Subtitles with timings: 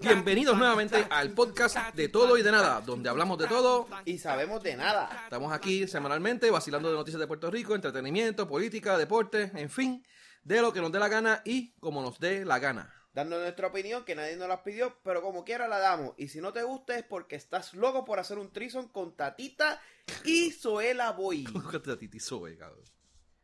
[0.00, 4.62] Bienvenidos nuevamente al podcast de todo y de nada, donde hablamos de todo y sabemos
[4.62, 5.22] de nada.
[5.24, 10.04] Estamos aquí semanalmente vacilando de noticias de Puerto Rico, entretenimiento, política, deporte, en fin,
[10.42, 12.92] de lo que nos dé la gana y como nos dé la gana.
[13.14, 16.14] Dando nuestra opinión que nadie nos la pidió, pero como quiera la damos.
[16.18, 19.80] Y si no te gusta es porque estás loco por hacer un trison con Tatita
[20.24, 21.44] y Zoela Boy.
[21.52, 22.84] ¿Cómo que Tatita y Zoe, cabrón?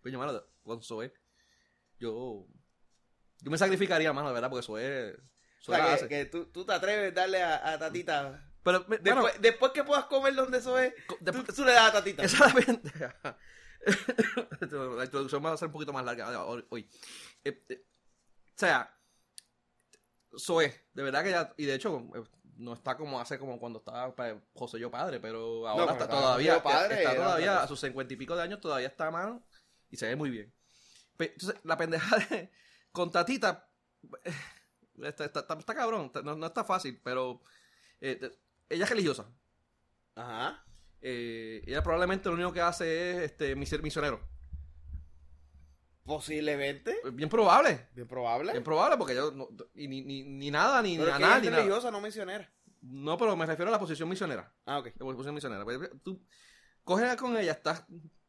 [0.03, 1.13] Coño, mano, con Zoe.
[2.03, 2.47] Yo.
[3.41, 5.15] Yo me sacrificaría, mano, de verdad, porque Zoe.
[5.61, 8.45] O sea, que, que tú, tú, te atreves a darle a, a Tatita.
[8.65, 11.93] Pero, después, bueno, después que puedas comer donde Zoe, después- tú, tú le das a
[11.93, 12.23] Tatita.
[12.25, 13.37] Es la.
[14.97, 16.89] La introducción va a ser un poquito más larga hoy.
[17.45, 17.85] Eh, eh,
[18.55, 18.97] o sea,
[20.39, 22.09] Zoe, de verdad que ya, y de hecho,
[22.57, 26.63] no está como hace como cuando estaba pa- José yo padre, pero ahora está todavía,
[26.63, 29.45] padre, está todavía a sus cincuenta y pico de años, todavía está a mano
[29.91, 30.53] y se ve muy bien.
[31.27, 32.51] Entonces, la pendeja de,
[32.93, 33.69] con Tatita,
[34.25, 34.33] eh,
[35.03, 37.43] está, está- está- está cabrón, no, no está fácil, pero
[38.01, 38.31] eh,
[38.69, 39.27] ella es religiosa.
[40.15, 40.65] Ajá.
[41.01, 44.21] Eh, ella probablemente lo único que hace es este, mis- misionero.
[46.05, 46.97] Posiblemente.
[47.13, 47.89] Bien probable.
[47.95, 48.53] Bien probable.
[48.53, 51.39] Bien probable, porque yo no- y ni, ni, ni nada, ni, pero ni nada.
[51.39, 52.51] religiosa, no misionera.
[52.81, 54.53] No, pero me refiero a la posición misionera.
[54.67, 54.87] Ah, ok.
[54.99, 55.65] La posición misionera.
[55.65, 56.21] Pues, Tú
[56.83, 57.85] coges con ella, estás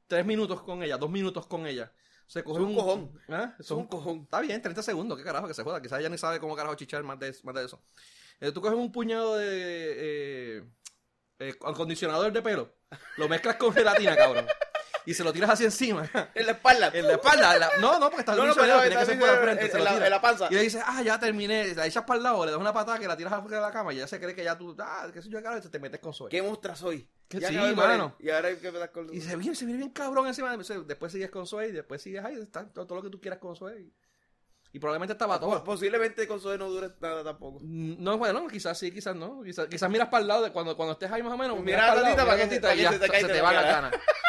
[0.06, 1.92] tres minutos con ella, dos minutos con ella.
[2.28, 3.22] Se coge Es un cojón.
[3.30, 3.56] ¿Ah?
[3.60, 4.22] Es un cojón.
[4.24, 5.82] Está bien, 30 segundos, qué carajo, que se joda.
[5.82, 7.82] Quizás ella ni sabe cómo carajo chichar más de, más de eso.
[8.40, 9.48] Eh, tú coges un puñado de
[10.58, 10.64] eh,
[11.40, 12.76] eh, acondicionador de pelo,
[13.18, 14.46] lo mezclas con gelatina, cabrón,
[15.06, 16.10] y se lo tiras así encima.
[16.36, 16.92] En la espalda.
[16.94, 17.58] En la espalda.
[17.58, 19.66] la- No, no, porque está No, no, pero tiene que ser por la frente.
[19.66, 20.06] en- se lo la- tira.
[20.06, 20.48] en la panza.
[20.50, 21.74] Y le dices, ah, ya terminé.
[21.76, 23.72] La echas para el lado, le das una patada que la tiras afuera de la
[23.72, 25.80] cama y ella se cree que ya tú, ah, qué sé yo, carajo, y te
[25.80, 26.36] metes con suerte.
[26.36, 27.08] ¿Qué muestra soy?
[27.30, 28.16] Ya sí, mano.
[28.20, 30.56] Y ahora hay que con Y se viene, se viene bien cabrón encima.
[30.56, 33.40] Después sigues con Zoe y después sigues ahí, está todo, todo lo que tú quieras
[33.40, 33.88] con Zoe.
[34.72, 35.64] Y, probablemente estaba Po- todo.
[35.64, 37.60] Posiblemente con Zoe no dure nada tampoco.
[37.62, 39.44] No, bueno, quizás sí, quizás no.
[39.44, 41.60] Quizás, quizás miras para el lado de cuando, cuando estés ahí más o menos.
[41.60, 43.42] Mira miras a pa'l lado, Tatita mira para que- ya se te caiga te de
[43.42, 43.92] va la la gana.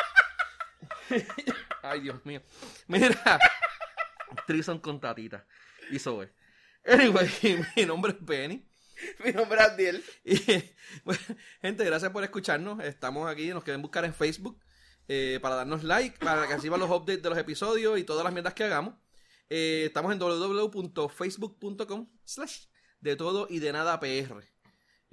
[1.83, 2.43] Ay, Dios mío.
[2.87, 3.39] Mira,
[4.47, 5.47] Trison con Tatita
[5.91, 6.33] y Zoe.
[6.87, 7.29] Anyway,
[7.77, 8.67] mi nombre es Benny.
[9.25, 10.01] Mi nombre es.
[10.25, 10.39] Y,
[11.05, 11.21] bueno,
[11.61, 12.83] gente, gracias por escucharnos.
[12.83, 14.61] Estamos aquí, nos quieren buscar en Facebook
[15.09, 18.33] eh, para darnos like, para que reciban los updates de los episodios y todas las
[18.33, 18.95] mierdas que hagamos.
[19.51, 22.67] Eh, estamos en www.facebook.com slash
[23.01, 24.54] de todo y de nada PR.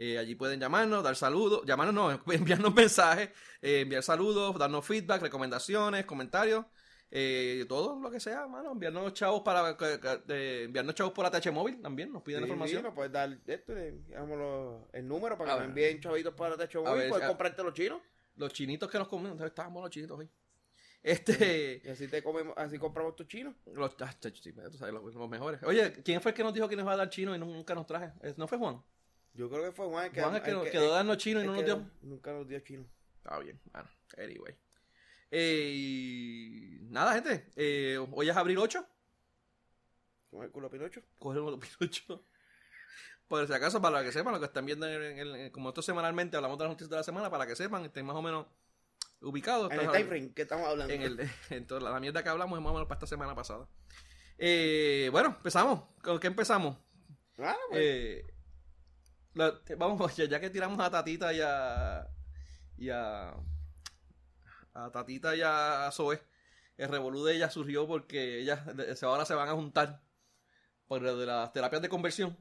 [0.03, 3.29] Eh, allí pueden llamarnos, dar saludos, llamarnos no, enviarnos mensajes,
[3.61, 6.65] eh, enviar saludos, darnos feedback, recomendaciones, comentarios,
[7.11, 9.77] eh, todo lo que sea, mano, enviarnos chavos para
[10.63, 12.81] enviarnos chavos por ATH móvil también, nos piden Sí, información.
[12.81, 16.83] nos puedes dar esto, los- el número para que me envíen chavitos para Techo A
[16.89, 16.99] Móvil.
[17.01, 18.01] ver, Puedes a- comprarte los chinos.
[18.37, 20.27] Los chinitos que nos comemos, estábamos los chinitos hoy.
[21.03, 23.53] Este, Y así te comemos, así compramos tus chinos.
[23.73, 25.61] los, ah, sí, tú sabes, los, los mejores.
[25.63, 27.75] Oye, ¿quién fue el que nos dijo que nos iba a dar chino y nunca
[27.75, 28.11] nos traje?
[28.37, 28.81] ¿No fue Juan?
[29.33, 31.43] Yo creo que fue Juan el que, Juan que el que- quedó darnos chino y
[31.43, 31.89] el no nos dio.
[32.01, 32.85] Nunca nos dio chino.
[33.17, 34.55] Está bien, bueno, anyway.
[35.29, 38.85] Eh, y nada, gente, eh, hoy es abril 8.
[40.29, 41.01] Con el culo Pinocho.
[41.19, 42.19] Cogemos los pilochos.
[43.27, 45.81] Por si acaso, para que sepan, lo que están viendo, en el- en- como esto
[45.81, 48.45] semanalmente, hablamos de las noticias de la semana, para que sepan, estén más o menos
[49.21, 49.71] ubicados.
[49.71, 50.93] En el time frame que estamos hablando.
[50.93, 51.19] en, el,
[51.49, 53.67] en toda la, la mierda que hablamos es más o menos para esta semana pasada.
[54.37, 55.83] Eh, bueno, empezamos.
[56.01, 56.77] ¿Con qué empezamos?
[57.37, 57.81] Ah, pues.
[57.81, 58.30] Eh,
[59.33, 62.07] la- vamos, ya, ya que tiramos a Tatita y a.
[62.77, 63.33] y a.
[64.73, 66.21] a Tatita y a Zoe,
[66.77, 68.61] el revolú de ella surgió porque ellas
[69.03, 70.01] ahora se van a juntar
[70.87, 72.37] por lo de las terapias de conversión.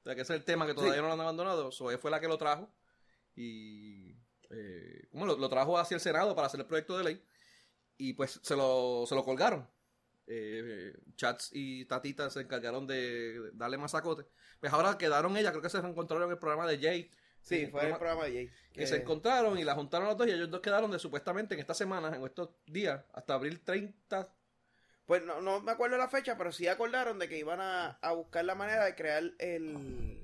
[0.00, 1.00] O sea, que ese es el tema que todavía Sí.
[1.00, 1.72] no lo han abandonado.
[1.72, 2.70] Zoe fue la que lo trajo
[3.34, 4.12] y.
[4.50, 7.24] Eh, ¿cómo lo, lo trajo hacia el Senado para hacer el proyecto de ley?
[7.98, 9.68] Y pues se lo, se lo colgaron.
[10.28, 14.24] Eh, Chats y Tatita se encargaron de darle masacote.
[14.60, 17.10] Pues ahora quedaron ellas, creo que se encontraron en el programa de Jay.
[17.40, 18.50] sí, el fue en el programa- de Jay.
[18.72, 21.54] Que Eh, se encontraron y la juntaron los dos y ellos dos quedaron de supuestamente
[21.54, 24.32] en estas semanas, en estos días, hasta abril 30.
[25.06, 28.12] Pues no, no me acuerdo la fecha, pero sí acordaron de que iban a, a
[28.12, 30.18] buscar la manera de crear el,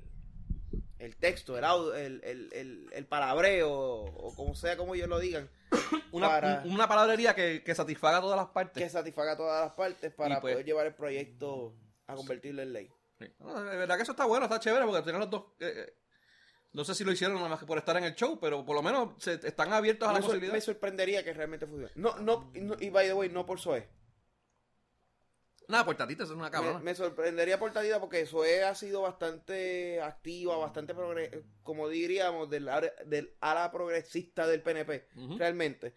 [1.04, 5.18] el texto, el, audio, el, el, el, el palabreo, o como sea como ellos lo
[5.18, 5.50] digan,
[6.12, 8.82] Una, Para- una palabrería que, que satisfaga todas las partes.
[8.82, 11.74] que satisfaga todas las partes para pues- poder llevar el proyecto
[12.06, 12.90] a convertirlo en ley.
[13.18, 13.26] Sí.
[13.38, 15.44] No, de verdad que eso está bueno, está chévere porque tienen los dos.
[15.60, 15.94] eh, eh,
[16.72, 18.74] no sé si lo hicieron nada más que por estar en el show, pero por
[18.74, 20.54] lo menos se, están abiertos a la Me, sor- posibilidad.
[20.54, 21.92] me sorprendería que realmente funcione.
[21.96, 23.86] No, no, no- y by the way, no por Zoe.
[25.68, 26.78] Nada, por Tatita, eso es una Me, cabrona.
[26.80, 32.68] me sorprendería por Tatita porque Zoe ha sido bastante activa, bastante progre- como diríamos, del,
[33.06, 35.94] del ala progresista del PNP, realmente.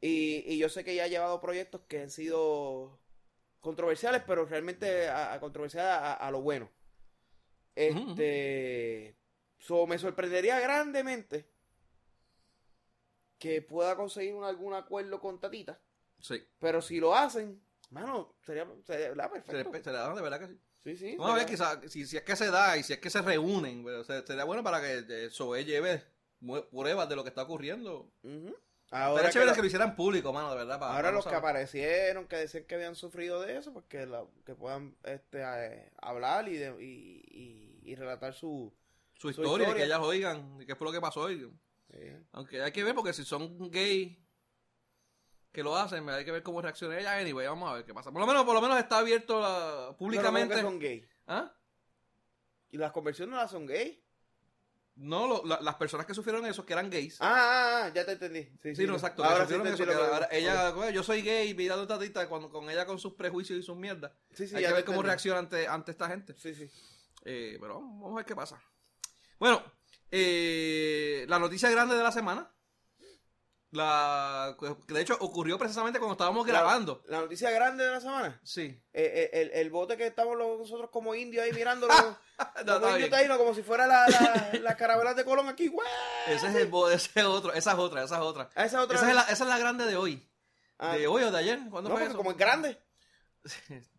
[0.00, 2.98] Y, y yo sé que ella ha llevado proyectos que han sido
[3.60, 6.70] controversiales, pero realmente a, a controversiales a, a lo bueno.
[7.74, 9.16] Este.
[9.58, 11.50] so, me sorprendería grandemente
[13.38, 15.80] que pueda conseguir un- algún acuerdo con Tatita.
[16.20, 16.42] Sí.
[16.58, 19.08] Pero si lo hacen, mano, sería, sería.
[19.10, 19.14] Se
[19.52, 19.84] perfecto.
[19.84, 20.60] se le dan de verdad que sí.
[20.82, 21.16] Sí, sí.
[21.18, 23.20] Vamos a ver, quizá, si, si es que se da y si es que se
[23.20, 26.02] reúnen, pero, o sea, sería bueno para que eh, Zoe lleve
[26.70, 28.10] pruebas de lo que está ocurriendo.
[28.22, 28.56] Ujú.
[28.92, 30.80] Ahora que, chévere lo- que lo hicieran público, mano, de verdad.
[30.80, 34.06] para- ahora para los que aparecieron, que decían que habían sufrido de eso, pues que,
[34.06, 38.72] la- que puedan este, eh, hablar y, de- y, y- y relatar su...
[39.14, 39.74] Su su historia, historia.
[39.74, 41.30] que ellas oigan qué fue lo que pasó.
[41.30, 41.46] y-
[42.32, 44.18] aunque hay que ver, porque si son gay
[45.52, 47.16] que lo hacen, hay que ver cómo reacciona ella.
[47.18, 48.10] Anyway, vamos a ver qué pasa.
[48.12, 50.54] Por lo menos, por lo menos está abierto la- públicamente.
[50.56, 51.08] no, no, que son gay.
[51.26, 51.52] ¿Ah?
[52.70, 54.02] ¿Y las conversiones no las son gay?
[54.96, 57.16] No, lo- la- las personas que sufrieron eso, que eran gays.
[57.20, 58.44] Ah, ah, ah, ya te entendí.
[58.62, 59.24] Sí, Sí, no, exacto.
[59.24, 62.84] Ahora sí eso, que ahora ella, bueno, yo soy gay, mirando tatita con, con ella
[62.86, 64.12] con sus prejuicios y sus mierdas.
[64.34, 65.08] Sí, sí, Hay ya que ver cómo entendí.
[65.08, 66.34] reacciona ante, ante esta gente.
[66.38, 66.70] Sí, sí.
[67.24, 68.62] Eh, pero vamos, vamos a ver qué pasa.
[69.38, 69.62] Bueno,
[70.10, 72.50] eh, la noticia grande de la semana.
[73.72, 77.02] La, que de hecho ocurrió precisamente cuando estábamos grabando.
[77.06, 78.40] La noticia grande de la semana.
[78.42, 78.62] Sí.
[78.62, 81.94] Eh, eh, el, el bote que estamos los- nosotros como indios ahí mirándolo.
[82.64, 85.68] No, como está indios taínos, como si fuera la, la, las carabelas de Colón aquí.
[85.68, 85.86] ¡guau!
[86.26, 88.48] Ese es el bo- ese es otro, esa es otra, esa es otra.
[88.56, 88.96] Esa otra.
[88.96, 90.26] Esa es la, esa es la grande de hoy.
[90.78, 91.58] Ah, De hoy o de ayer.
[91.70, 92.16] ¿Cuándo no, fue porque eso?
[92.16, 92.78] como es grande.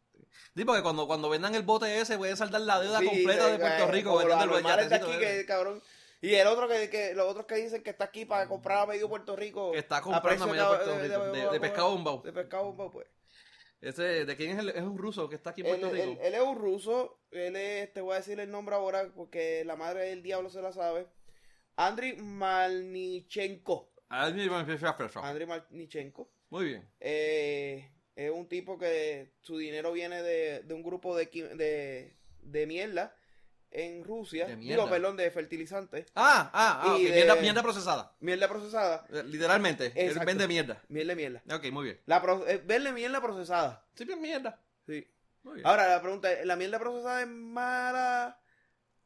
[0.54, 3.56] Sí, porque cuando, cuando vendan el bote ese, pueden saldar la deuda Sí, completa de
[3.56, 5.82] eh, Puerto Rico el los anormales de aquí, que cabrón.
[6.22, 8.86] Y el otro que, que los otros que dicen que está aquí para comprar a
[8.86, 9.72] medio Puerto Rico.
[9.72, 12.22] Que está comprando a medio Puerto Rico, de- de- de pescado bombao.
[12.22, 13.08] De pescado bombao, pues.
[13.82, 16.22] Ese, ¿De quién es el, es un ruso que está aquí en Puerto él- Rico?
[16.22, 17.20] él es un ruso.
[17.32, 20.62] Él es, te voy a decir el nombre ahora porque la madre del diablo se
[20.62, 21.08] la sabe.
[21.76, 23.92] Andriy Malnichenko.
[24.10, 24.50] Andriy
[25.48, 26.30] Malnichenko.
[26.50, 26.88] Muy bien.
[27.00, 32.68] Eh, es un tipo que su dinero viene de, de un grupo de, de, de
[32.68, 33.16] mierda
[33.72, 34.48] en Rusia.
[34.48, 36.06] De Digo, perdón, de fertilizantes.
[36.16, 38.12] Ah, ah, ah, Y ok, de- mierda, mierda procesada.
[38.20, 39.06] Mierda procesada.
[39.12, 39.90] Eh, Literalmente.
[40.26, 40.82] Vende mierda.
[40.90, 41.42] Mierda, mierda.
[41.56, 42.00] Ok, muy bien.
[42.06, 43.84] La pro- eh, verle mierda procesada.
[43.96, 44.60] Sí, bien mierda.
[44.86, 45.08] Sí.
[45.44, 45.68] Muy bien.
[45.68, 48.38] Ahora, la pregunta es, ¿la mierda procesada es mala?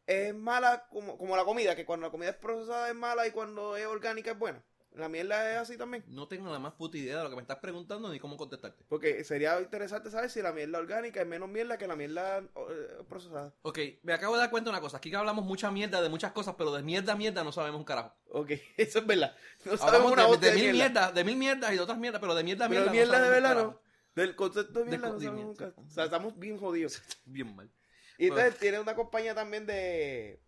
[0.07, 1.75] ¿Es mala como, como la comida?
[1.75, 4.61] Que cuando la comida es procesada es mala y cuando es orgánica es buena.
[4.95, 6.03] ¿La mierda es así también?
[6.07, 8.83] No tengo la más puta idea de lo que me estás preguntando ni cómo contestarte.
[8.87, 13.03] Porque sería interesante saber si la mierda orgánica es menos mierda que la mierda eh,
[13.09, 13.53] procesada.
[13.63, 14.97] Ok, me acabo de dar cuenta de una cosa.
[14.97, 17.85] Aquí que hablamos mucha mierda de muchas cosas, pero de mierda, mierda no sabemos un
[17.85, 18.15] carajo.
[18.29, 19.35] Ok, eso es verdad.
[19.65, 20.77] No sabemos una de, de de mil mierda.
[20.89, 22.91] mierdas, de mil mierdas y de otras mierdas, pero de mierda, Pero mierda.
[22.91, 23.71] de mierda de un verdad carajo.
[23.71, 23.81] no.
[24.15, 25.65] Del concepto de mierda no de sabemos mierda.
[25.67, 25.81] nunca.
[25.81, 27.01] O sea, estamos bien jodidos.
[27.25, 27.69] Bien mal.
[28.17, 30.39] Y entonces tiene una compañía también de,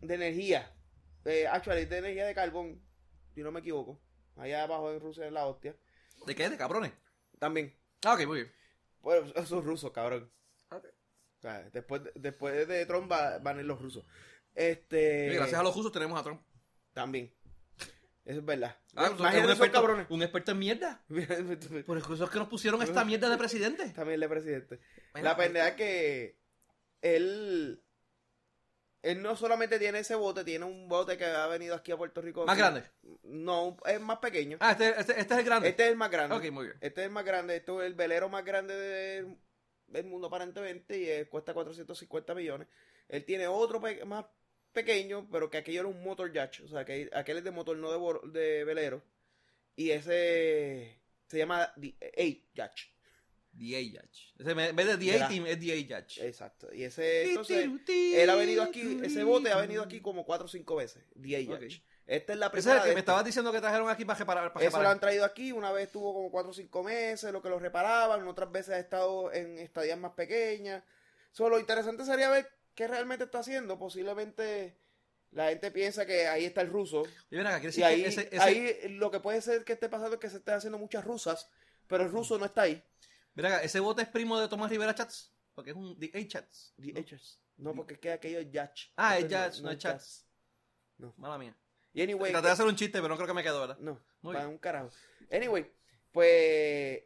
[0.00, 0.70] de energía.
[1.24, 2.83] Eh, actually, de energía de carbón.
[3.34, 4.00] Si no me equivoco.
[4.36, 5.76] Allá abajo en Rusia es la hostia.
[6.26, 6.48] ¿De qué?
[6.48, 6.92] ¿De cabrones?
[7.38, 7.74] También.
[8.04, 8.52] Ah, ok, muy bien.
[9.00, 10.30] Bueno, esos rusos, cabrón.
[10.70, 10.84] Ok.
[10.86, 14.04] O sea, después, de- después de Trump va- van a ir los rusos.
[14.54, 15.30] Este.
[15.32, 16.40] Y gracias a los rusos tenemos a Trump.
[16.92, 17.34] También.
[18.24, 18.78] Eso es verdad.
[18.94, 20.06] Ah, un, experto, cabrones.
[20.08, 21.04] un experto en mierda.
[21.08, 23.92] También Por eso es que nos pusieron esta mierda de presidente.
[23.94, 24.80] el presidente.
[25.12, 26.38] Bueno, La pendeja es que
[27.02, 27.83] él.
[29.04, 32.20] Él no solamente tiene ese bote, tiene un bote que ha venido aquí a Puerto
[32.22, 32.46] Rico.
[32.46, 32.82] Más grande.
[33.22, 34.56] No, es más pequeño.
[34.60, 35.68] Ah, este, este, este es el grande.
[35.68, 36.34] Este es el más grande.
[36.36, 36.78] Ok, muy bien.
[36.80, 37.56] Este es el más grande.
[37.56, 39.36] Esto es el velero más grande del,
[39.88, 42.66] del mundo aparentemente y eh, cuesta 450 millones.
[43.08, 44.24] Él tiene otro pe- más
[44.72, 46.60] pequeño, pero que aquello era un motor yacht.
[46.64, 47.92] O sea, que aquel es de motor, no
[48.26, 49.02] de, de velero.
[49.76, 50.98] Y ese
[51.28, 52.78] se llama The A Yacht.
[53.58, 55.26] Ese, En vez de Mira.
[55.26, 56.18] A-Team, es A-Yacht.
[56.18, 56.68] Exacto.
[56.74, 60.48] Y ese, entonces, él ha venido aquí, ese bote ha venido aquí como 4 o
[60.48, 61.04] 5 veces.
[61.20, 61.62] The A Yacht.
[61.62, 61.72] Ok.
[62.06, 62.98] Esta es la Ese es primera el que me estos.
[62.98, 64.52] estabas diciendo que trajeron aquí para reparar.
[64.52, 64.92] Para Eso lo reparar.
[64.92, 68.26] han traído aquí, una vez estuvo como 4 o 5 meses, lo que lo reparaban,
[68.28, 70.82] otras veces ha estado en estadías más pequeñas.
[71.32, 73.78] Solo lo interesante sería ver qué realmente está haciendo.
[73.78, 74.76] Posiblemente
[75.30, 77.04] la gente piensa que ahí está el ruso.
[77.30, 79.72] Y ven acá, Y decir ahí, que ese, ese- ahí lo que puede ser que
[79.72, 81.48] esté pasando es que se estén haciendo muchas rusas,
[81.86, 82.82] pero el ruso no está ahí.
[83.36, 85.32] Acá, ese bote es primo de Tomás Rivera Chats.
[85.54, 86.74] Porque es un The A-Chats.
[86.80, 87.40] The H's.
[87.56, 88.90] No, porque es que aquello es Yach.
[88.96, 90.26] Ah, es Yacht, no es Chats.
[90.98, 91.14] No.
[91.16, 91.56] Mala mía.
[91.92, 93.78] Y anyway, Traté de hacer un chiste, pero no creo que me quedó, ¿verdad?
[93.78, 94.54] No, Muy para bien.
[94.54, 94.90] un carajo.
[95.30, 95.70] Anyway,
[96.10, 97.04] pues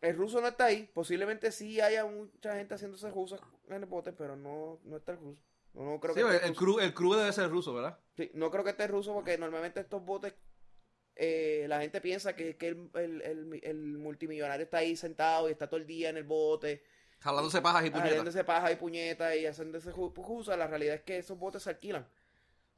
[0.00, 0.90] el ruso no está ahí.
[0.92, 5.18] Posiblemente sí haya mucha gente haciéndose rusas en el bote, pero no, no está el
[5.18, 5.42] ruso.
[5.74, 7.96] No, no creo Sí, que el, el crew, el crew debe ser ruso, ¿verdad?
[8.16, 10.34] Sí, no creo que esté ruso porque normalmente estos botes
[11.18, 15.52] eh, la gente piensa que, que el, el- el- el multimillonario está ahí sentado y
[15.52, 16.82] está todo el día en el bote,
[17.20, 18.10] Jalándose pajas y puñetas.
[18.10, 20.56] haciéndose paja y puñeta y haciéndose ju- jusa.
[20.56, 22.08] La realidad es que esos botes se alquilan.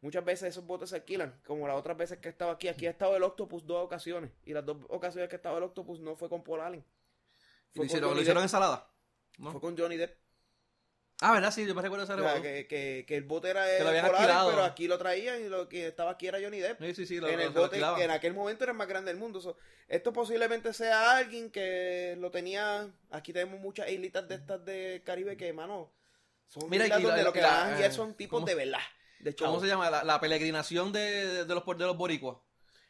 [0.00, 2.68] Muchas veces esos botes se alquilan, como las otras veces que he estado aquí.
[2.68, 4.30] Aquí ha estado el Octopus dos ocasiones.
[4.47, 6.82] Y las dos ocasiones que ha estado el Octopus no fue con Paul Allen.
[7.75, 8.90] Y lo hicieron, lo hicieron ensalada.
[9.37, 9.52] No.
[9.52, 10.16] Fue con Johnny Depp.
[11.22, 11.50] Ah, ¿verdad?
[11.52, 12.42] Sí, yo me recuerdo ese O sea, revolú.
[12.42, 15.48] que, que, que el bote era Que lo habían Polaris, pero aquí lo traían y
[15.48, 16.80] lo que estaba aquí era Johnny Depp.
[16.80, 19.10] Sí, sí, sí, lo, en el bote que en aquel momento era el más grande
[19.10, 19.40] del mundo.
[19.40, 22.88] So, esto posiblemente sea alguien que lo tenía.
[23.10, 25.92] Aquí tenemos muchas islitas de estas de Caribe que, mano,
[26.46, 28.78] son Mira, islas y la- donde lo que janguear eh, son tipos ¿cómo- de verdad.
[29.18, 29.62] De ¿Cómo chavos.
[29.62, 29.90] se llama?
[29.90, 32.38] La, la peregrinación de, de, de los, de los boricuas.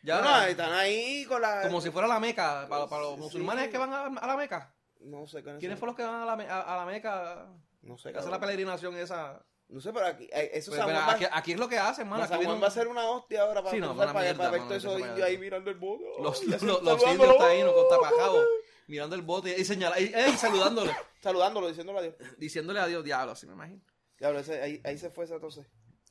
[0.02, 1.62] Ya, No, no, están ahí con la.
[1.62, 2.66] como si fuera la meca.
[2.68, 3.20] Para, para los Sí.
[3.22, 4.72] musulmanes que van a, a la meca.
[5.00, 7.48] No sé, ¿Quiénes fueron los que van a la, a, a la meca?
[7.82, 8.30] No sé, cabrón.
[8.30, 9.44] la peregrinación esa.
[9.68, 10.24] No sé, pero aquí.
[10.32, 12.24] eh, Eso pero va- aquí, aquí es lo que hacen, mano.
[12.24, 14.60] Aquí vienen- va a ser una hostia ahora para, Sí, no, para, mierda, para ver
[14.62, 16.04] todos esos eso indios ahí mirando el bote.
[16.20, 18.44] los, los, los, los indios taínos con tapajabos,
[18.88, 22.14] mirando el bote y, señala, y, y saludándole, Saludándolo, diciéndole adiós.
[22.38, 23.80] diciéndole adiós, diablo, así me imagino.
[24.18, 25.60] Diablo, ese- ahí, ahí se fue esa tos.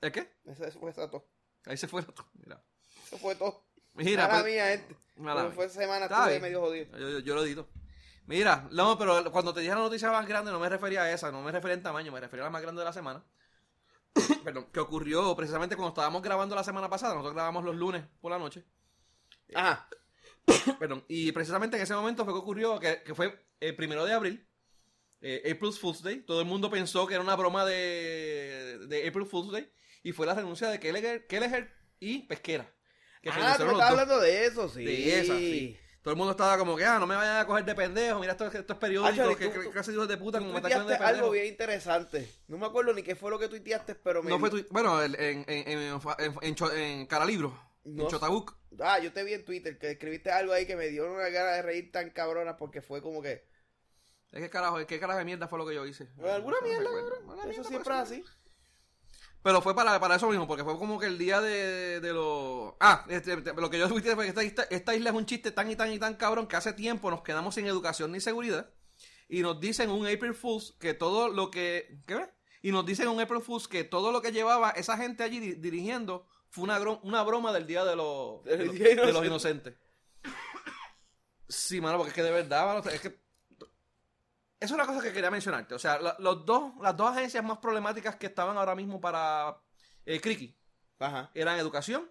[0.01, 0.31] ¿El qué?
[0.45, 1.23] Ese fue esa tos.
[1.65, 2.01] Ahí se fue.
[2.01, 2.25] el otro.
[2.33, 2.63] Mira.
[3.09, 3.65] Se fue todo.
[3.93, 4.95] Mira, Mala pues, mía, gente.
[5.17, 6.97] mala Como fue semana, estuve medio jodido.
[6.97, 7.67] Yo, yo, yo lo edito.
[8.29, 11.31] Mira, no, pero cuando te dije la noticia más grande no me refería a esa,
[11.31, 13.25] no me refería en tamaño, me refería a la más grande de la semana.
[14.43, 18.31] Perdón, que ocurrió precisamente cuando estábamos grabando la semana pasada, nosotros grabamos los lunes por
[18.31, 18.63] la noche.
[19.55, 19.89] Ajá.
[20.79, 24.13] Perdón, y precisamente en ese momento fue que ocurrió, que, que fue el primero de
[24.13, 24.47] abril,
[25.21, 26.21] eh, April Fool's Day.
[26.21, 29.73] Todo el mundo pensó que era una broma de, de April Fool's Day.
[30.03, 32.71] Y fue la renuncia de Kelleher, Kelleher y Pesquera.
[33.23, 33.81] Que ah, tú dos.
[33.81, 34.85] hablando de eso, sí.
[34.85, 35.79] De esa, sí.
[36.01, 38.19] Todo el mundo estaba como que, ah, no me vayan a coger de pendejo.
[38.19, 41.31] Mira estos, estos periódicos, que tú- de hijos de puta, como me están de algo
[41.31, 42.29] bien interesante.
[42.47, 44.29] No me acuerdo ni qué fue lo que tuiteaste, pero me...
[44.29, 47.53] No fue tu- bueno, en, en, en, en, en, Caralibro,
[47.83, 48.07] No.
[48.07, 48.55] Chotabuc.
[48.79, 51.51] Ah, yo te vi en Twitter que escribiste algo ahí que me dio una gana
[51.51, 53.45] de reír tan cabrona porque fue como que...
[54.31, 56.07] Es que carajo, ¿qué carajo de mierda fue lo que yo hice?
[56.23, 56.89] Alguna No mierda.
[56.89, 58.23] Alguna Eso mierda, siempre es así.
[59.41, 62.73] Pero fue para, para eso mismo, porque fue como que el día de, de los...
[62.79, 65.25] Ah, este, este, lo que yo tuiteé fue que esta, esta, esta isla es un
[65.25, 68.19] chiste tan y tan y tan cabrón que hace tiempo nos quedamos sin educación ni
[68.19, 68.69] seguridad.
[69.29, 71.99] Y nos dicen un April Fools que todo lo que...
[72.05, 72.29] ¿Qué ves?
[72.61, 75.53] Y nos dicen un April Fools que todo lo que llevaba esa gente allí di-
[75.55, 79.27] dirigiendo fue una, una broma del día de los, de los, Día de los Inocente.
[79.27, 79.77] inocentes.
[81.47, 83.17] Sí, mano, porque es que de verdad, mano, es que...
[84.59, 85.73] Es una cosa que quería mencionarte.
[85.75, 89.57] O sea, la- los dos, las dos agencias más problemáticas que estaban ahora mismo para
[90.05, 90.55] eh, Criqui
[90.99, 91.31] Ajá.
[91.33, 92.09] eran educación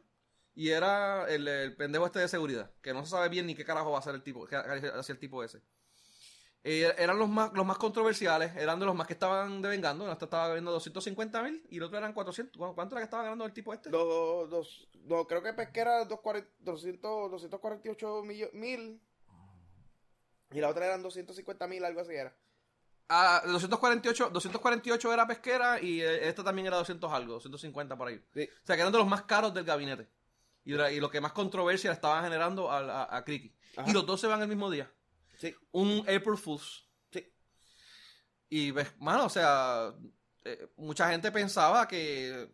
[0.54, 3.64] y era el, el pendejo este de seguridad, que no se sabe bien ni qué
[3.64, 5.60] carajo va a hacer el tipo, hacia el tipo ese.
[6.64, 10.24] Eh, eran los más, los más controversiales, eran de los más que estaban devengando, este
[10.24, 12.56] estaba ganando 250 mil y el otro eran 400.
[12.58, 13.88] ¿Cu- ¿Cuánto era que estaba ganando el tipo este?
[13.90, 19.00] Dos, dos, no, creo que Pesquera 240 200, 248 millo- mil.
[20.52, 22.34] Y la otra eran 250 mil, algo así era.
[23.10, 28.20] Ah, 248, 248 era pesquera y eh, esta también era 200 algo, 250 por ahí.
[28.34, 28.48] Sí.
[28.62, 30.08] O sea, que eran de los más caros del gabinete.
[30.64, 33.54] Y, y lo que más controversia le estaban generando a, a, a Criqui.
[33.86, 34.90] Y los dos se van el mismo día.
[35.38, 35.54] Sí.
[35.72, 36.86] Un April Fools.
[37.10, 37.32] Sí.
[38.50, 39.94] Y ves, mano, o sea,
[40.44, 42.50] eh, mucha gente pensaba que,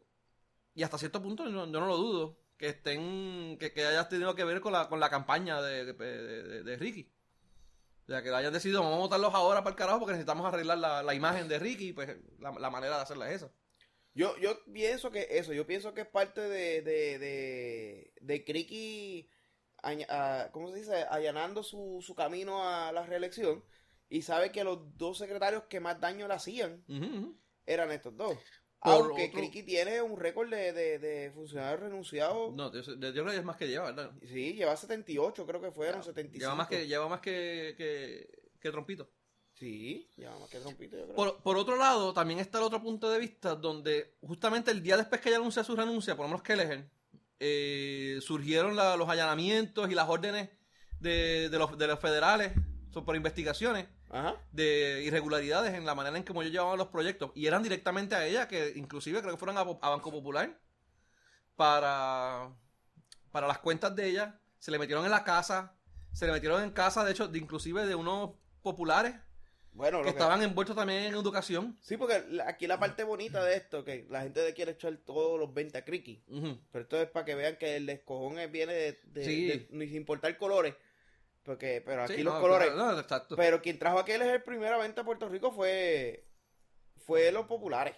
[0.75, 4.35] y hasta cierto punto yo, yo no lo dudo, que estén, que, que haya tenido
[4.37, 7.11] que ver con la, con la campaña de, de, de- de Ricky.
[8.05, 10.77] O sea, que hayan decidido, vamos a votarlos ahora para el carajo porque necesitamos arreglar
[10.79, 13.53] la, la imagen de Ricky, pues la, la manera de hacerla es esa.
[14.15, 19.29] Yo, yo pienso que eso, yo pienso que es parte de, de, de, de
[20.09, 21.03] ah, ¿cómo se dice?
[21.11, 23.65] Allanando su, su camino a la reelección
[24.09, 26.85] y sabe que los dos secretarios que más daño le hacían
[27.67, 28.39] eran estos dos.
[28.85, 32.53] Aunque otro- Criqui tiene un récord de, de, de funcionarios renunciados.
[32.55, 34.13] No, yo, creo que es más que lleva, ¿verdad?
[34.23, 36.39] Sí, lleva 78, creo que fueron 75.
[36.43, 38.29] Lleva más que, lleva más que, que,
[38.61, 39.11] que Trompito.
[39.55, 41.15] Sí, lleva más que trompito, yo creo.
[41.15, 44.97] Por, por otro lado, también está el otro punto de vista donde justamente el día
[44.97, 46.91] después que ella anuncia su renuncia, por lo menos Kelleher,
[47.39, 50.51] eh, surgieron la- los allanamientos y las órdenes
[51.01, 52.53] de, de los, de los federales
[52.93, 54.37] por investigaciones Ajá.
[54.53, 57.31] de irregularidades en la manera en que ellos llevaban los proyectos.
[57.35, 60.57] Y eran directamente a ella, que inclusive creo que fueron a, a Banco Popular
[61.57, 62.51] para,
[63.31, 64.41] para las cuentas de ella.
[64.59, 65.75] Se le metieron en la casa,
[66.13, 68.31] se le metieron en casa, de hecho, de, inclusive de unos
[68.63, 69.15] populares
[69.73, 71.77] Bueno, que que- estaban envueltos también en educación.
[71.83, 75.53] Sí, porque aquí la parte bonita de esto, que la gente quiere echar todos los
[75.53, 76.23] 20 a Criqui.
[76.29, 76.59] Ujú.
[76.73, 79.47] Pero esto es para que vean que el descojón es- viene de, de, Sí.
[79.49, 80.75] de- ni sin importar colores.
[81.45, 82.71] Porque, pero aquí Sí, los no, colores.
[82.71, 83.37] claro, no, exacto.
[83.37, 86.25] Pero quien trajo aquel es el primera venta a Puerto Rico fue
[87.07, 87.95] fue los populares.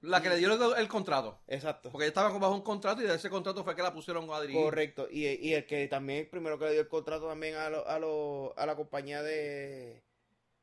[0.00, 1.38] La que le dio el, el contrato.
[1.46, 1.90] Exacto.
[1.92, 4.40] Porque ella estaba bajo un contrato y de ese contrato fue que la pusieron a
[4.40, 4.60] dirigir.
[4.60, 5.06] Correcto.
[5.08, 7.86] Y, y el que también, el primero que le dio el contrato también a, lo-
[7.86, 10.02] a, lo- a la compañía de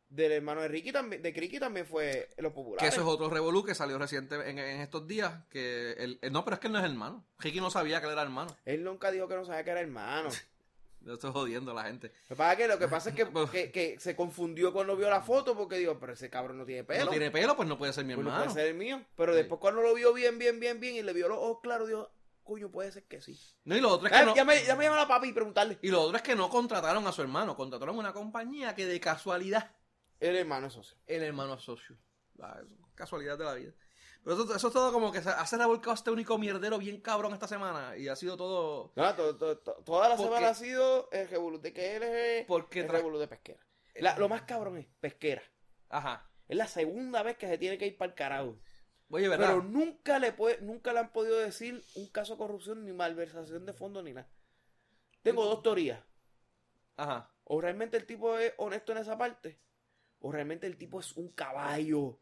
[0.09, 2.91] del hermano de Ricky también, de Criqui también fue los Que populares.
[2.93, 5.45] eso es otro revolú que salió reciente en, en estos días.
[5.49, 7.23] Que el, el- no, pero es que él no es hermano.
[7.37, 8.53] Ricky no sabía que él era hermano.
[8.65, 10.27] Él nunca dijo que no sabía que era hermano.
[11.01, 12.11] Yo estoy jodiendo a la gente.
[12.27, 14.95] Lo que pasa es que, lo que, pasa es que, que- que se confundió cuando
[14.97, 17.05] vio la foto porque dijo, pero ese cabrón no tiene pelo.
[17.05, 18.51] No tiene pelo, pues no puede ser mi Pues no hermano.
[18.51, 19.01] puede ser el mío.
[19.15, 19.37] Pero Sí.
[19.37, 22.11] después cuando lo vio bien, bien, bien, bien y le vio los ojos claros, dijo,
[22.43, 23.39] coño, puede ser que sí.
[23.63, 24.35] No, y lo otro es que Ah, no.
[24.35, 25.77] ya, me, ya me llama la papi y preguntarle.
[25.81, 28.99] Y lo otro es que no contrataron a su hermano, contrataron una compañía que de
[28.99, 29.71] casualidad
[30.19, 30.97] El hermano es socio.
[31.07, 31.95] el hermano es socio.
[32.41, 33.71] Ah, es casualidad de la vida.
[34.23, 37.33] Pero eso, eso es todo como que se, ha revolcado este único mierdero bien cabrón
[37.33, 37.95] esta semana.
[37.97, 38.91] Y ha sido todo.
[38.95, 42.03] No, to- to- to- toda la Porque- semana ha sido el revolú de que él
[42.03, 43.59] es Porque el revolú de pesquera.
[43.95, 45.41] La- lo más cabrón es pesquera.
[45.89, 46.29] Ajá.
[46.47, 48.57] Es la segunda vez que se tiene que ir para el carajo.
[49.11, 49.47] Oye, ¿verdad?
[49.47, 53.65] Pero nunca le puede, nunca le han podido decir un caso de corrupción, ni malversación
[53.65, 54.29] de fondos, ni nada.
[55.23, 56.01] Tengo dos teorías.
[56.97, 57.31] Ajá.
[57.45, 59.59] O realmente el tipo es honesto en esa parte,
[60.19, 62.19] o realmente el tipo es un caballo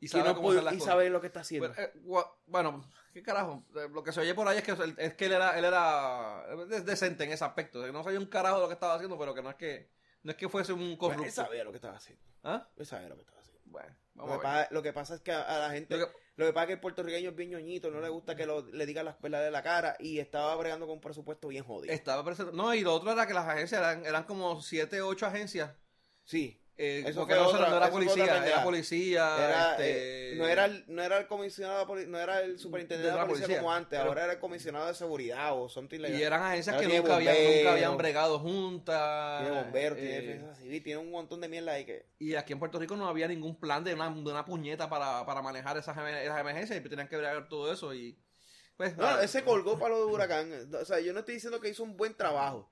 [0.00, 0.84] Y que sabe no cómo puede- y cosas.
[0.84, 1.68] sabe lo que está haciendo.
[1.68, 3.64] Bueno, eh, bueno, ¿qué carajo?
[3.74, 6.44] Eh, Lo que se oye por ahí es que, es que él era, él era
[6.84, 7.84] decente en ese aspecto.
[7.92, 9.90] no sabía un carajo de lo que estaba haciendo, pero que no es que
[10.22, 11.24] no es que fuese un Bueno, corrupto.
[11.24, 12.22] él sabía lo que estaba haciendo.
[12.44, 12.68] ¿Ah?
[12.76, 13.60] Él sabía lo que estaba haciendo.
[13.66, 14.60] Bueno, Lo vamos que, a ver.
[14.64, 16.66] pasa, lo que pasa es que a, a la gente, Lo lo que- pasa es
[16.68, 19.46] que el puertorriqueño es bien ñoñito, no le gusta que lo- le digan las verdades
[19.46, 21.92] de la cara y estaba bregando con un presupuesto bien jodido.
[21.92, 25.72] Estaba No, y lo otro era que las agencias eran, eran como siete, ocho agencias.
[26.24, 29.36] Sí, Eh, Eso fue no, otra- no era policía, era policía.
[29.36, 33.16] era, este, eh, no, era el, no era el comisionado, no era el superintendente de
[33.18, 36.22] la policía, como antes, pero- ahora era el comisionado de seguridad o something like Y
[36.22, 39.42] eran agencias que nunca habían, nunca habían bregado juntas.
[39.42, 42.06] Tiene bomberos, tiene eh, defensa civil, tiene un montón de mierda ahí que...
[42.20, 45.26] Y aquí en Puerto Rico no había ningún plan de una, de una puñeta para,
[45.26, 47.92] para manejar esas, emer- esas emergencias y tenían que bregar todo eso.
[47.92, 48.16] y
[48.76, 49.22] pues No, nada.
[49.24, 50.52] él se colgó para lo de huracán.
[50.80, 52.70] O sea, yo no estoy diciendo que hizo un buen trabajo.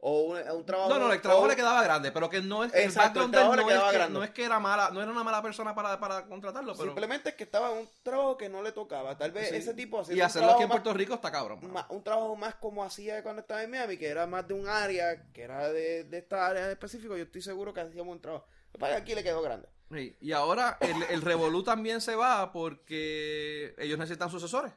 [0.00, 0.90] O un, un trabajo...
[0.90, 3.40] No, no, el trabajo o- le quedaba grande, pero que no es Exacto, background el
[3.40, 4.18] trabajo le es quedaba que, grande.
[4.18, 7.30] no es que era mala, no era una mala persona para, para contratarlo, pero Simplemente
[7.30, 9.18] es que estaba en un trabajo que no le tocaba.
[9.18, 9.56] Tal vez sí.
[9.56, 11.72] ese tipo y haciendo un hacerlo aquí en Puerto Rico está cabrón.
[11.72, 14.68] más, un trabajo más como hacía cuando estaba en Miami, que era más de un
[14.68, 17.16] área, que era de, de esta área en específico.
[17.16, 18.46] Yo estoy seguro que hacía un trabajo.
[18.72, 19.68] Que que aquí le quedó grande.
[19.90, 24.72] Sí, Y ahora el, el Revolú también se va porque ellos necesitan sucesores.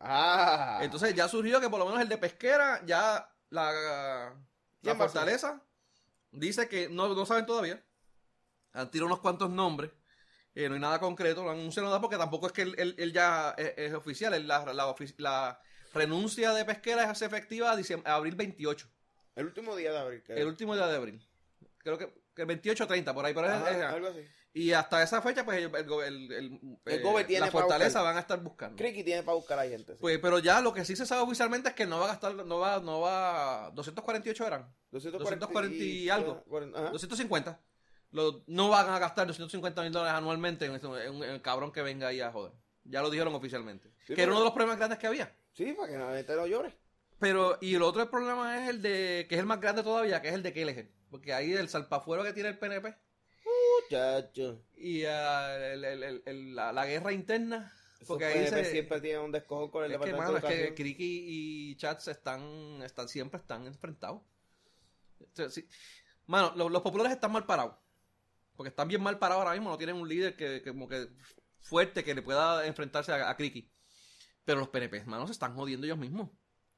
[0.00, 0.78] Ah.
[0.82, 4.34] Entonces ya surgió que por lo menos el de pesquera, ya la,
[4.84, 5.62] la fortaleza
[6.30, 7.82] dice que no, no saben todavía.
[8.72, 9.90] Han tirado unos cuantos nombres.
[10.56, 12.94] eh, no hay nada concreto, lo han anunciado nada porque tampoco es que él, él-
[12.98, 14.34] él ya es, es oficial.
[14.34, 15.60] él- la, la
[15.92, 18.88] renuncia de pesquera es efectiva a, diciembre- a abril 28,
[19.36, 20.22] el último día de abril.
[20.24, 20.38] creo.
[20.38, 21.28] el último día de abril.
[21.78, 23.34] Creo que, que 28 o 30, por ahí.
[23.34, 24.26] Pero es- Ajá, es- algo así.
[24.54, 28.16] Y hasta esa fecha, pues ellos- el, el, el, El eh, tiene la fortaleza van
[28.16, 28.76] a estar buscando.
[28.76, 29.92] Criqui tiene para buscar a gente.
[29.94, 29.98] sí.
[30.00, 32.34] Pues, pero ya lo que sí se sabe oficialmente es que no va a gastar,
[32.34, 36.44] no va, no va, 248 eran, 240 y algo.
[36.74, 36.90] Ajá.
[36.90, 37.60] 250.
[38.12, 41.82] Lo- no van a gastar 250 mil dólares anualmente en, en- en el cabrón que
[41.82, 42.52] venga ahí a joder.
[42.84, 43.90] Ya lo dijeron oficialmente.
[44.06, 45.34] Sí, que era uno de los problemas grandes que había.
[45.52, 46.72] Sí, para que la gente no llore.
[47.18, 50.28] Pero, y el otro problema es el de, que es el más grande todavía, que
[50.28, 50.90] es el de KLG.
[51.10, 52.94] Porque ahí el salpafuero que tiene el PNP
[54.76, 57.72] Y el- el- el- el- la, la guerra interna.
[58.06, 60.54] Porque ahí se, siempre tienen un descojón con el Es que, mano, es de que
[60.54, 60.74] educación.
[60.74, 64.20] Kriki y Chats están, están, siempre están enfrentados.
[65.50, 65.66] Sí.
[66.26, 67.76] Mano, lo- los populares están mal parados.
[68.56, 69.70] Porque están bien mal parados ahora mismo.
[69.70, 71.08] No tienen un líder que, que como que
[71.60, 73.72] fuerte que le pueda enfrentarse a, a Kriki.
[74.44, 76.28] Pero los PNP, mano, se están jodiendo ellos mismos.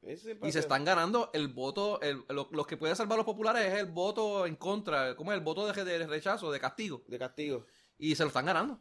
[0.03, 2.01] Y se están ganando el voto.
[2.01, 5.17] El, lo, los que pueden salvar a los populares es el voto en contra.
[5.17, 5.39] ¿Cómo es?
[5.39, 7.03] El voto de, de rechazo, de castigo.
[7.09, 7.67] De castigo.
[7.99, 8.81] Y se lo están ganando.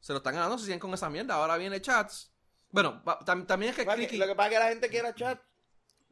[0.00, 1.34] Se lo están ganando, se siguen con esa mierda.
[1.34, 2.32] Ahora viene Chats.
[2.70, 4.16] Bueno, tam- también es que Lo que- Kriki.
[4.16, 5.40] Lo que pasa es que la gente quiere chat.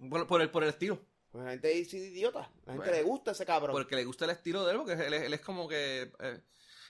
[0.09, 1.01] Por, por el, por el estilo.
[1.31, 2.41] Pues la gente es idiota.
[2.67, 2.93] La gente Bueno.
[2.93, 3.73] le gusta ese cabrón.
[3.73, 6.13] Porque le gusta el estilo de él, porque él, es- él es como que.
[6.21, 6.41] eh,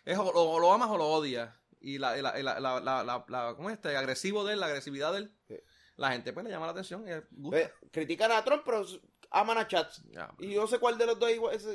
[0.04, 1.54] es o, o lo amas o lo odias.
[1.80, 3.96] Y la, la, la, la, la, la- la- ¿cómo es este?
[3.96, 5.34] Agresivo de él, la agresividad de él.
[5.48, 5.56] Sí.
[5.96, 7.56] La gente pues le llama la atención y le gusta.
[7.58, 8.84] Ve, critican a Trump, pero
[9.30, 10.02] aman a chats.
[10.10, 10.32] Ya.
[10.38, 11.30] Y yo sé cuál de los dos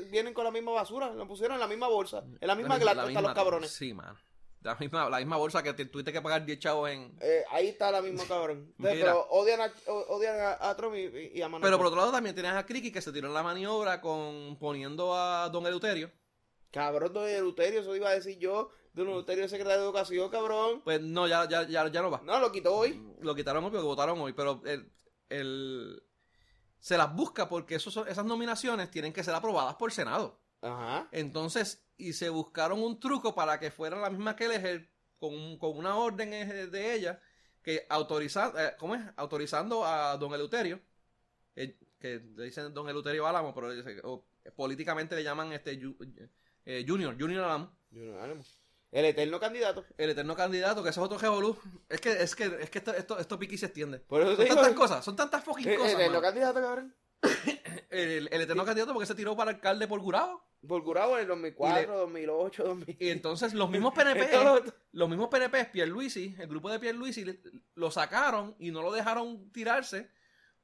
[0.09, 1.11] vienen con la misma basura.
[1.13, 2.23] Lo pusieron en la misma bolsa.
[2.39, 3.71] En la misma La glata la están los cabrones.
[3.71, 4.17] Sí, mano.
[4.61, 7.15] La misma, la misma bolsa que te- tuviste que pagar 10 chavos en.
[7.21, 8.73] Eh, ahí está la misma cabrón.
[8.77, 11.99] Entonces, pero odian a, odian a, a Trump y, y aman a Pero por otro
[11.99, 15.65] lado también tienes a Kriki que se tiró en la maniobra con poniendo a Don
[15.65, 16.11] Eleuterio.
[16.71, 18.71] Cabrón, don Eleuterio, eso iba a decir yo.
[18.97, 20.81] Don Eleuterio es secretario de Educación, cabrón.
[20.83, 22.21] Pues no, ya, ya, ya, ya no va.
[22.23, 23.01] No, lo quitó hoy.
[23.21, 24.91] Lo quitaron hoy porque votaron hoy, pero el,
[25.29, 26.03] el-
[26.79, 30.39] se las busca porque esos esas nominaciones tienen que ser aprobadas por Senado.
[30.61, 31.07] Ajá.
[31.11, 35.77] Entonces, y se buscaron un truco para que fuera la misma que elegir con, con
[35.77, 36.29] una orden
[36.71, 37.19] de ella
[37.63, 39.01] que autoriza, eh, ¿cómo es?
[39.17, 40.79] autorizando a don Eleuterio,
[41.55, 43.69] eh, que le dicen don Eleuterio Álamo, pero
[44.03, 45.97] o, políticamente le llaman este Ju-
[46.65, 47.75] eh, Junior, Junior Álamo.
[47.89, 48.43] No, ánimo.
[48.91, 49.85] El eterno candidato.
[49.97, 51.57] El eterno candidato, que ese es otro revolú.
[51.89, 53.99] Es que, es que, es que esto, esto, esto piqui se extiende.
[53.99, 54.55] Por eso Son digo.
[54.55, 55.93] tantas cosas, son tantas fucking El cosas.
[55.93, 56.21] eterno mano.
[56.21, 56.95] candidato, cabrón.
[57.89, 60.41] el, el eterno candidato porque se tiró para alcalde por Gurabo.
[60.67, 62.97] Por Gurabo en el 2004, Y le- 2008, 2000.
[62.99, 64.29] Y entonces los mismos PNP,
[64.93, 67.25] los- mismos PNP, Pierluisi, el grupo de Pierluisi,
[67.75, 70.09] lo sacaron y no lo dejaron tirarse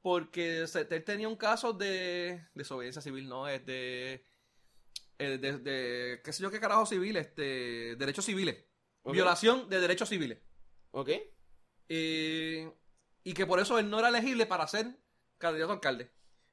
[0.02, 4.24] porque él tenía un caso de desobediencia civil, no, es de,
[5.18, 8.64] eh, de, de- qué sé yo qué carajo civil, este, derechos civiles,
[9.04, 10.38] violación de derechos civiles.
[10.90, 11.10] ¿Ok?
[11.88, 12.72] Eh,
[13.22, 14.96] y que por eso él no era elegible para ser
[15.38, 16.10] candidato a alcalde.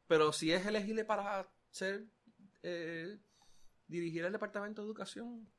[0.08, 2.06] Pero si es elegible para ser
[2.63, 3.17] eh,
[3.88, 5.52] dirigir el departamento de educación,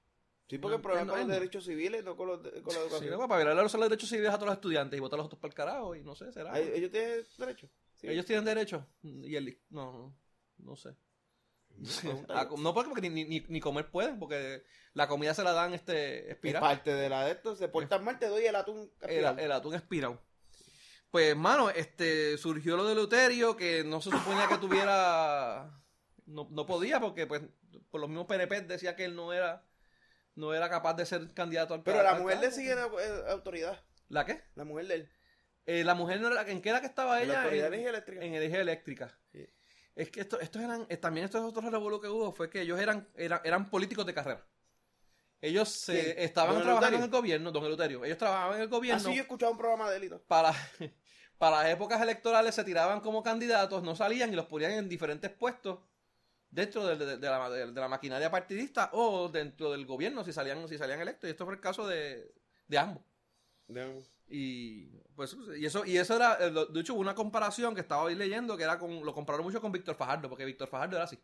[0.49, 1.35] Sí, porque el No, problema no, con los no.
[1.35, 3.11] derechos civiles, no con, los con la Sí, educación.
[3.19, 5.41] no, para violar los derechos civiles a todos los estudiantes y votar a los otros
[5.41, 6.59] para el carajo y no sé, será.
[6.59, 7.71] ¿Ellos tienen derechos?
[7.95, 8.09] Sí.
[8.09, 10.19] Ellos tienen derecho y él no, no,
[10.59, 10.95] no sé.
[12.29, 15.75] Ah, no porque, porque ni, ni, ni comer pueden porque la comida se la dan
[15.75, 16.61] este Es espiral.
[16.61, 17.57] parte de la de esto.
[17.57, 18.91] Se portan mal, te doy el atún.
[19.01, 19.39] El, aspirado.
[19.39, 20.23] el atún espirado.
[21.11, 25.71] Pues, mano, este, surgió lo de Luterio, que no se suponía que tuviera,
[26.25, 27.43] no, no podía, porque, pues,
[27.91, 29.63] por los mismos PNP decía que él no era,
[30.37, 32.53] no era capaz de ser candidato al Pero la mujer cargo.
[32.55, 33.79] sigue en eh, autoridad.
[34.09, 34.43] ¿La qué?
[34.55, 35.13] La mujer de él.
[35.67, 37.45] Eh, la mujer no era, ¿en qué era que estaba En la ella?
[37.45, 38.25] En- de energía eléctrica.
[38.25, 39.19] en energía eléctrica.
[39.33, 39.47] Sí.
[39.95, 42.81] Es que esto, estos eran, eh, también estos otros revuelos que hubo fue que ellos
[42.81, 44.47] eran, eran, eran políticos de carrera.
[45.41, 46.99] Ellos se, estaban ¿Don trabajando Eleuterio?
[46.99, 48.05] en el gobierno, don Eleuterio.
[48.05, 48.99] Ellos trabajaban en el gobierno.
[49.01, 50.25] Así yo he escuchado un programa de él y todo.
[50.27, 50.53] para,
[51.39, 55.81] para épocas electorales se tiraban como candidatos, no salían y los ponían en diferentes puestos
[56.51, 60.33] dentro de, de- de la, de- de la maquinaria partidista o dentro del gobierno si
[60.33, 61.29] salían, si salían electos.
[61.29, 62.35] Y esto fue el caso de,
[62.69, 63.05] de ambos.
[64.29, 68.03] Y pues y eso, y eso era, eh, lo- de hecho una comparación que estaba
[68.03, 71.05] hoy leyendo que era con, lo compararon mucho con Víctor Fajardo, porque Víctor Fajardo era
[71.05, 71.19] así.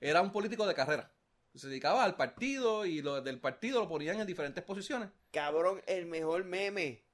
[0.00, 1.10] Era un político de carrera.
[1.54, 5.08] Se dedicaba al partido y lo del partido lo ponían en diferentes posiciones.
[5.32, 7.04] Cabrón, el mejor meme.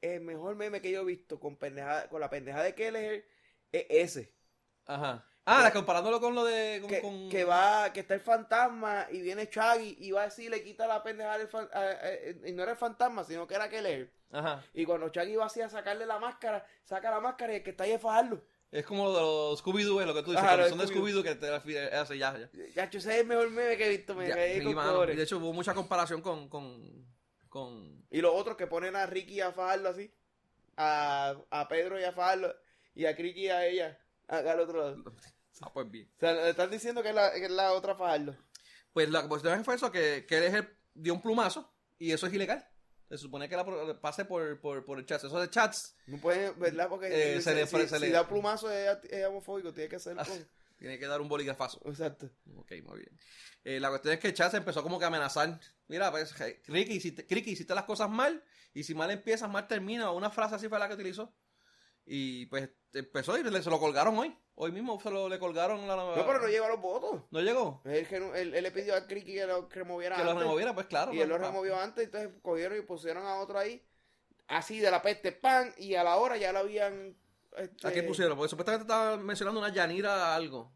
[0.00, 3.26] El mejor meme que yo he visto con, pendeja, con la pendeja de Keller
[3.72, 4.34] es ese.
[4.84, 5.24] Ajá.
[5.46, 6.78] Ah, la- comparándolo con lo de.
[6.80, 10.24] con- que, con- que va, que está el fantasma y viene Chaggy y va a
[10.26, 13.46] decir, le quita la pendeja del fan- a- a- y no era el fantasma, sino
[13.46, 14.10] que era Keller.
[14.32, 14.64] Ajá.
[14.72, 17.70] Y cuando Chaggy va así a sacarle la máscara, saca la máscara y el que
[17.70, 18.42] está ahí es Fajardo.
[18.72, 21.22] Es como lo de los Scooby-Doo, lo que tú dices, Ajá, cuando son de Scooby-Doo
[21.22, 22.50] que te hace ya, ya.
[22.74, 25.06] Ya, ese es el mejor meme que he visto, me Ya, caí sí, con mano.
[25.06, 26.48] de hecho hubo mucha comparación con.
[26.48, 27.06] con.
[27.48, 28.04] con.
[28.10, 30.12] Y los otros que ponen a Ricky y a Fajardo así.
[30.76, 32.54] A, a Pedro y a Fajardo.
[32.96, 33.98] Y a Ricky y a ella.
[34.28, 35.04] Al otro lado.
[35.60, 36.10] Ah, pues bien.
[36.16, 38.36] O sea, le están diciendo que es la, que es la otra Fajardo.
[38.92, 42.26] Pues la cuestión fue eso, que, que él es el- dio un plumazo y eso
[42.26, 42.66] es ilegal.
[43.08, 45.22] Se supone que la pase por, por, por el chat.
[45.22, 46.88] Eso de chats No pueden, ¿verdad?
[46.88, 49.88] Porque Eh, si, se le- si- se si le- da plumazo es, es homofóbico, tiene
[49.90, 50.24] que ser Ah.
[50.24, 50.48] con...
[50.78, 51.80] tiene que dar un boligrafazo.
[51.84, 52.30] Exacto.
[52.56, 53.18] Ok, muy bien.
[53.62, 55.60] Eh, la cuestión es que Chad se empezó como que a amenazar.
[55.86, 58.42] Mira, pues, je- Ricky, hiciste, Ricky, hiciste las cosas mal.
[58.72, 60.10] Y si mal empiezas, mal termina.
[60.10, 61.32] Una frase así fue la que utilizó.
[62.06, 64.36] Y pues empezó y le- se lo colgaron hoy.
[64.56, 67.22] Hoy mismo se lo le colgaron la No, pero no llegó a los votos.
[67.30, 67.80] ¿No llegó.
[67.84, 70.30] Él, que no- él, él le pidió a Ricky que lo que removiera Que lo
[70.30, 70.44] antes.
[70.44, 71.12] removiera, pues claro.
[71.12, 73.84] Y él pues, lo removió antes, entonces cogieron y pusieron a otro ahí.
[74.46, 75.72] Así de la peste, pan.
[75.78, 77.16] Y a la hora ya lo habían...
[77.56, 78.36] este, ¿A qué pusieron?
[78.36, 80.70] Porque supuestamente estaba mencionando una Yanira algo.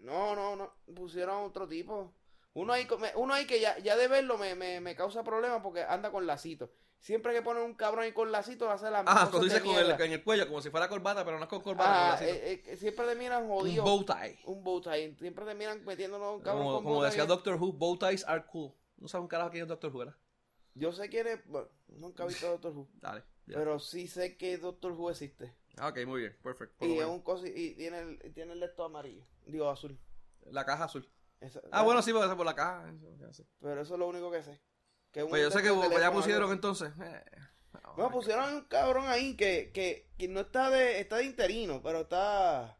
[0.00, 0.74] No, no, no.
[0.94, 2.12] Pusieron a otro tipo.
[2.54, 5.22] Uno ahí, co- me- uno ahí que ya, ya de verlo me, me, me causa
[5.22, 6.70] problemas porque anda con lacito.
[7.02, 9.90] Siempre que ponen un cabrón ahí con lacito hace la Ah, cuando dices con el,
[9.90, 12.12] en el cuello, como si fuera corbata, pero no es con corbata.
[12.14, 13.82] Ah, con eh, eh, siempre te miran un jodido.
[13.82, 14.38] bow tie.
[14.44, 15.16] Un bow tie.
[15.18, 17.10] Siempre te miran metiéndonos un cabrón Como, con como bow tie.
[17.10, 18.72] decía Doctor Who, bow ties are cool.
[18.98, 20.14] No sabes un carajo quién es Doctor Who, ¿verdad?
[20.74, 21.44] Yo sé quién es.
[21.48, 22.88] Bueno, nunca he visto Doctor Who.
[22.94, 23.24] Dale.
[23.46, 25.52] Pero sí sé que Doctor Who existe.
[25.78, 26.86] Ah, ok, muy bien, perfecto.
[26.86, 29.26] Y es un cosi y tiene el, tiene el lecto amarillo.
[29.44, 29.98] Digo azul.
[30.42, 31.10] La caja azul.
[31.40, 32.94] Esa- Ah, bueno, sí, por la caja.
[33.60, 34.60] Pero eso es lo único que sé.
[35.12, 36.12] Que Pues yo sé que teléfono ya algo.
[36.12, 36.92] pusieron entonces.
[37.00, 37.24] eh,
[37.96, 42.02] no, pusieron un cabrón ahí que, que, que no está de, está de interino, pero
[42.02, 42.78] está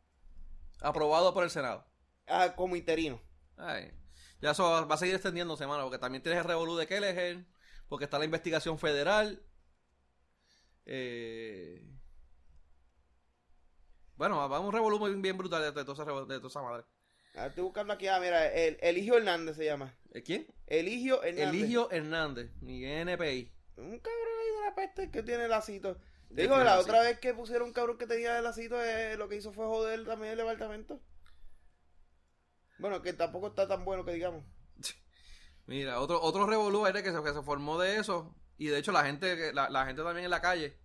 [0.80, 1.86] Aprobado por el Senado.
[2.26, 3.20] ah, como interino.
[3.56, 3.92] Ay,
[4.40, 7.46] ya eso va, va a seguir extendiéndose, mano, porque también tienes el revolú de Kelleher,
[7.88, 9.42] porque está la investigación federal.
[10.86, 11.88] Eh...
[14.16, 16.84] Bueno, va un revolú muy bien brutal de, de toda esa, de toda esa madre.
[17.34, 19.94] Ah, estoy buscando aquí, ah, mira, el, Eligio Hernández se llama.
[20.12, 20.46] ¿Eh, ¿Quién?
[20.66, 21.48] Eligio Hernández.
[21.48, 23.50] Eligio Hernández, mi NPI.
[23.76, 25.98] Un cabrón ahí de la peste que tiene lacito.
[26.34, 29.28] Te digo, la otra vez que pusieron un cabrón que tenía el lacito, eh, lo
[29.28, 31.00] que hizo fue joder también el departamento.
[32.78, 34.44] Bueno, que tampoco está tan bueno que digamos.
[35.66, 38.34] Mira, otro, otro revolú era que se, que se formó de eso.
[38.58, 40.78] Y de hecho la gente, la, la gente también en la calle.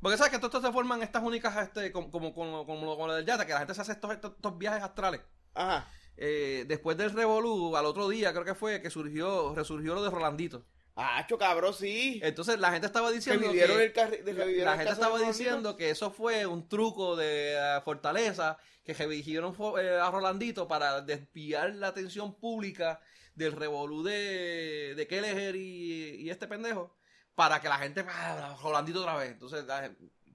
[0.00, 3.14] Porque sabes que todo esto se forman estas únicas, este, como, como, como, como lo
[3.14, 5.22] del yate, que la gente se hace estos, estos, estos viajes astrales.
[5.54, 5.90] Ajá.
[6.16, 10.10] Eh, después del revolú, al otro día creo que fue que surgió, resurgió lo de
[10.10, 10.64] Rolandito.
[10.96, 12.20] Acho, cabrón, sí.
[12.22, 16.46] Entonces la gente estaba diciendo que el de- la, gente estaba diciendo que eso fue
[16.46, 23.00] un truco de eh, Fortaleza, que revigieron eh, a Rolandito para desviar la atención pública
[23.34, 26.94] del revolú de, de Kelleher y, y este pendejo,
[27.34, 29.32] para que la gente, ah, Rolandito otra vez.
[29.32, 29.90] Entonces, la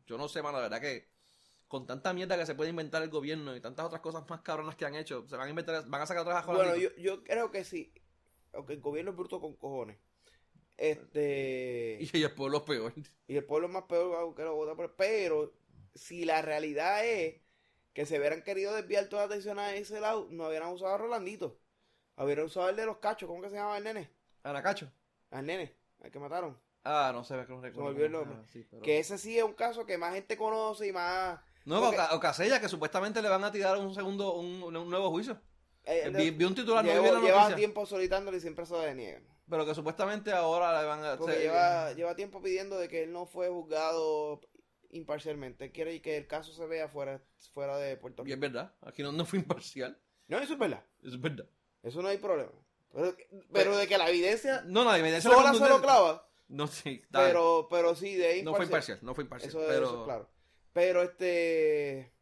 [0.06, 1.08] yo no sé, mano, la verdad que
[1.70, 4.76] con tanta mierda que se puede inventar el gobierno y tantas otras cosas más cabronas
[4.76, 6.90] que han hecho, se van a inventar, van a sacar otra vez a Bueno, yo,
[6.98, 7.94] yo creo que sí.
[8.54, 9.98] Aunque el gobierno es bruto con cojones.
[10.78, 11.98] Este.
[12.14, 12.94] Y el pueblo es peor.
[13.28, 14.96] Y el pueblo es más peor que lo vota por.
[14.96, 15.54] Pero
[15.94, 17.36] si la realidad es
[17.94, 20.98] que se hubieran querido desviar toda la atención a ese lado, no hubieran usado a
[20.98, 21.60] Rolandito.
[22.18, 23.28] Hubieran usado el de los cachos.
[23.28, 24.10] ¿Cómo que se llama el nene?
[24.44, 24.92] Anacacho.
[25.32, 26.58] Al nene, al que mataron.
[26.84, 27.84] Ah, no sé, que no recuerdo.
[27.92, 28.42] volvió el cómo- nombre.
[28.44, 31.40] ah, sí, pero- Que ese sí es un caso que más gente conoce y más.
[31.66, 35.10] No, Porque- o, Casella, que supuestamente le van a tirar un segundo, un, un nuevo
[35.12, 35.40] juicio.
[35.86, 38.74] eh, vi, vi un titular, no vi llevo- la lleva tiempo solicitándole y siempre se
[38.74, 39.24] lo deniegan.
[39.50, 41.18] pero que supuestamente ahora le van a...
[41.18, 44.42] Porque se- lleva, lleva tiempo pidiendo de que él no fue juzgado
[44.92, 45.72] imparcialmente.
[45.72, 47.22] Quiere que el caso se vea fuera,
[47.54, 48.36] fuera de Puerto Y Rico.
[48.36, 49.98] es verdad, aquí no, no fue imparcial.
[50.28, 50.84] No, eso es verdad.
[51.02, 51.46] Eso es verdad.
[51.84, 52.52] Eso no hay problema.
[52.94, 53.16] Pero,
[53.54, 56.28] pero de que la evidencia No, no, la evidencia sola se lo clava.
[56.48, 57.02] No, sí.
[57.12, 59.50] Pero, pero sí, de ahí no fue imparcial, no fue imparcial.
[59.50, 59.86] Eso, pero...
[59.86, 60.30] eso es claro.
[60.74, 62.14] Pero este.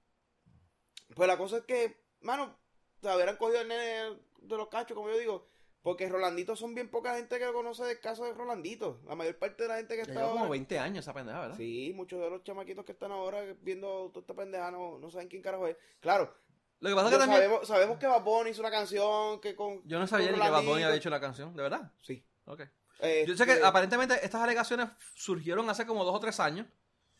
[1.15, 2.57] Pues la cosa es que, mano,
[3.01, 5.47] se hubieran cogido el nene de los cachos, como yo digo.
[5.81, 8.99] Porque Rolandito son bien poca gente que lo conoce del caso de Rolandito.
[9.07, 11.39] La mayor parte de la gente que está lleva como ahora- 20 años esa pendeja,
[11.39, 11.55] ¿verdad?
[11.55, 15.29] Sí, muchos de los chamaquitos que están ahora viendo toda esta pendeja no, no saben
[15.29, 15.77] quién carajo es.
[16.01, 16.35] Claro,
[16.81, 17.41] Lo que pasa es que también...
[17.41, 19.81] sabemos, sabemos que Bad Bunny hizo una canción que con.
[19.87, 21.89] Yo no sabía ni que Bad Bunny había hecho la canción, ¿de verdad?
[22.01, 22.21] Sí.
[22.45, 22.59] Ok.
[22.59, 22.65] Yo
[22.99, 26.67] sé Este, que aparentemente estas alegaciones surgieron hace como dos o tres años.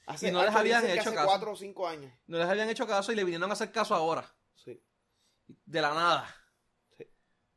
[0.07, 1.25] Hace- y no les habían hecho caso.
[1.27, 2.11] cuatro o cinco años.
[2.25, 4.33] No les habían hecho caso y le vinieron a hacer caso ahora.
[4.55, 4.81] Sí.
[5.65, 6.35] de la nada.
[6.97, 7.05] Sí.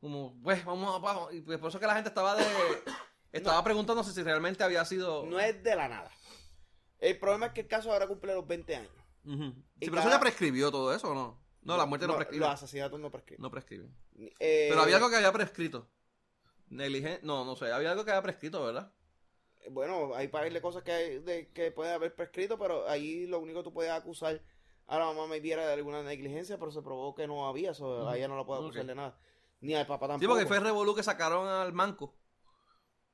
[0.01, 1.33] Como, pues, vamos a abajo.
[1.33, 2.45] Y pues, por eso que la gente estaba de.
[3.33, 5.25] Estaba preguntándose si realmente había sido.
[5.27, 6.11] No es de la nada.
[6.99, 8.93] El problema es que el caso ahora cumple los 20 años.
[9.25, 9.43] Ujú.
[9.45, 11.41] Y Sí, pero cada- eso ya prescribió todo eso, ¿o no?
[11.63, 12.41] No, la muerte no, prescribe.
[12.45, 13.41] Los asesinatos no prescriben.
[13.43, 13.89] No prescribe.
[14.41, 15.89] Eh, Pero había algo que había prescrito.
[16.69, 17.21] Negligencia.
[17.23, 17.71] No, no sé.
[17.73, 18.93] Había algo que había prescrito, ¿verdad?
[19.71, 23.39] Bueno, hay para de cosas que, hay- de, que puede haber prescrito, pero ahí lo
[23.41, 24.41] único que tú puedes acusar
[24.87, 28.09] a la mamá me viera de alguna negligencia, pero se probó que no había, eso
[28.09, 29.19] a ella no la puede acusar de nada.
[29.61, 30.21] Ni al papá tampoco.
[30.21, 32.17] Sí, porque fue el revolú que sacaron al manco.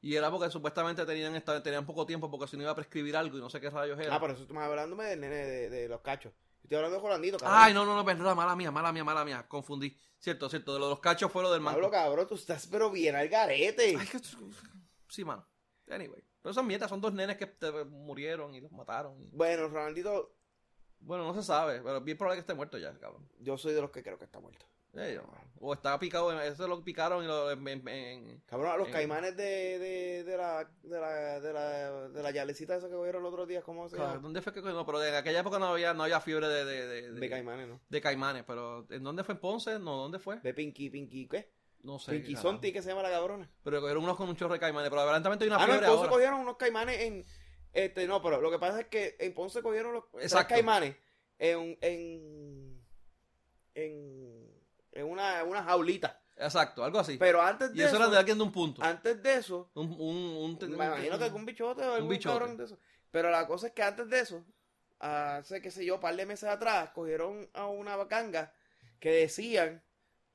[0.01, 3.37] Y era porque supuestamente tenían, tenían poco tiempo porque si no iba a prescribir algo
[3.39, 4.15] y no sé qué rayos era.
[4.15, 6.33] Ah, por eso estás hablándome del nene de, de los cachos.
[6.63, 7.59] Estoy hablando de Jolandito, cabrón.
[7.61, 9.47] Ay, no, no, no, verdad, mala mía, mala mía, mala mía.
[9.49, 9.97] Confundí.
[10.19, 10.75] Cierto, cierto.
[10.75, 11.77] De lo de los cachos fue lo del manco.
[11.81, 13.97] Pablo, cabrón, tú estás pero bien al garete.
[13.99, 14.21] Ay, que...
[15.09, 15.47] Sí, mano.
[15.89, 16.23] Anyway.
[16.47, 19.21] Pero son mierdas, son dos nenes que te- murieron y los mataron.
[19.21, 20.33] y- Bueno, Ronaldito,
[21.01, 23.29] Bueno, no se sabe, pero es bien probable que esté muerto ya, cabrón.
[23.41, 24.65] yo soy de los que creo que está muerto.
[24.95, 25.21] Eh,
[25.59, 27.51] O estaba picado, ese lo picaron y lo...
[27.51, 32.09] en- en- en- Cabrón, a los caimanes de, de, de, la, de, la, de, la,
[32.11, 34.19] de la yalecita esa que cogieron los otros días, ¿cómo se llama?
[34.19, 34.87] ¿Dónde fue que no?
[34.87, 37.81] Pero en aquella época no había, no había fiebre de, de, de, De caimanes, ¿no?
[37.89, 39.79] de caimanes, pero ¿en dónde fue en Ponce?
[39.81, 40.39] No, ¿dónde fue?
[40.41, 41.51] De Pinky, Pinky, ¿qué?
[41.87, 42.13] No sé.
[42.13, 42.49] Pinky carajo.
[42.49, 43.49] Sonti, que se llama la cabrona.
[43.63, 45.81] Pero cogieron unos con un chorro de caimanes, pero aparentemente hay una Ah, no, en
[45.81, 46.11] Ponce ahora.
[46.11, 47.25] cogieron unos caimanes en...
[47.73, 50.55] Este, no, pero lo que pasa es que en Ponce cogieron los tres Exacto.
[50.55, 50.97] caimanes
[51.39, 51.79] en...
[51.81, 52.85] en...
[53.75, 56.21] en, en una, una jaulita.
[56.37, 57.17] Exacto, algo así.
[57.19, 57.97] Pero antes de y eso eso...
[58.05, 58.83] era de alguien de un punto.
[58.83, 59.71] Antes de eso...
[59.75, 62.39] Un, un, un, Me imagino que algún bichote o algún bichote.
[62.39, 62.79] cabrón de eso.
[63.11, 64.45] Pero la cosa es que antes de eso,
[64.99, 68.53] hace, qué sé yo, un par de meses atrás, cogieron a una bacanga
[69.01, 69.83] que decían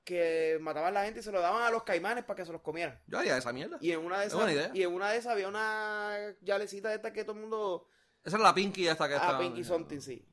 [0.03, 2.51] que mataban a la gente y se lo daban a los caimanes para que se
[2.51, 2.99] los comieran.
[3.07, 3.77] Yo haría esa mierda.
[3.81, 6.95] Y en una de Es esas, y en una de esas había una yalecita de
[6.95, 7.87] esta que todo el mundo.
[8.23, 9.39] Esa era la Pinky esta que Ah, está.
[9.39, 10.27] Pinky Something, sí.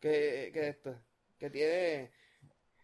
[0.00, 1.00] Que, que esto.
[1.38, 2.12] Que tiene.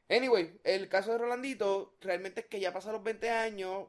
[0.09, 3.89] Anyway, el caso de Rolandito, realmente es que ya pasaron los 20 años.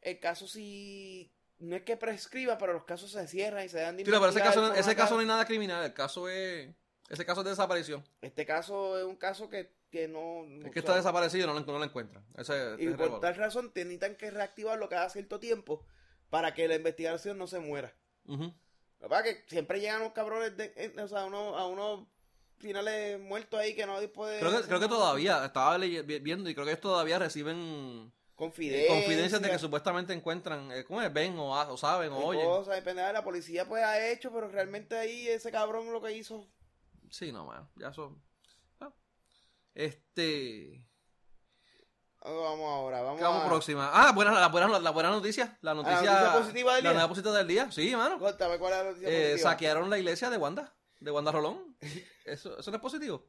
[0.00, 1.32] El caso sí.
[1.58, 4.28] No es que prescriba, pero los casos se cierran y se dan de Sí, pero
[4.28, 5.84] ese caso, ese caso no hay nada criminal.
[5.84, 6.68] El caso es.
[7.08, 8.04] Ese caso es de desaparición.
[8.20, 10.44] Este caso es un caso que, que no.
[10.64, 12.24] Es que sea, está desaparecido y no lo, no lo encuentran.
[12.36, 15.84] Ese, Y por tal razón necesitan que reactivarlo cada cierto tiempo
[16.30, 17.94] para que la investigación no se muera.
[18.26, 18.44] Ujú.
[19.00, 21.66] Lo que pasa es que siempre llegan los cabrones de, eh, o sea, uno, a
[21.66, 22.06] unos
[22.58, 24.40] finales muertos ahí que no puede.
[24.40, 28.88] Creo que, creo que todavía, estaba viendo y creo que ellos todavía reciben eh, Confidencias.
[28.88, 31.12] confidencias de que supuestamente encuentran, eh, ¿cómo es?
[31.12, 32.44] Ven o, o saben o oyen.
[32.44, 36.12] Cosas, depende de la policía pues ha hecho, pero realmente ahí ese cabrón lo que
[36.12, 36.46] hizo.
[37.10, 38.20] Sí, no, man, ya son...
[39.76, 40.82] Este...
[42.22, 43.46] Vamos ahora, vamos ¿Qué vamos a...
[43.46, 43.90] próxima?
[43.92, 45.56] Ah, buena, la, buena, la buena noticia.
[45.60, 46.94] La noticia, noticia positiva del la día.
[46.94, 47.70] nueva positiva del día.
[47.70, 48.18] Sí, mano.
[48.18, 49.50] Cuéntame cuál es la noticia Eh, positiva?
[49.50, 50.74] saquearon la iglesia de Wanda.
[50.98, 51.76] De Wanda Rolón.
[52.24, 53.28] ¿Eso, ¿Eso no es positivo?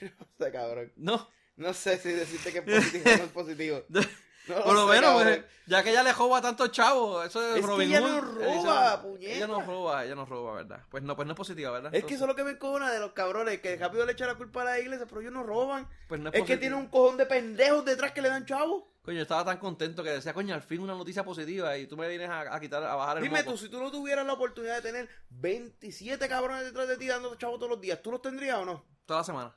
[0.00, 0.92] Este cabrón.
[0.96, 1.28] No.
[1.56, 3.82] No sé si decirte que es positivo o no es positivo.
[4.50, 7.56] No Por lo menos, pues, ya que ella le roba a tantos chavos, eso es,
[7.56, 8.10] Es que Robin ella Hood.
[8.10, 9.34] no roba, "Ah, puñeta".
[9.34, 10.82] Ella no roba, ella no roba, ¿verdad?
[10.90, 11.94] Pues no, pues no es positiva, ¿verdad?
[11.94, 14.28] Es que eso es lo que me encojona de los cabrones, que rápido le echan
[14.28, 15.88] la culpa a la iglesia, pero ellos no roban.
[16.08, 18.84] pues no Es que tiene un cojón de pendejos detrás que le dan chavos.
[19.02, 21.96] Coño, yo estaba tan contento que decía, coño, al fin una noticia positiva y tú
[21.96, 23.52] me vienes a, a quitar, a bajar el Dime moco.
[23.52, 27.34] tú, si tú no tuvieras la oportunidad de tener 27 cabrones detrás de ti dando
[27.36, 28.84] chavos todos los días, ¿tú los tendrías o no?
[29.06, 29.56] Toda la semana.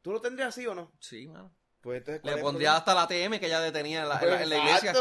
[0.00, 0.90] ¿Tú los tendrías sí o no?
[0.98, 1.54] Sí, mano.
[1.82, 4.20] Pues entonces, Le ¿cuál es el pondría hasta la TM que ella detenía en la,
[4.20, 4.92] en la- en la iglesia.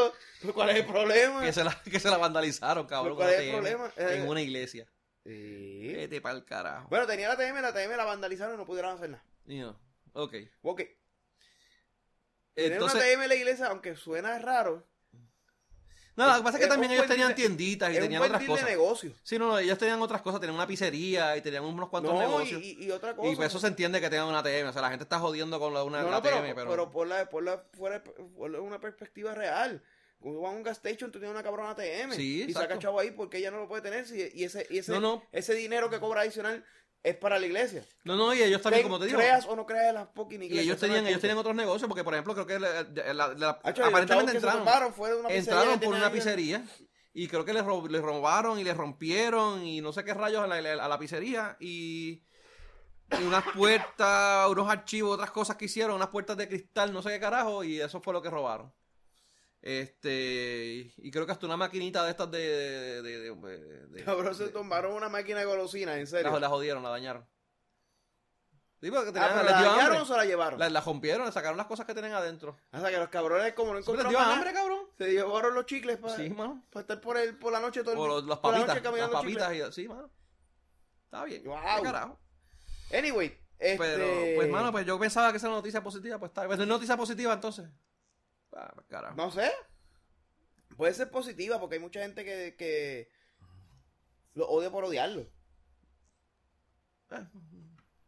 [0.41, 1.41] Pues, ¿Cuál es el problema?
[1.41, 3.15] Que se, la, que se la vandalizaron, cabrón.
[3.15, 3.93] ¿Cuál es el TM problema?
[3.97, 4.87] Eh, En una iglesia.
[5.23, 5.93] Sí.
[5.95, 6.87] Vete pa'l carajo.
[6.89, 9.23] Bueno, tenía la TM, la TM la vandalizaron y no pudieron hacer nada.
[9.45, 9.79] No.
[10.13, 10.33] Ok.
[10.63, 10.81] Ok.
[12.53, 14.87] Tener Entonces, una TM en la iglesia, aunque suena raro,
[16.15, 18.19] no, lo que pasa es que también ellos tenían deal- tienditas y es un tenían
[18.21, 18.69] buen otras deal de cosas.
[18.69, 19.13] negocio.
[19.23, 22.19] Sí, no, no, ellos tenían otras cosas, tenían una pizzería y tenían unos cuantos No,
[22.19, 22.61] negocios.
[22.61, 23.29] y- y otra cosa.
[23.31, 24.67] Y, pues eso se entiende que tengan una TM.
[24.69, 26.69] O sea, la gente está jodiendo con la, una, no, la pero, TM, pero.
[26.69, 29.81] pero por la, por la, fuera, por una perspectiva real.
[30.19, 32.13] Cuando vas a un gas station, tú tienes una cabrona TM.
[32.13, 32.69] Sí, y exacto.
[32.69, 34.05] saca chavo ahí porque ella no lo puede tener.
[34.35, 35.23] y ese, y ese, no.
[35.31, 36.63] ese dinero que cobra adicional
[37.03, 37.83] es para la iglesia.
[38.03, 39.17] No, no, y ellos también, como te digo.
[39.17, 40.65] Creas o no creas las fucking Y iglesias.
[40.65, 42.83] ellos eso no tenían, ellos tenían otros negocios, porque por ejemplo, creo que la-
[43.13, 44.59] la- la- y aparentemente entraron.
[44.59, 46.63] robaron fue de una pizzería entraron por una pizzería
[47.13, 50.47] y creo que les, les robaron y les rompieron y no sé qué rayos a
[50.47, 52.23] la, a la pizzería y,
[53.19, 57.09] y unas puertas, unos archivos, otras cosas que hicieron, unas puertas de cristal, no sé
[57.09, 58.71] qué carajo, y eso fue lo que robaron.
[59.61, 62.39] Este, y creo que hasta una maquinita de estas de...
[62.39, 66.31] de, de- de- de- de- Cabrón, se tomaron una máquina de golosinas, en serio.
[66.31, 67.27] la, la jodieron, la dañaron.
[68.79, 69.99] Digo que Ah, pero les ¿la dio dañaron hambre.
[70.01, 70.59] o se la llevaron?
[70.59, 72.57] La, la rompieron, le sacaron las cosas que tenían adentro.
[72.71, 74.79] O sea, que los cabrones, como no ¿Les encontraron dio más nada, hambre, cabrón?
[74.97, 76.65] se llevaron los chicles para, Sí, mano.
[76.73, 79.53] estar por, el, por la noche todo el los- las la papitas, noche las papitas
[79.53, 80.09] y sí, mano.
[81.05, 81.43] Está bien.
[81.43, 81.57] Wow.
[81.77, 82.19] ¿Qué carajo?
[82.91, 83.77] Anyway, este...
[83.77, 86.47] Pero, pues, mano, pues yo pensaba que esa era una noticia positiva, pues está.
[86.47, 87.69] Pues no es noticia positiva entonces.
[88.55, 89.15] Ah, carajo.
[89.15, 89.51] No sé.
[90.77, 93.09] Puede ser positiva porque hay mucha gente que, que
[94.33, 95.27] lo odia por odiarlo.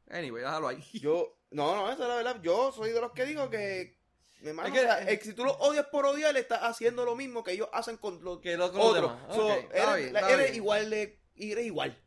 [0.10, 0.82] Anyway, déjalo ahí.
[0.94, 2.42] Yo, no, no, esa es la verdad.
[2.42, 3.98] Yo soy de los que digo que,
[4.44, 7.04] hermano, Es que- o sea, eh, si tú lo odias por odiar, le estás haciendo
[7.04, 9.12] lo mismo que ellos hacen con los Que los otros.
[9.34, 11.98] So, eres bien, la- igual de, eres igual.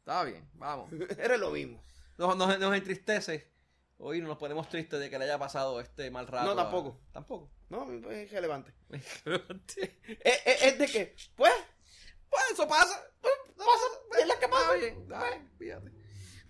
[0.00, 0.90] Está bien, vamos.
[1.18, 1.80] eres lo mismo.
[2.18, 3.52] Nos, nos, nos entristece.
[3.98, 6.46] Hoy nos ponemos tristes de que le haya pasado este mal rato.
[6.46, 7.00] No, a- tampoco.
[7.68, 8.72] No, es relevante.
[8.88, 9.02] pues
[9.76, 11.52] Es, es- es de que, pues,
[12.52, 13.02] eso pasa.
[13.20, 14.72] Pues, pasa, es lo que pasa.
[14.74, 15.90] Bien, fíjate.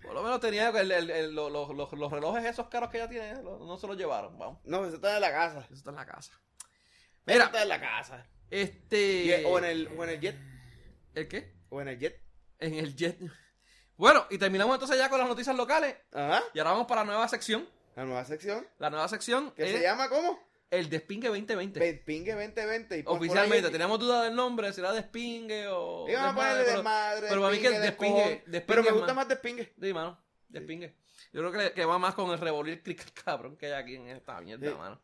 [0.01, 3.09] Por lo menos tenía el- el- el- los, los- los- relojes esos caros que ella
[3.09, 4.37] tiene, no se los llevaron.
[4.37, 4.59] Vamos.
[4.63, 5.59] no, eso está en la casa.
[5.65, 6.31] Eso está en la casa.
[6.31, 8.25] Eso Mira, está en la casa.
[8.49, 9.43] este.
[9.45, 10.37] O, en el, o en el jet.
[11.13, 11.53] ¿El qué?
[11.69, 12.21] O en el jet.
[12.59, 13.19] En el jet.
[13.97, 15.95] Bueno, y terminamos entonces ya con las noticias locales.
[16.13, 16.43] Ajá.
[16.53, 17.67] Y ahora vamos para la nueva sección.
[17.95, 18.67] La nueva sección.
[18.77, 20.39] La nueva sección es se llama ¿cómo?
[20.69, 21.93] El Despingue 2020.
[22.05, 22.97] Pingue 2020.
[22.99, 26.07] Y por Oficialmente, teníamos duda del nombre, si era Despingue o.
[26.09, 28.91] Iban a ponerle pero- desmadre, pero para mí que el despingue, despingue- despingue Pero me
[28.91, 29.27] gusta más.
[29.27, 29.73] despingue.
[29.81, 30.19] Sí, mano.
[30.49, 30.95] Despingue.
[31.33, 34.07] Yo creo que, que va más con el revolver click cabrón que hay aquí en
[34.09, 34.75] esta mierda, Sí.
[34.77, 34.99] mano.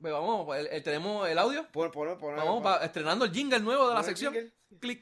[0.00, 1.66] Pues vamos, pues, el- el- tenemos el audio.
[1.70, 4.34] Pon, pon, pon, Vamos pa- estrenando el jingle nuevo de la sección.
[4.34, 5.00] jingle.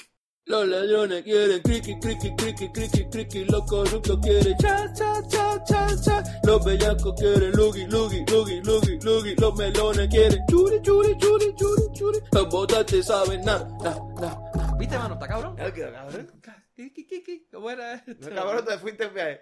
[0.50, 5.86] Los ladrones quieren criqui, criqui, criqui, criqui, criqui, los corruptos quieren cha, cha, cha, cha,
[6.04, 11.54] cha, los bellacos quieren lugi, lugi, lugi, lugi, lugi, los melones quieren churi, churi, churi,
[11.54, 14.76] churi, churi, los votantes saben na, na, na.
[14.76, 15.14] ¿Viste, mano?
[15.14, 15.54] ¿Está cabrón?
[15.54, 16.32] Que- cabrón.
[16.74, 17.46] ¿Qué, qué, qué, qué?
[17.52, 18.28] ¿Cómo era esto?
[18.28, 19.40] No, cabrón, te fuiste en viaje.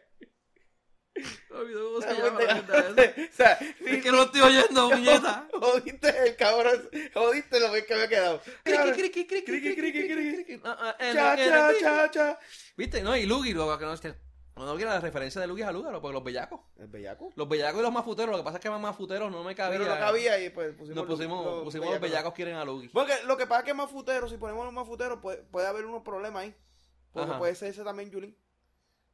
[1.50, 2.00] O
[3.32, 3.52] sea,
[3.84, 5.48] Es que no lo estoy oyendo, muñeca.
[5.52, 6.88] Jodiste el cabrón.
[7.14, 8.40] Jodiste lo que me ha quedado.
[8.62, 8.94] Cabrón.
[8.94, 10.34] Criqui, criqui, criqui, Criqui, criqui, criqui.
[10.44, 10.52] criqui.
[10.54, 12.38] N, Cha, cha, cha, cha.
[12.76, 13.02] ¿Viste?
[13.02, 14.14] No, y Lugi, luego que no es que.
[14.56, 16.60] No quiero la referencia de Lugi a Lugaro, porque los bellacos.
[16.78, 17.32] ¿El bellaco?
[17.36, 19.78] Los bellacos y los mafuteros, lo que pasa es que más mafuteros no me cabía.
[19.78, 22.88] Pero no cabía y pues pusimos, Nos pusimos, los- pusimos los bellacos quieren a Lugi.
[22.88, 25.68] Porque lo que pasa es que más futeros, si ponemos los más futeros, puede, puede
[25.68, 26.54] haber unos problemas ahí.
[27.12, 27.38] Porque Ajá.
[27.38, 28.36] puede ser ese también, Julín.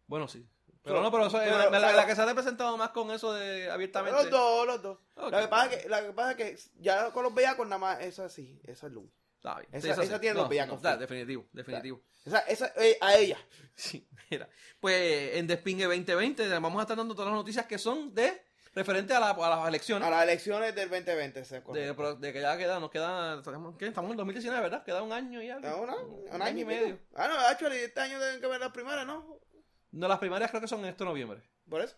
[0.07, 0.47] Bueno, sí.
[0.85, 3.11] Pero Pero- no, pero, eso, pero- la, la- la que se ha representado más con
[3.11, 4.21] eso de abiertamente.
[4.21, 4.99] Los dos, los dos.
[5.17, 5.33] Ok.
[5.33, 7.79] Lo, que pasa es que, lo que pasa es que ya con los bellacos nada
[7.79, 9.11] más, esa sí, esa es luz.
[9.37, 9.69] Está bien.
[9.73, 10.99] Esa- esa tiene los bellacos, sí.
[10.99, 12.03] definitivo, definitivo.
[12.27, 13.39] Esa, esa, eh, a ella.
[13.75, 14.49] Sí, mira.
[14.79, 18.41] Pues en Despingue 2020 vamos a estar dando todas las noticias que son de
[18.75, 20.07] referente a, la- a las elecciones.
[20.07, 23.43] A las elecciones del 2020, se De, de que ya queda, nos queda,
[23.79, 23.87] ¿qué?
[23.87, 24.85] estamos en 2019, ¿verdad?
[24.85, 25.77] Queda un año y algo.
[25.83, 26.87] Un, ¿Un año y medio.
[26.97, 26.99] pico?
[27.17, 29.39] Ah, no, actually, este año deben que ver las primeras, ¿no?
[29.95, 31.43] No, las primarias creo que son en este noviembre.
[31.69, 31.97] Por eso.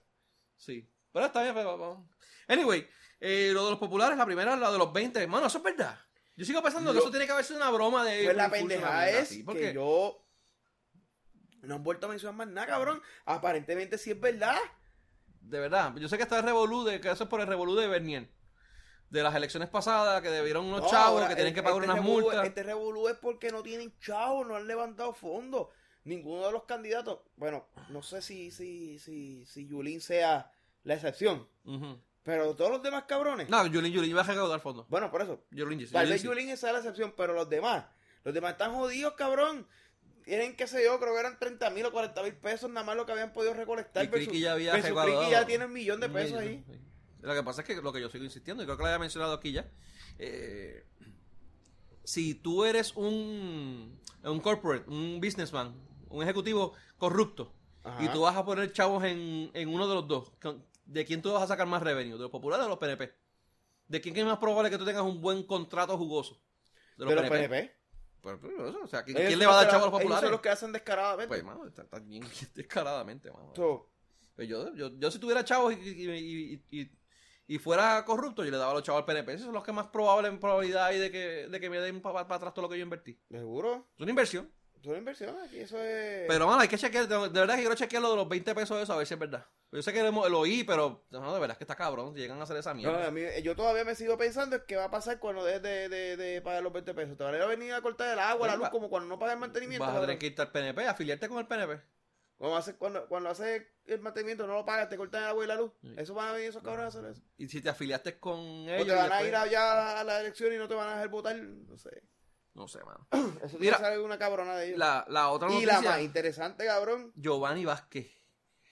[0.56, 0.88] Sí.
[1.12, 2.10] Pero está bien, pero vamos.
[2.48, 2.86] Anyway,
[3.20, 5.22] eh, lo de los populares, la primera es la de los 20.
[5.22, 5.98] Hermano, eso es verdad.
[6.36, 8.24] Yo sigo pensando que eso tiene que haber sido una broma de.
[8.24, 10.22] Pues la mierda es así, que porque yo
[11.62, 13.02] no han vuelto a mencionar más nada, cabrón.
[13.24, 14.58] Aparentemente sí es verdad.
[15.40, 17.74] De verdad, yo sé que está el revolú de que eso es por el revolú
[17.76, 18.28] de Bernier.
[19.08, 21.90] de las elecciones pasadas, que debieron unos No, chavos, ahora, que tienen que pagar este
[21.92, 22.44] unas revolú- multas.
[22.46, 25.68] Este revolú es porque no tienen chavos, no han levantado fondos.
[26.06, 30.50] Ninguno de los candidatos, bueno, no sé si, si, si, si Yulín sea
[30.84, 32.00] la excepción, Ujú.
[32.22, 33.48] pero todos los demás cabrones.
[33.48, 34.88] No, Yulín, Yulín iba a recaudar fondos.
[34.88, 36.22] Bueno, por eso, Yulín, sí, Tal Yulín vez.
[36.22, 37.84] Yulín sea la excepción, pero los demás,
[38.24, 39.66] los demás están jodidos, cabrón.
[40.24, 42.96] Tienen, qué sé yo, creo que eran 30 mil o 40 mil pesos nada más
[42.96, 44.04] lo que habían podido recolectar.
[44.04, 46.64] Y Criqui ya había versus Criqui ya tiene un millón de pesos millón, ahí.
[46.68, 46.80] sí.
[47.22, 48.98] Lo que pasa es que lo que yo sigo insistiendo, y creo que lo había
[49.00, 49.68] mencionado aquí ya,
[50.18, 50.84] eh,
[52.04, 55.74] si tú eres un, un corporate, un businessman,
[56.08, 57.52] un ejecutivo corrupto,
[57.84, 58.02] Ajá.
[58.04, 60.32] y tú vas a poner chavos en, en uno de los dos,
[60.84, 62.14] ¿de quién tú vas a sacar más revenue?
[62.16, 63.12] ¿De los populares o de los PNP?
[63.88, 66.40] ¿De quién es más probable que tú tengas un buen contrato jugoso?
[66.96, 67.74] De los PNP.
[68.26, 70.22] Eso, o sea, ¿quién, Ellos quién le va a dar chavo a los Ellos populares?
[70.24, 71.28] son los que hacen descaradamente.
[71.28, 73.52] Pues, mano, está, está bien descaradamente, mano.
[73.54, 73.88] So,
[74.34, 76.90] Pues yo, yo, yo si tuviera chavos y, y, y- y-
[77.48, 79.34] y fuera corrupto, yo le daba a los chavos al PNP.
[79.34, 82.00] Esos son los que más probable en probabilidad hay de que, de que me den
[82.02, 83.16] para atrás todo lo que yo invertí.
[83.30, 83.86] ¿Seguro?
[83.94, 84.50] Es una inversión.
[84.80, 86.26] Es una inversión, aquí eso es...
[86.28, 87.08] Pero, mano, hay que chequear.
[87.08, 89.14] De verdad que quiero chequear lo de los 20 pesos de eso, a ver si
[89.14, 89.44] es verdad.
[89.72, 92.14] Yo sé que lo, lo oí, pero no, de verdad es que está cabrón.
[92.14, 93.06] Si llegan a hacer esa No, mierda.
[93.06, 96.16] a mí- yo todavía me sigo pensando qué va a pasar cuando dejes de, de,
[96.16, 97.16] de pagar los 20 pesos.
[97.16, 99.40] Te van a venir a cortar el agua, la luz, como cuando no pagas el
[99.40, 99.84] mantenimiento.
[99.84, 101.80] Vas a tener que irte al PNP, afiliarte con el PNP.
[102.36, 105.48] Cuando haces cuando, cuando haces el mantenimiento, no lo pagas, te cortan el agua y
[105.48, 105.72] la luz.
[105.82, 105.94] Sí.
[105.96, 107.22] Eso van a venir esos cabrones a hacer eso.
[107.38, 108.86] Y si te afiliaste con O ellos.
[108.88, 111.34] te van a ir allá a la elección y no te van a dejar votar.
[111.34, 112.02] No sé.
[112.56, 113.06] No sé, mano.
[113.44, 114.78] Eso Mira, tiene que ser una cabrona de ellos.
[114.78, 115.90] La, la otra y la noticia.
[115.90, 117.12] más interesante, cabrón.
[117.14, 118.10] Giovanni Vázquez.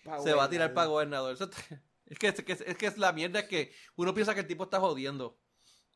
[0.03, 1.37] pa' se va a tirar para gobernador.
[2.07, 4.65] Es, que, es, que, es que es la mierda que uno piensa que el tipo
[4.65, 5.39] está jodiendo.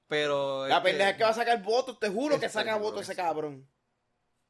[0.07, 0.66] Pero.
[0.66, 3.14] La pendeja es que va a sacar votos, te juro que Está saca votos ese
[3.14, 3.68] cabrón.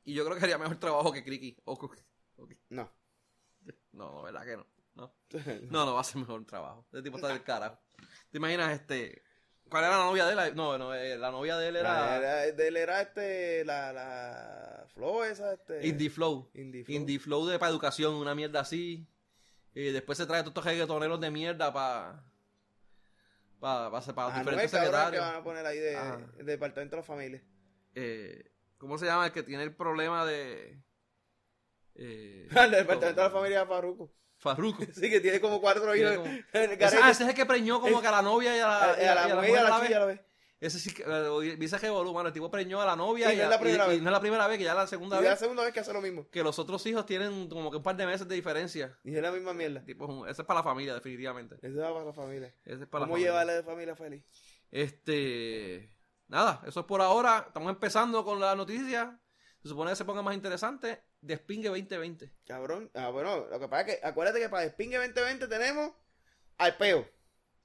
[0.05, 1.61] Y yo creo que haría mejor trabajo que Criqui.
[1.64, 1.76] O,
[2.70, 2.89] No.
[3.61, 4.66] no, no, verdad que no.
[4.95, 5.14] no.
[5.70, 6.86] No, no va a ser mejor trabajo.
[6.93, 7.78] Ese tipo está del carajo.
[8.30, 9.24] ¿Te imaginas este?
[9.69, 10.57] ¿Cuál era la novia de él?
[10.57, 12.19] No, no, eh, la novia de él Era,
[12.53, 15.87] de él era este, la, la Flo esa, este.
[15.87, 16.51] Indie Flow.
[16.55, 16.97] Indie Flow.
[16.97, 19.07] Indie Flow de para educación, una mierda así.
[19.75, 22.25] Y después se trae todos estos reggaetoneros de mierda para.
[23.61, 25.21] Para, para, para Anuel, diferentes que secretarios.
[25.23, 25.97] van a poner ahí de,
[26.37, 27.43] del departamento de la familia.
[27.95, 29.27] eh, ¿cómo se llama?
[29.27, 30.81] El que tiene el problema de...
[31.97, 34.12] Eh, El departamento de la familia de Farruko.
[34.39, 34.82] Farruko.
[34.95, 36.16] Sí, que tiene como cuatro hijos.
[36.16, 38.66] como- Ese, ah, ese es el que preñó como que a la novia y a
[38.66, 39.41] la, a, y a la y a la
[39.80, 39.95] vez.
[39.95, 40.20] a la vez.
[40.61, 41.05] Ese sí que...
[41.07, 43.61] eh, Dice que mano, el tipo preñó a la novia Y y, no es la
[43.61, 44.03] primera y- y vez.
[44.03, 45.39] no es la primera vez, que ya es la Y segunda es la vez.
[45.39, 46.28] segunda vez que hace lo mismo.
[46.30, 48.99] Que los otros hijos tienen como que un par de meses de diferencia.
[49.05, 49.84] Y es la misma mierda.
[49.84, 51.57] Tipo, es ese es para la familia, definitivamente.
[51.62, 52.53] Eso va para la familia.
[52.64, 53.28] Ese es para la ¿Cómo familia.
[53.30, 54.24] llevarle de familia feliz?
[54.72, 55.93] Este.
[56.26, 57.45] Nada, eso es por ahora.
[57.47, 59.18] Estamos empezando con la noticia.
[59.63, 61.03] Se supone que se ponga más interesante.
[61.21, 62.31] Despingue 2020.
[62.47, 62.91] Cabrón.
[62.95, 65.93] Ah, bueno, lo que pasa es que acuérdate que para Despingue 2020 tenemos
[66.59, 67.09] al peo.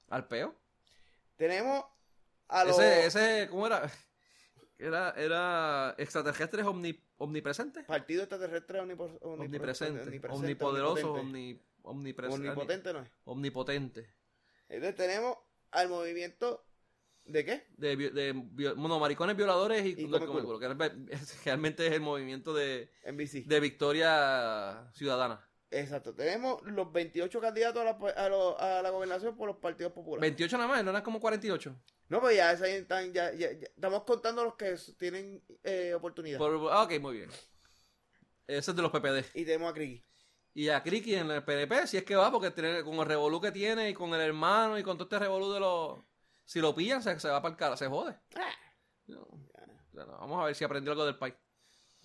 [0.08, 0.54] ¿Al peo?
[1.36, 1.84] Tenemos
[2.48, 3.90] a los Ese, ese, ¿cómo era?
[4.76, 7.86] Era, era extraterrestres omni- omnipresentes.
[7.86, 10.02] omnipro- Omnipresentes.
[10.02, 11.20] omnipresente, Omnipoderosos, omnipotente.
[11.20, 12.40] omni, omnipresentes.
[12.50, 13.10] Omnipotente no es.
[13.24, 14.10] Omnipotente.
[14.68, 15.38] Entonces tenemos
[15.70, 16.66] al movimiento
[17.24, 17.66] ¿de qué?
[17.76, 20.58] De, de bueno, maricones violadores y, Y no, come come culo.
[20.58, 23.46] culo, que es- realmente es el movimiento de, NBC.
[23.46, 25.46] de victoria ciudadana.
[25.70, 26.14] Exacto.
[26.14, 30.20] Tenemos los 28 candidatos a la, a, lo- a la gobernación por los partidos populares.
[30.20, 31.74] 28 nada más, no eran como 48.
[32.10, 36.38] No, pues ya, están, ya, ya- ya- estamos contando los que tienen eh, oportunidad.
[36.38, 37.30] Por- ah, ok, muy bien.
[38.46, 39.24] Ese es de los PPD.
[39.34, 40.04] Y tenemos a Criqui.
[40.52, 43.40] Y a Criqui en el PNP, si es que va, porque tiene, con el revolú
[43.40, 45.98] que tiene y con el hermano y con todo este revolú de los...
[46.44, 48.16] Si lo pillan, se, se va para el cara, se jode.
[48.36, 48.52] Ah,
[49.06, 49.26] No,
[49.92, 51.34] ya no, vamos a ver si aprendió algo del país.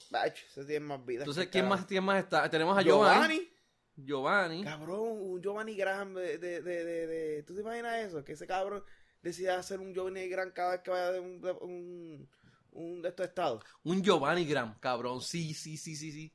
[0.09, 1.19] bacho, ese tiene más vida.
[1.21, 2.49] Entonces, ¿quién más, quién más está?
[2.49, 3.35] Tenemos a Giovanni.
[3.35, 3.53] Giovanni.
[3.95, 4.63] Giovanni.
[4.63, 8.23] Cabrón, un Giovanni Graham de, de, de, ¿Tú te imaginas eso?
[8.23, 8.83] Que ese cabrón
[9.21, 12.29] decida hacer un Giovanni Graham cada vez que vaya de un, de, un,
[12.71, 13.63] un de estos estados.
[13.83, 15.21] Un Giovanni Graham, cabrón.
[15.21, 16.33] Sí, sí, sí, sí, sí.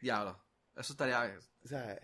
[0.00, 0.42] Diablo.
[0.74, 1.38] Eso estaría...
[1.62, 2.00] O sea,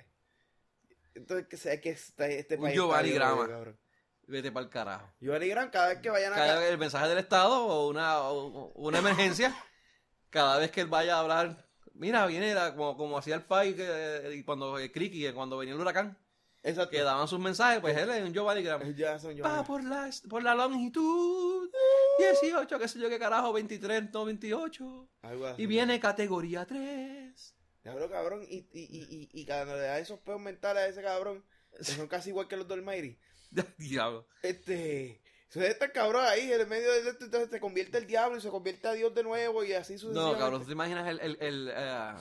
[1.14, 3.48] entonces que sea que este, este Un país Giovanni está bien Graham.
[3.48, 3.80] cabrón.
[4.28, 5.10] Vete para el carajo.
[5.20, 6.60] Giovanni Graham cada vez que vayan Cada acá.
[6.60, 9.56] vez el mensaje del Estado o una, o una emergencia,
[10.30, 13.74] cada vez que él vaya a hablar, mira, viene la- como, como hacía el país
[13.74, 16.18] que, y cuando eh, Criqui, cuando venía el huracán,
[16.62, 16.90] Exacto.
[16.90, 18.94] que daban sus mensajes, pues él es un Giovanni Graham.
[18.94, 19.64] Ya son Va Giovanni.
[19.64, 21.70] por la, por la longitud
[22.18, 25.08] 18, qué sé yo qué carajo, 23, no 28.
[25.22, 25.62] Algo así.
[25.62, 27.54] Y viene categoría 3.
[27.82, 28.42] Cabrón, cabrón.
[28.42, 31.42] Y, y, y, y, y cuando le da esos peos mentales a ese cabrón,
[31.76, 33.18] que son casi igual que los del Mayri.
[33.78, 34.26] Diablo.
[34.42, 35.20] Este.
[35.48, 38.40] Se este cabrón ahí en el medio de esto, entonces se convierte el diablo y
[38.42, 40.38] se convierte a Dios de nuevo y así No, sucesivamente.
[40.40, 42.12] cabrón, ¿tú te imaginas el, el, el, eh,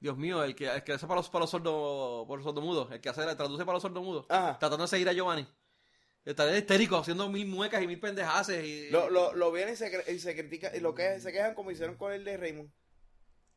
[0.00, 2.90] Dios mío, el que, el que hace para los, para los sordos, por los sordomudos,
[2.90, 4.58] el que hace, traduce para los sordomudos, Ajá.
[4.58, 5.46] tratando de seguir a Giovanni.
[6.24, 8.64] Estaría histérico haciendo mil muecas y mil pendejaces.
[8.64, 11.54] Y, Lo, lo, lo vienen y se, y se critica, y lo que se quejan
[11.54, 12.70] como hicieron con el de Raymond.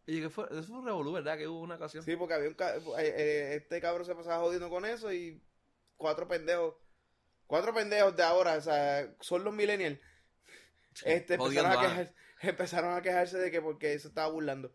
[0.06, 1.38] y que fue, eso fue un revolú, ¿verdad?
[1.38, 2.04] Que hubo una ocasión.
[2.04, 5.42] Sí, porque había un ca- eh, eh, este cabrón se pasaba jodiendo con eso y
[5.98, 6.76] cuatro pendejos,
[7.48, 10.00] cuatro pendejos de ahora, o sea, son los millennials.
[11.04, 12.06] Este, empezaron, a ah.
[12.42, 14.74] empezaron a quejarse de que porque se estaba burlando.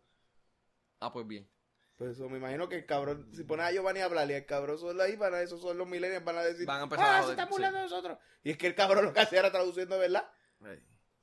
[0.99, 1.49] Ah, pues bien.
[1.97, 4.45] Pues eso, me imagino que el cabrón, si pone a Giovanni a hablar y el
[4.45, 7.05] cabrón solo ahí, van a, esos son los millennials, van a decir, Van a empezar
[7.05, 8.17] a ah, se joder, están burlando de nosotros.
[8.43, 10.27] Y es que el cabrón lo que hacía era traduciendo, ¿verdad?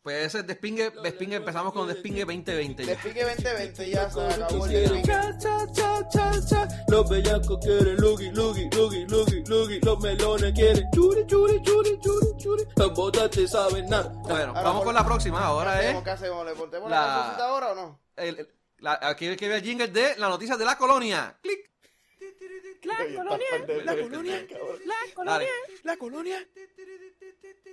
[0.03, 2.84] Pues ese despingue, despingue, empezamos con despingue 2020.
[2.84, 2.92] ya.
[2.92, 5.03] Despique 2020 ya se acabó el despingue.
[5.07, 10.53] cha cha cha cha cha Los bellacos quieren lugi lugi lugi lugi lugi Los melones
[10.55, 14.84] quieren churi churi churi churi churi Los botas te saben nada Bueno, Ahora, vamos por-
[14.86, 15.38] con la próxima.
[15.38, 16.46] ¿Qué Ahora es ¿Qué hacemos?
[16.46, 18.01] ¿Le ponemos la- la cancioncita ahora o no?
[18.16, 21.36] el, el- la, aquí hay que ver el jingle de la noticia de la colonia.
[21.42, 21.68] Clic.
[22.84, 23.46] La colonia,
[23.84, 24.46] la colonia,
[24.84, 25.49] la Dale.
[25.82, 26.49] la colonia,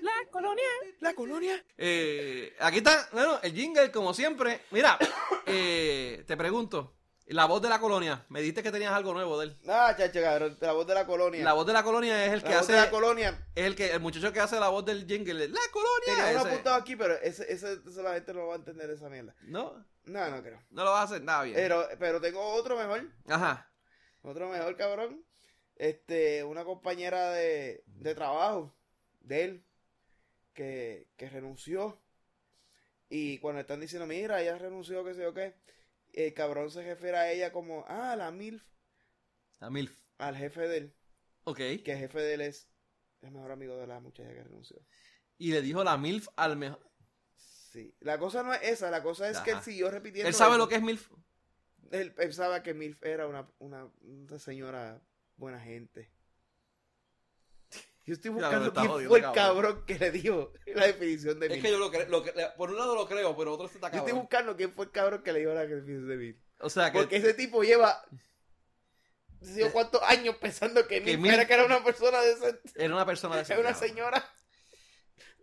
[0.01, 0.63] la colonia,
[0.99, 1.66] la colonia.
[1.78, 4.61] Eh, aquí está, bueno, el jingle, como siempre.
[4.72, 4.97] Mira,
[5.45, 6.93] eh, te pregunto,
[7.28, 8.26] la voz de la colonia.
[8.30, 9.57] Me dijiste que tenías algo nuevo de él.
[9.68, 11.43] Ah, chacho, cabrón, la voz de la colonia.
[11.43, 12.74] La voz de la colonia es el que La voz hace.
[12.74, 13.47] de la colonia.
[13.55, 15.47] es el que el muchacho que hace la voz del jingle.
[15.47, 16.26] La colonia.
[16.26, 19.09] Tenía uno apuntado aquí, pero ese, ese, ese la gente no va a entender esa
[19.09, 19.36] mierda.
[19.41, 19.74] No,
[20.05, 20.61] No, no creo.
[20.70, 21.55] no lo vas a hacer nada bien.
[21.55, 23.01] Pero, pero tengo otro mejor.
[23.28, 23.70] Ajá.
[24.22, 25.24] Otro mejor, cabrón.
[25.78, 28.74] Este, una compañera de, de trabajo
[29.26, 29.65] de él
[30.53, 32.01] que, que renunció.
[33.09, 35.55] Y cuando están diciendo, mira, ella renunció, qué sé yo qué,
[36.13, 38.63] el cabrón se refiere a ella como, ah, la MILF,
[39.59, 39.95] La MILF.
[40.17, 40.95] al jefe de él.
[41.43, 41.57] Ok.
[41.57, 42.67] Que el jefe de él es
[43.21, 44.78] el mejor amigo de la muchacha que renunció.
[45.38, 46.80] Y le dijo la MILF al mejor.
[47.36, 47.93] Sí.
[47.99, 50.28] La cosa no es esa, la cosa es que él siguió repitiendo.
[50.30, 50.59] Él sabe eso.
[50.59, 51.11] lo que es MILF.
[51.91, 55.01] Él pensaba que MILF era una, una, una señora
[55.36, 56.09] buena gente.
[58.06, 59.34] Yo estoy buscando quién fue el cabrón.
[59.34, 61.64] cabrón que le dio la definición de Es MILF.
[61.64, 62.53] que yo lo creo.
[62.56, 64.20] Por un lado lo creo, pero otro está Yo estoy cabrón.
[64.20, 66.38] buscando quién fue el cabrón que le dio la definición de MILF.
[66.60, 66.99] O sea que.
[66.99, 68.06] Porque ese tipo lleva...
[69.41, 72.62] no sé yo cuántos años pensando que Que era que era una persona decente.
[72.76, 74.24] Era una persona de Es una señora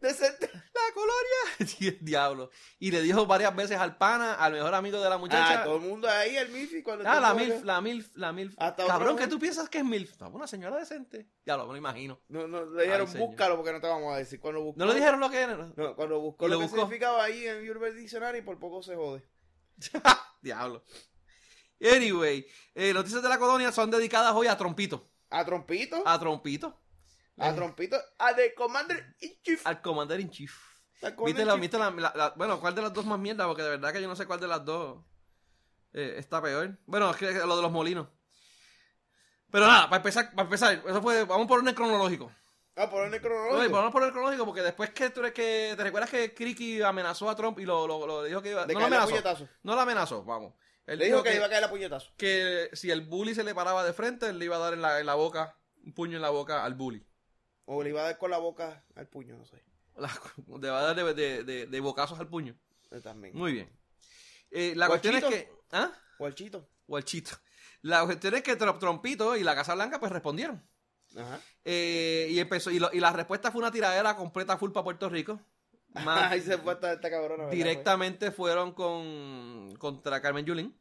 [0.02, 0.50] decente.
[0.52, 1.96] La colonia.
[2.00, 2.50] Diablo.
[2.78, 5.60] Y le dijo varias veces al pana, al mejor amigo de la muchacha.
[5.60, 6.82] Ah, todo el mundo ahí, el MILF.
[6.82, 8.54] cuando Ah, la MILF, la MILF, la MILF.
[8.58, 10.20] Hasta Cabrón, otra ¿qué tú piensas que es MILF?
[10.20, 11.28] No, una señora decente.
[11.46, 12.20] Ya lo, me lo imagino.
[12.28, 14.40] No, no, le dijeron, Ay, búscalo porque no te vamos a decir.
[14.40, 15.56] Cuando buscó, ¿No le dijeron lo que era?
[15.76, 16.80] No, cuando buscó ¿Y lo, lo que buscó?
[16.80, 19.24] significaba ahí en Urban Dictionary, por poco se jode.
[20.42, 20.82] Diablo.
[21.80, 25.08] Anyway, eh, noticias de la colonia son dedicadas hoy a Trompito.
[25.30, 26.81] A Trompito, A Trompito.
[27.38, 29.66] A Trompito, a The Commander in Chief.
[29.66, 30.52] Al Commander in Chief.
[31.24, 33.46] ¿Viste, la, viste la- la- la- bueno, cuál de las dos más mierda?
[33.46, 35.04] Porque de verdad que yo no sé cuál de las dos
[35.92, 36.78] eh, está peor.
[36.86, 38.06] Bueno, es que lo de los molinos.
[39.50, 42.32] Pero nada, para empezar, para empezar, eso fue, vamos por orden cronológico.
[42.76, 43.72] Ah, por orden cronológico.
[43.74, 47.28] vamos por el cronológico porque después que tú eres que te recuerdas que Cricky amenazó
[47.28, 49.10] a Trump y lo, lo, lo dijo que iba De no lo caerle a amenazó.
[49.22, 49.48] puñetazo.
[49.62, 50.54] No lo amenazó, vamos.
[50.86, 52.12] Él Le dijo que, iba a caer a puñetazo.
[52.16, 54.80] que si el bully se le paraba de frente, él le iba a dar en
[54.82, 57.06] la, en la boca, un puño en la boca al bully.
[57.64, 59.62] O le iba a dar con la boca al puño, no sé.
[59.96, 60.10] La-
[60.60, 62.56] le va a dar de, de, de- de bocazos al puño.
[62.90, 63.36] Él también.
[63.36, 63.70] Muy bien.
[64.50, 65.50] Eh, la ¿O al cuestión es que.
[65.70, 65.92] ¿Ah?
[66.18, 66.68] O al chito.
[66.86, 67.36] O al chito.
[67.82, 70.62] La cuestión es que Trom- Trompito y la Casa Blanca pues respondieron.
[71.16, 71.40] Ajá.
[71.64, 75.08] Eh, y empezó y, lo- y la respuesta fue una tiradera completa full para Puerto
[75.08, 75.40] Rico.
[76.04, 77.48] Más se fue esta, esta cabrona.
[77.50, 80.78] directamente fueron con contra Carmen Yulín.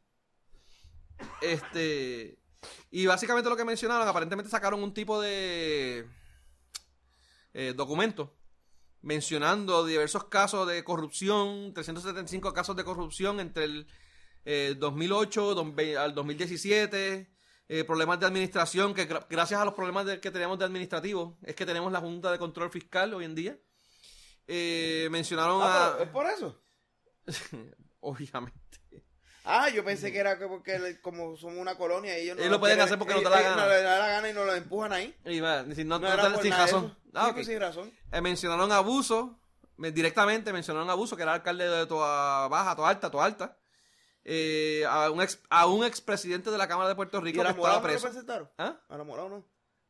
[1.40, 2.38] Este
[2.90, 6.06] y básicamente lo que mencionaron, aparentemente sacaron un tipo de
[7.54, 8.36] eh, documento
[9.04, 13.86] mencionando diversos casos de corrupción, 375 casos de corrupción entre el
[14.44, 17.32] eh, 2008 don- ve- al 2017,
[17.68, 21.36] eh, problemas de administración, que gra- gracias a los problemas de- que tenemos de administrativo,
[21.42, 23.58] es que tenemos la Junta de Control Fiscal hoy en día.
[24.46, 26.02] Eh, mencionaron Ah, a...
[26.02, 26.62] es por eso.
[28.00, 28.81] Obviamente.
[29.44, 32.60] Ah, yo pensé que era que porque como somos una colonia ellos no Ellos lo
[32.60, 33.62] pueden quieren- hacer porque no te da ellos gana.
[33.64, 35.16] No les da la gana y nos lo empujan ahí.
[35.24, 36.96] Y va, si no, No, no era te- sin razón.
[37.14, 37.92] Ah, sin razón.
[38.12, 39.38] Eh, mencionaron abuso,
[39.76, 43.56] me- directamente mencionaron abuso, que era alcalde de Toa Baja, Toa Alta, Toa Alta.
[44.24, 47.42] Eh, a un ex a un expresidente de la Cámara de Puerto ¿Y Rico a
[47.42, 48.06] que la estaba no preso.
[48.06, 48.48] presentaron?
[48.58, 48.76] ¿Ah?
[48.88, 49.44] ¿A la morada no?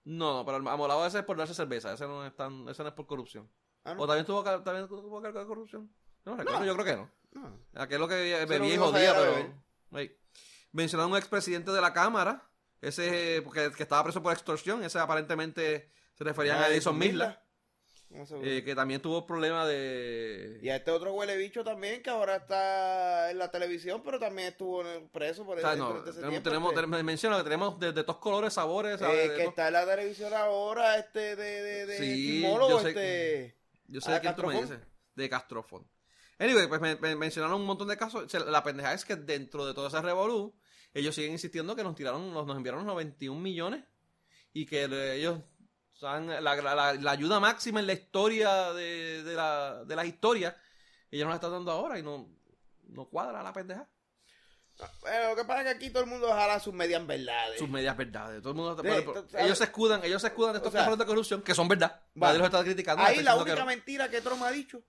[0.05, 2.83] No, no, pero el amolado ese es por darse cerveza, ese no es tan, ese
[2.83, 3.51] no es por corrupción.
[3.85, 4.03] Ah, no.
[4.03, 5.93] ¿O también tuvo, también tuvo cargo de corrupción?
[6.25, 7.11] No, recuerdo, yo creo que no.
[7.33, 7.59] No.
[7.75, 8.15] Aquel lo que
[8.47, 9.33] bebía y jodía, pero...
[9.33, 9.51] beber.
[9.95, 10.17] Ey.
[10.73, 12.49] Mencionaron un expresidente de la Cámara,
[12.81, 16.99] ese porque, que estaba preso por extorsión, ese aparentemente se referían Ah, a Edison
[18.27, 18.47] seguro.
[18.47, 20.59] eh, que también tuvo problemas de...
[20.63, 24.49] Y a este otro huele bicho también, que ahora está en la televisión, pero también
[24.49, 26.81] estuvo en el preso por O sea, ese, no, ese tenemos, tiempo, tenemos, este.
[26.83, 29.01] tenemos- menciono que tenemos de, de todos colores, sabores.
[29.01, 33.59] Eh, que está en la televisión ahora, este, de, de, de Sí, yo sé- este...
[33.89, 34.79] Yo sé Ah, de quién tú me dices.
[35.15, 35.87] De Castrofón.
[36.43, 38.25] Anyway, pues me, me mencionaron un montón de casos.
[38.25, 40.55] O sea, la pendeja es que dentro de todo ese revolú,
[40.95, 43.85] ellos siguen insistiendo que nos tiraron, nos, nos enviaron 91 millones
[44.53, 44.85] y que
[45.15, 45.39] ellos
[45.93, 50.07] son la, la- la- la ayuda máxima en la historia de, de, la, de las
[50.07, 50.55] historias.
[51.11, 52.29] Ellos nos la están dando ahora y no,
[52.89, 53.89] no cuadra la pendeja.
[55.01, 57.59] Bueno, lo que pasa es que aquí todo el mundo jala sus medias verdades.
[57.59, 58.41] Sus medias verdades.
[58.43, 60.59] Todo el mundo, Sí, pero- pero tú sabes- ellos se escudan, ellos se escudan de
[60.59, 62.01] estos O casos de corrupción que son verdad.
[62.15, 63.03] Nadie los está criticando.
[63.05, 64.83] Ahí la que única mentira que Trump ha dicho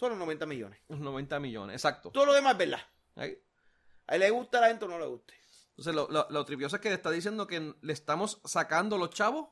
[0.00, 0.80] son los 90 millones.
[0.88, 2.10] Unos 90 millones, exacto.
[2.10, 2.80] Todo lo demás es verdad.
[3.16, 3.38] Ahí.
[4.06, 5.34] A él le gusta a la gente o no le guste.
[5.70, 9.10] Entonces, lo, lo, lo tripioso es que le está diciendo que le estamos sacando los
[9.10, 9.48] chavos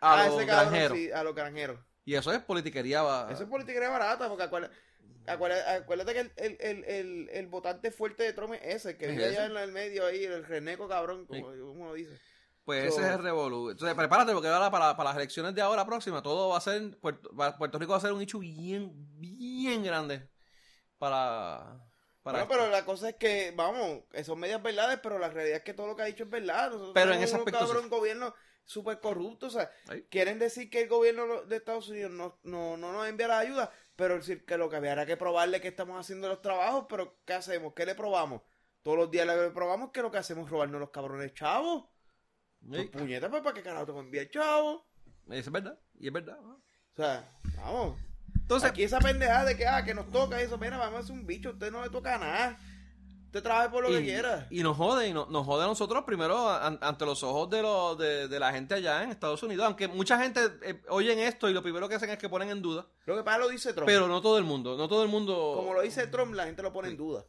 [0.00, 0.96] a Ah, los granjeros.
[0.98, 1.78] sí, a los granjeros.
[2.04, 3.02] Y eso es politiquería.
[3.02, 4.74] va- Eso es política barata, porque acuérdate,
[5.26, 9.08] acuérdate, acuérdate que el, el, el, el, el votante fuerte de Trump es ese, que
[9.08, 11.60] vive allá en el medio ahí, el reneco cabrón, como Sí.
[11.60, 12.18] uno dice.
[12.68, 13.70] Pues So- ese es el revolú.
[13.70, 16.98] Entonces, prepárate porque ahora para, para las elecciones de ahora próxima, todo va a ser.
[16.98, 20.28] Puerto, Puerto Rico va a ser un hecho bien, bien grande
[20.98, 21.82] para.
[22.22, 25.64] para Bueno, pero la cosa es que, vamos, son medias verdades, pero la realidad es
[25.64, 26.66] que todo lo que ha dicho es verdad.
[26.66, 27.88] Nosotros Pero en ese aspecto cabrón sí.
[27.88, 28.34] gobierno
[28.66, 29.70] súper corrupto, o sea,
[30.10, 33.72] quieren decir que el gobierno de Estados Unidos no, no, no nos envía la ayuda,
[33.96, 37.16] pero decir que lo que había era que probarle que estamos haciendo los trabajos, pero
[37.24, 37.72] ¿qué hacemos?
[37.72, 38.42] ¿Qué le probamos?
[38.82, 41.84] Todos los días le probamos que lo que hacemos es robarnos los cabrones chavos.
[42.60, 44.82] Sí, puñeta, pues, ¿para qué carajo te voy a enviar chavos?
[45.28, 45.78] eso es verdad.
[45.98, 46.38] Y es verdad.
[46.40, 46.54] ¿no?
[46.54, 47.98] O sea, vamos.
[48.34, 51.12] Entonces, Aquí esa pendejada de que, ah, que nos toca eso, mira, vamos a hacer
[51.12, 52.58] un bicho, usted no le toca nada.
[53.26, 54.46] Usted trabaje por lo que quiera.
[54.50, 57.60] y nos jode, y no- nos jode a nosotros primero an- ante los ojos de,
[57.60, 59.66] los de, de la gente allá en Estados Unidos.
[59.66, 62.62] Aunque mucha gente eh, oyen esto y lo primero que hacen es que ponen en
[62.62, 62.86] duda.
[63.04, 63.86] Lo que pasa lo dice Trump.
[63.86, 65.52] Pero no todo el mundo, no todo el mundo.
[65.56, 67.26] Como lo dice Trump, la gente lo pone en duda.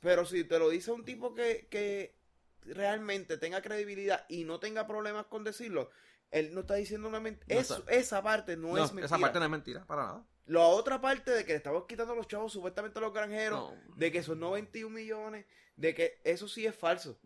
[0.00, 2.18] Pero si te lo dice un tipo que, que
[2.64, 5.90] realmente tenga credibilidad y no tenga problemas con decirlo,
[6.30, 7.62] él no está diciendo una mentira.
[7.68, 9.06] No esa parte no, No, es mentira.
[9.06, 10.26] esa parte no es mentira, para nada.
[10.46, 13.94] La otra parte de que le estamos quitando los chavos supuestamente a los granjeros, No.
[13.96, 15.46] de que son 91 millones,
[15.76, 17.18] de que eso sí es falso.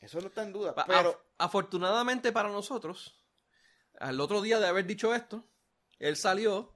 [0.00, 0.74] Eso no está en duda.
[0.74, 3.20] Pa- Pero af- afortunadamente para nosotros,
[3.98, 5.48] al otro día de haber dicho esto,
[5.98, 6.73] él salió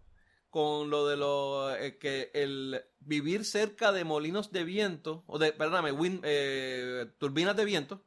[0.50, 5.52] con lo de lo eh, que el vivir cerca de molinos de viento, o de,
[5.52, 8.04] perdóname, win- eh, turbinas de viento,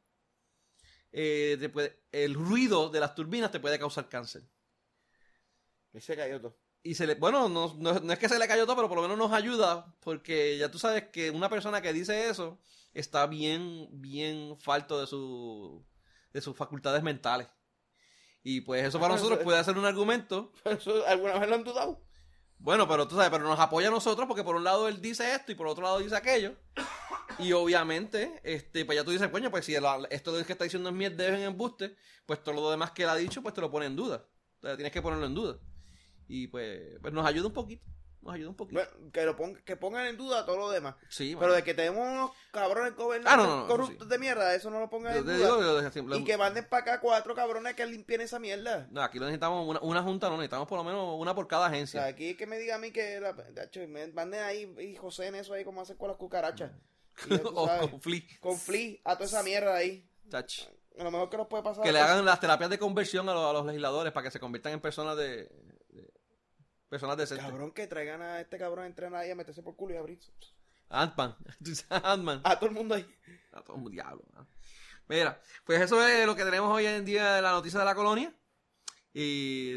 [1.12, 4.42] eh, te puede- el ruido de las turbinas te puede causar cáncer.
[5.92, 6.56] Él se cayó todo.
[6.82, 8.96] Y se le, bueno, no, no- no es que se le cayó todo, pero por
[8.96, 12.58] lo menos nos ayuda, porque ya tú sabes que una persona que dice eso
[12.92, 15.84] está bien, bien falto de su,
[16.32, 17.46] de sus facultades mentales.
[18.42, 20.52] Y pues eso para Ah, nosotros eso- puede ser un argumento.
[20.64, 22.02] Pero eso, ¿Alguna vez lo han dudado?
[22.62, 25.34] Bueno, pero tú sabes, pero nos apoya a nosotros porque por un lado él dice
[25.34, 26.54] esto y por otro lado dice aquello.
[27.40, 30.88] Y obviamente, este, pues ya tú dices, coño, pues si el- esto que está diciendo
[30.90, 33.60] es mierda es en embuste, pues todo lo demás que él ha dicho, pues te
[33.60, 34.24] lo pone en duda.
[34.56, 35.58] Entonces tienes que ponerlo en duda.
[36.28, 37.84] Y pues, pues nos ayuda un poquito.
[38.22, 38.80] Nos ayuda un poquito.
[38.80, 40.94] Bueno, que, lo ponga- que pongan en duda todo lo demás.
[41.08, 44.08] Sí, Pero de que tenemos unos cabrones gobernantes Ah, no, no, no, corruptos sí.
[44.10, 45.36] de mierda, eso no lo pongan en duda.
[45.36, 48.86] digo, y que manden para acá cuatro cabrones que limpien esa mierda.
[48.92, 51.66] no, aquí lo necesitamos una, una junta, no necesitamos por lo menos una por cada
[51.66, 52.04] O sea, agencia.
[52.04, 53.34] aquí que me diga a mí que la,
[53.88, 56.70] me manden ahí y José en eso ahí como hacen con las cucarachas.
[57.26, 58.20] Y ya tú o sabes, con Flea.
[58.40, 60.08] con Flea, a toda esa mierda ahí.
[60.30, 60.60] Chach.
[60.98, 61.82] A lo mejor que nos puede pasar.
[61.82, 64.30] Que le es- hagan las terapias de conversión a los, a los legisladores para que
[64.30, 65.48] se conviertan en personas de-
[66.92, 67.46] personas decentes.
[67.46, 70.20] Cabrón, que traigan a este cabrón a entrenar ahí a meterse por culo y abrir.
[70.90, 71.34] Ant-Man.
[71.88, 72.42] Ant-Man.
[72.44, 73.06] A todo el mundo ahí.
[73.52, 74.22] A todo un diablo.
[74.34, 74.46] ¿no?
[75.08, 77.94] Mira, pues eso es lo que tenemos hoy en día de la noticia de la
[77.94, 78.30] colonia.
[79.14, 79.76] Y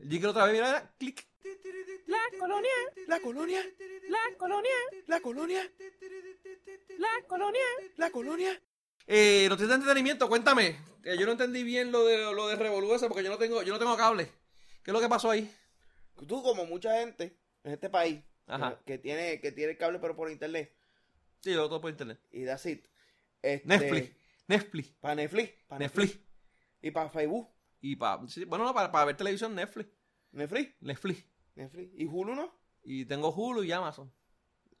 [0.00, 1.28] el jingle otra vez, mira, mira, clic.
[2.08, 2.70] La colonia,
[3.06, 3.62] La colonia,
[4.08, 4.70] la colonia,
[5.06, 5.72] la colonia,
[6.98, 7.62] la colonia.
[7.98, 8.62] la colonia.
[9.06, 10.76] Eh, noticias de entretenimiento, cuéntame.
[11.04, 13.62] que yo no entendí bien lo de lo de Revolu ese porque yo no tengo,
[13.62, 14.26] yo no tengo cable.
[14.82, 15.48] ¿Qué es lo que pasó ahí?
[16.26, 18.78] Tú, como mucha gente en este país, Ajá.
[18.84, 20.74] que, que tiene que tiene el cable pero por internet,
[21.40, 22.18] Sí, yo todo por internet.
[22.32, 22.84] y that's it.
[23.42, 24.16] Este, Netflix.
[24.48, 24.88] Netflix.
[25.00, 25.52] Para Netflix.
[25.68, 26.18] Pa Netflix.
[26.82, 27.48] Y para Facebook.
[27.80, 28.16] Y para,
[28.46, 29.88] bueno, no, para, para ver televisión, Netflix.
[30.32, 30.74] Netflix.
[30.80, 31.24] Netflix.
[31.54, 31.92] Netflix.
[31.94, 32.52] ¿Y Hulu no?
[32.82, 34.12] Y tengo Hulu y Amazon.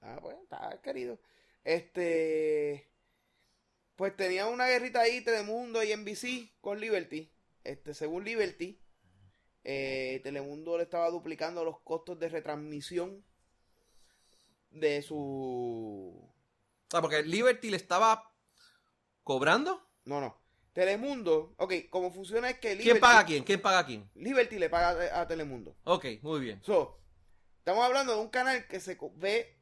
[0.00, 1.20] Ah, pues, está querido.
[1.64, 2.90] Este.
[3.96, 7.30] Pues tenía una guerrita ahí, Telemundo y NBC con Liberty.
[7.64, 8.80] Este, según Liberty,
[9.70, 13.22] eh, Telemundo le estaba duplicando los costos de retransmisión
[14.70, 16.26] de su.
[16.88, 18.32] Sea, porque Liberty le estaba
[19.22, 19.86] cobrando.
[20.06, 20.40] No, no.
[20.72, 23.44] Telemundo, ok, como funciona es que Liberty, ¿Quién paga a quién?
[23.44, 24.10] ¿Quién paga a quién?
[24.14, 25.76] Liberty le paga a, a Telemundo.
[25.84, 26.62] Ok, muy bien.
[26.62, 26.98] So,
[27.58, 29.60] estamos hablando de un canal que se ve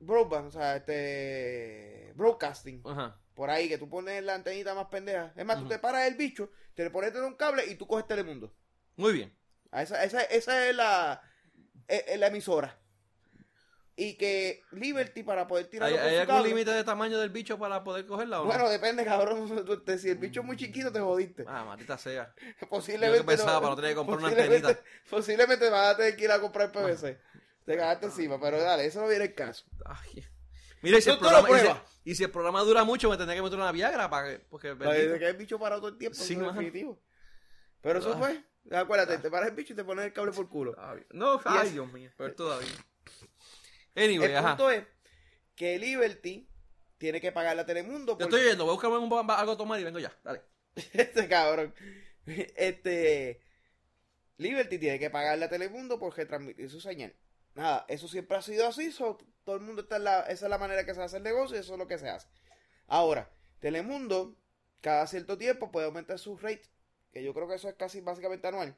[0.00, 3.18] broadband, o sea, este broadcasting, Ajá.
[3.32, 5.32] por ahí, que tú pones la antenita más pendeja.
[5.34, 7.86] Es más, tú te paras el bicho, te le pones en un cable y tú
[7.86, 8.52] coges Telemundo.
[8.96, 9.36] Muy bien.
[9.70, 11.22] A Esa, esa, esa es la,
[11.88, 12.78] es- es la emisora.
[13.98, 17.82] Y que Liberty para poder tirar ¿Hay, hay algún límite de tamaño del bicho para
[17.82, 18.50] poder cogerla o no?
[18.50, 19.48] Bueno, depende, cabrón.
[19.98, 21.44] Si el bicho es muy chiquito, te jodiste.
[21.48, 22.34] Ah, maldita sea.
[22.68, 23.20] Posiblemente.
[23.20, 24.78] Yo pensaba, pero no tenía que comprar una antenita.
[25.10, 27.18] Posiblemente vas a tener que ir a comprar PVC.
[27.64, 29.64] Te cagaste encima, pero dale, eso no viene el caso.
[29.86, 30.24] Ay.
[30.82, 31.82] Mira, y si, el programa, y, si, pruebas.
[32.04, 34.38] y si el programa dura mucho, me tendría que meter una Viagra para que.
[34.40, 37.00] Porque Para que el bicho parado todo el tiempo, Sí, es definitivo.
[37.80, 38.18] Pero eso Ah.
[38.18, 38.44] fue.
[38.70, 40.74] Acuérdate, te paras el bicho y te pones el cable por culo.
[40.78, 40.96] Ah.
[41.12, 42.10] No, ay, es- Dios mío.
[42.16, 42.68] Pero todavía.
[43.94, 44.56] Anyway, el ajá.
[44.56, 44.84] punto es
[45.54, 46.48] que Liberty
[46.98, 49.80] tiene que pagarle a Telemundo Yo estoy yendo, voy a buscarme un, algo a tomar
[49.80, 50.12] y vengo ya.
[50.22, 50.42] Dale.
[50.92, 51.74] este cabrón.
[52.26, 53.40] Este.
[54.38, 57.14] Liberty tiene que pagarle a Telemundo por retransmitir su señal.
[57.54, 58.92] Nada, eso siempre ha sido así.
[58.92, 60.20] so, todo el mundo está en la.
[60.22, 62.10] Esa es la manera que se hace el negocio y eso es lo que se
[62.10, 62.28] hace.
[62.86, 64.36] Ahora, Telemundo,
[64.82, 66.68] cada cierto tiempo puede aumentar su rate.
[67.16, 68.76] Que yo creo que eso es casi básicamente anual.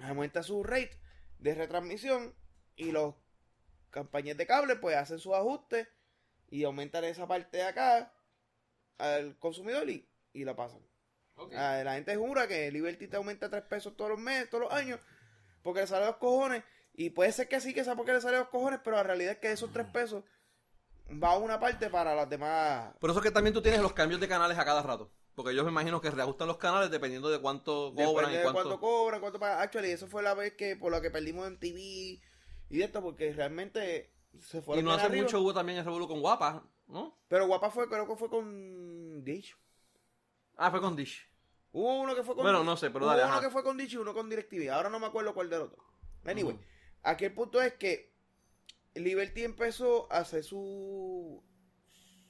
[0.00, 0.98] Aumenta su rate
[1.38, 2.34] de retransmisión
[2.74, 3.14] y los
[3.92, 5.86] compañías de cable pues hacen sus ajustes
[6.50, 8.12] y aumentan esa parte de acá
[8.98, 10.80] al consumidor y, y la pasan.
[11.56, 14.72] Ah, la gente jura que Liberty te aumenta 3 pesos todos los meses, todos los
[14.72, 14.98] años,
[15.62, 16.64] porque le sale los cojones.
[16.94, 19.34] Y puede ser que sí, que sea porque le sale los cojones, pero la realidad
[19.34, 20.24] es que esos 3 pesos
[21.10, 22.92] va a una parte para las demás.
[22.98, 25.12] Por eso es que también tú tienes los cambios de canales a cada rato.
[25.34, 28.42] Porque ellos me imagino que reajustan los canales dependiendo de cuánto cobran Depende y de
[28.44, 28.62] cuánto.
[28.62, 29.60] cuánto cobran, cuánto pagan.
[29.60, 32.20] Actually, eso fue la vez que por la que perdimos en TV
[32.70, 35.22] y esto, porque realmente se Y fueron no bien hace arriba.
[35.24, 37.18] mucho hubo también el revuelo con Guapa, ¿no?
[37.28, 39.56] Pero guapa fue, creo que fue con Dish.
[40.56, 41.28] Ah, fue con Dish.
[41.72, 43.42] Hubo uno que fue con Bueno, no sé, pero hubo dale, uno ajá.
[43.42, 44.70] que fue con Dish y uno con DirecTV.
[44.70, 45.82] Ahora no me acuerdo cuál del otro.
[46.24, 46.64] Anyway, Ujú.
[47.02, 48.12] aquí el punto es que
[48.94, 51.42] Liberty empezó a hacer su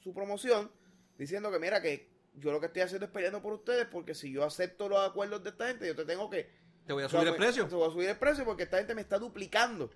[0.01, 0.71] su promoción
[1.19, 4.33] diciendo que mira que yo lo que estoy haciendo es peleando por ustedes porque si
[4.33, 6.51] yo acepto los acuerdos de esta gente, yo te tengo que
[6.87, 7.67] Te voy a subir el precio.
[7.67, 9.91] Te voy a subir el precio porque esta gente me está duplicando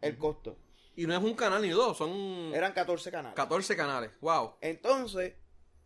[0.00, 0.58] el costo.
[0.96, 3.34] Y no es un canal ni dos, son Eran 14 canales.
[3.34, 4.10] 14 canales.
[4.20, 4.56] Wow.
[4.60, 5.34] Entonces,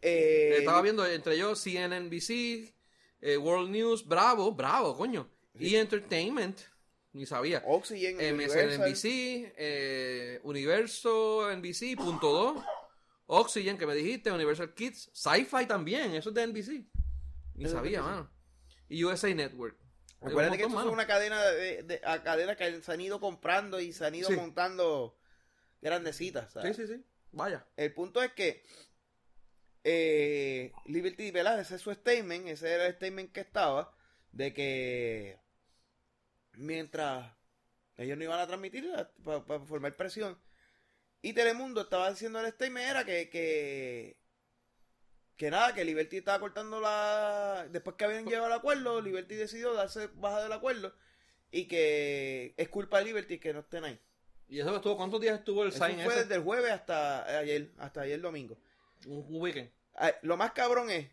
[0.02, 2.74] eh, Estaba viendo entre ellos CNNBC,
[3.20, 5.28] eh, World News, Bravo, Bravo, coño.
[5.58, 6.60] Y Entertainment,
[7.12, 7.62] ni sabía.
[7.66, 12.64] Oxygen, Universal, MSNBC, eh, Universo NBC, punto 2,
[13.30, 16.86] Oxygen, que me dijiste, Universal Kids, Sci-Fi también, eso es de NBC.
[17.54, 18.30] Ni Eso sabía, mano.
[18.88, 19.76] Y USA Network.
[20.20, 23.80] Acuérdate que esto es una cadena de, de- a cadena que se han ido comprando
[23.80, 24.34] y se han ido Sí.
[24.34, 25.18] montando
[25.82, 26.52] grandecitas.
[26.52, 26.74] ¿sabes?
[26.76, 27.04] Sí, sí, sí.
[27.32, 27.66] Vaya.
[27.76, 28.64] El punto es que
[29.84, 31.60] eh, Liberty, ¿verdad?
[31.60, 33.94] Ese es su statement, ese era el statement que estaba,
[34.32, 35.38] de que
[36.54, 37.32] mientras
[37.96, 38.90] ellos no iban a transmitir
[39.24, 40.38] para formar presión,
[41.22, 44.16] y Telemundo estaba diciendo el statement era que, que,
[45.36, 47.66] que nada, que Liberty estaba cortando la...
[47.70, 50.94] Después que habían llegado al acuerdo, Liberty decidió darse baja del acuerdo
[51.50, 53.98] y que es culpa de Liberty que no estén ahí.
[54.48, 54.96] ¿Y eso estuvo?
[54.96, 56.22] ¿Cuántos días estuvo el Eso sign fue ese?
[56.22, 58.56] desde el jueves hasta ayer, hasta ayer domingo.
[59.06, 59.70] Un un weekend.
[59.94, 61.08] Ah, Lo más cabrón es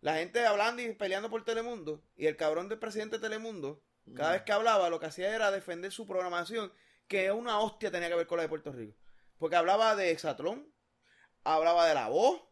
[0.00, 3.82] la gente hablando y peleando por Telemundo y el cabrón del presidente de Telemundo,
[4.14, 6.72] cada vez que hablaba, lo que hacía era defender su programación,
[7.08, 8.94] que una hostia tenía que ver con la de Puerto Rico.
[9.38, 10.72] Porque hablaba de Exatlón,
[11.44, 12.42] hablaba de la voz,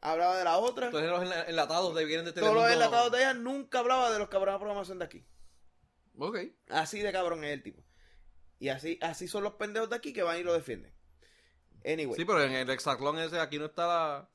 [0.00, 0.86] hablaba de la otra.
[0.86, 2.62] Entonces los enla- enlatados de vienen de Todos Telemundo.
[2.68, 5.26] los enlatados de ella nunca hablaba de los cabrones de programación de aquí.
[6.18, 6.38] Ok.
[6.68, 7.82] Así de cabrón es el tipo.
[8.58, 10.94] Y así, así son los pendejos de aquí que van y lo defienden.
[11.84, 12.14] Anyway.
[12.16, 14.30] Sí, pero en el hexatlón ese aquí no está la...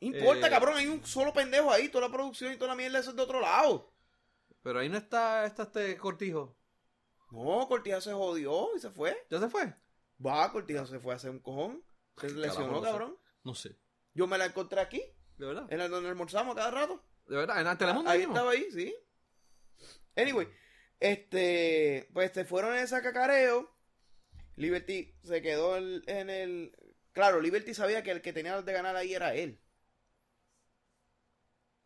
[0.00, 2.98] Importa, eh, cabrón, hay un solo pendejo ahí, toda la producción y toda la mierda
[3.00, 3.92] eso es de otro lado.
[4.62, 6.56] Pero ahí no está, está este cortijo.
[7.30, 9.26] No, Cortija se jodió y se fue.
[9.28, 9.74] ¿Ya se fue?
[10.24, 11.84] Va, Cortija se fue a hacer un cojón.
[12.18, 13.18] Se lesionó, cabrón.
[13.42, 13.76] No sé.
[14.14, 15.02] Yo me la encontré aquí,
[15.36, 15.66] ¿De verdad?
[15.70, 17.04] en la donde almorzamos cada rato.
[17.26, 17.60] ¿De verdad?
[17.60, 18.34] ¿En el Telemundo ahí mismo?
[18.34, 18.94] estaba ahí, sí.
[20.16, 20.48] Anyway,
[21.00, 23.74] este, pues se fueron en ese cacareo.
[24.56, 26.76] Liberty se quedó en, en el...
[27.12, 29.60] Claro, Liberty sabía que el que tenía de ganar ahí era él.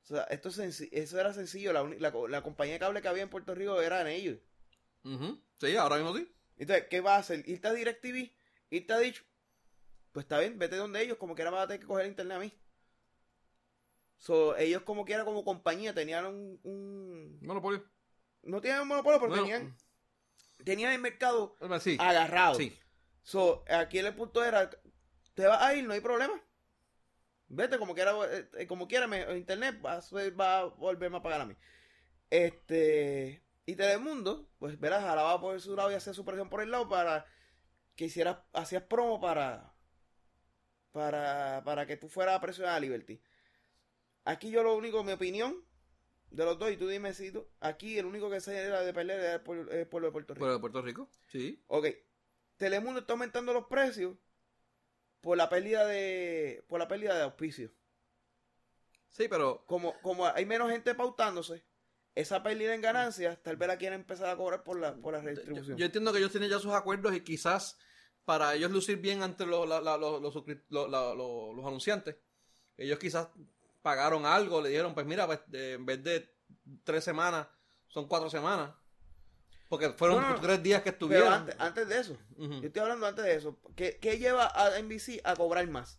[0.05, 1.72] O sea, esto es eso era sencillo.
[1.72, 4.39] La, la, la compañía de cable que había en Puerto Rico eran ellos.
[5.05, 5.43] Ujú.
[5.55, 6.31] Sí, ahora mismo sí.
[6.59, 7.48] Entonces, ¿qué va a hacer?
[7.48, 8.32] ¿Irte a DirecTV?
[8.70, 9.24] ¿Irte a Dish?
[10.12, 12.40] Pues está bien, vete donde ellos, como quiera vas a tener que coger internet a
[12.40, 12.52] mí.
[14.18, 16.61] So, ellos como quiera, como compañía, tenían un...
[16.64, 17.84] un- Monopolio.
[18.42, 19.76] No tenían un monopolio, pero tenían,
[20.64, 21.96] tenían el mercado Sí.
[22.00, 22.54] agarrado.
[22.54, 22.76] Sí.
[23.22, 24.70] So, aquí el punto era,
[25.34, 26.40] te vas a ir, no hay problema.
[27.48, 28.12] Vete como quiera,
[28.59, 30.00] eh, como quiera, me- internet va
[30.32, 31.54] va a volverme a pagar a mí.
[32.30, 36.70] Este, y Telemundo, pues verás, jalaba por su lado y hacía su presión por el
[36.70, 37.26] lado para
[37.96, 39.74] que hicieras, hacías promo para,
[40.90, 43.20] para, para que tú fueras a presionar a Liberty.
[44.24, 45.62] Aquí yo lo único, mi opinión
[46.30, 48.94] de los dos, y tú dime si tú, aquí el único que se era de
[48.94, 50.44] perder era el pueblo, el pueblo de Puerto Rico.
[50.46, 51.62] Pero de Puerto Rico, sí.
[51.66, 51.88] Ok.
[52.56, 54.16] Telemundo está aumentando los precios
[55.20, 57.70] por la pérdida de por la pérdida de auspicio.
[59.10, 61.67] Sí, pero Como como hay menos gente pautándose,
[62.20, 65.20] esa pérdida en ganancias tal vez la quieren empezar a cobrar por la por la
[65.20, 65.76] redistribución.
[65.76, 67.78] yo entiendo que ellos tienen ya sus acuerdos y quizás
[68.24, 70.22] para ellos lucir bien ante los, la- la- los,
[71.66, 72.16] anunciantes,
[72.76, 73.28] ellos quizás
[73.82, 76.28] pagaron algo, le dijeron, pues mira, pues, de- en vez de
[76.84, 77.46] tres semanas,
[77.86, 78.72] son cuatro semanas.
[79.68, 81.32] Porque fueron No, no, tres días que Pero estuvieron.
[81.32, 83.58] antes, antes de eso, yo estoy hablando antes de eso.
[83.76, 85.98] ¿Qué, qué lleva a NBC a cobrar más?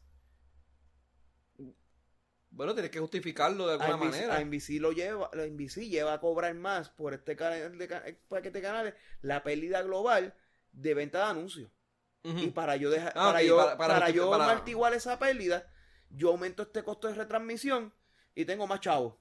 [2.59, 4.35] Bueno, tienes que justificarlo de alguna a NBC, manera.
[4.35, 7.87] a NBC lo lleva, la NBC lleva a cobrar más por este canal de
[8.27, 10.33] paquete de canales la pérdida global
[10.73, 11.71] de venta de anuncios.
[12.23, 15.71] Y para yo dejar, Ah, para yo, para- para para yo amortiguar esa pérdida,
[16.09, 17.93] yo aumento este costo de retransmisión
[18.35, 19.15] y tengo más chavos.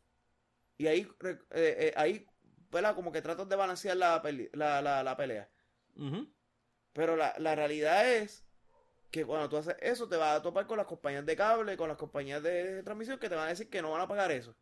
[0.76, 2.26] Y ahí, eh, eh, ahí,
[2.72, 2.97] ¿verdad?
[2.97, 4.20] Como que trato de balancear la,
[4.55, 5.49] la, la, la pelea.
[6.93, 8.45] Pero la, la realidad es
[9.11, 11.89] que cuando tú haces eso, te vas a topar con las compañías de cable, con
[11.89, 14.55] las compañías de transmisión que te van a decir que no van a pagar eso.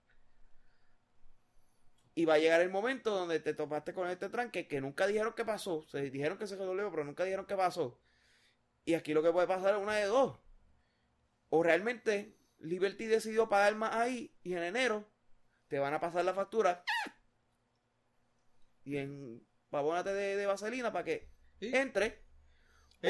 [2.15, 5.35] Y va a llegar el momento donde te topaste con este tranque que nunca dijeron
[5.35, 5.83] que pasó.
[5.89, 8.01] Se dijeron que se resolvió, pero nunca dijeron que pasó.
[8.85, 10.39] Y aquí lo que puede pasar es una de dos.
[11.51, 15.05] O realmente Liberty decidió pagar más ahí y en enero
[15.69, 16.85] te van a pasar la factura
[18.85, 21.29] y en pavónate de, de vaselina para que
[21.61, 21.71] Sí.
[21.75, 22.26] entre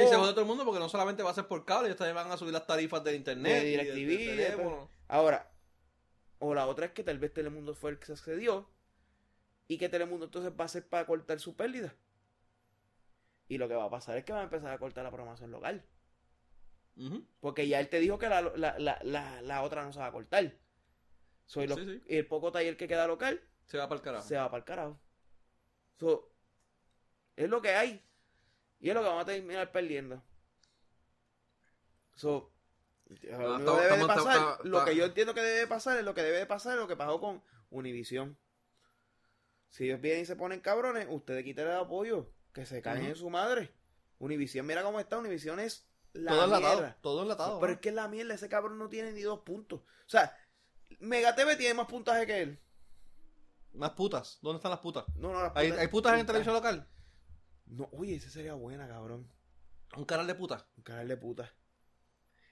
[0.04, 1.98] Y se jode todo el mundo porque no solamente va a ser por cable, ellos
[1.98, 3.62] también van a subir las tarifas de internet.
[3.62, 4.90] De y DirecTV, de de- teléfono.
[5.08, 5.50] Ahora,
[6.38, 8.68] o la otra es que tal vez Telemundo fue el que se accedió
[9.68, 11.94] y que Telemundo entonces va a ser para cortar su pérdida.
[13.48, 15.50] Y lo que va a pasar es que va a empezar a cortar la programación
[15.50, 15.84] local.
[17.40, 20.06] Porque ya él te dijo que la, la, la, la, la otra no se va
[20.06, 20.54] a cortar.
[21.44, 22.02] Soy los- Sí, sí.
[22.08, 24.26] Y el poco taller que queda local Se va para el carajo.
[24.26, 24.98] se va para el carajo.
[25.98, 26.32] So,
[27.36, 28.02] es lo que hay.
[28.86, 30.22] Y es lo que vamos a terminar perdiendo.
[32.14, 32.52] So,
[33.08, 35.66] lo que estamos- debe de estamos- pasar, estamos- lo que está- yo entiendo que debe
[35.66, 38.38] pasar es lo que debe de pasar es lo que pasó con Univision.
[39.70, 43.16] Si ellos vienen y se ponen cabrones, ustedes quiten el apoyo, que se caen en
[43.16, 43.74] su madre.
[44.20, 46.76] Univision, mira cómo está, Univision es la todo enlatado.
[46.76, 46.96] mierda.
[47.00, 47.58] Todo enlatado.
[47.58, 47.74] Pero ¿no?
[47.74, 49.80] es que la mierda, ese cabrón no tiene ni dos puntos.
[49.80, 50.32] O sea,
[51.00, 52.60] Mega TV tiene más puntaje que él.
[53.72, 54.38] Más putas.
[54.42, 55.04] ¿Dónde están las putas?
[55.16, 56.26] No, no, las ¿Hay, putas- hay putas en puntaje.
[56.44, 56.88] televisión local?
[57.66, 59.28] No, oye, esa sería buena, cabrón.
[59.96, 60.64] Un canal de putas.
[60.76, 61.50] Un canal de putas.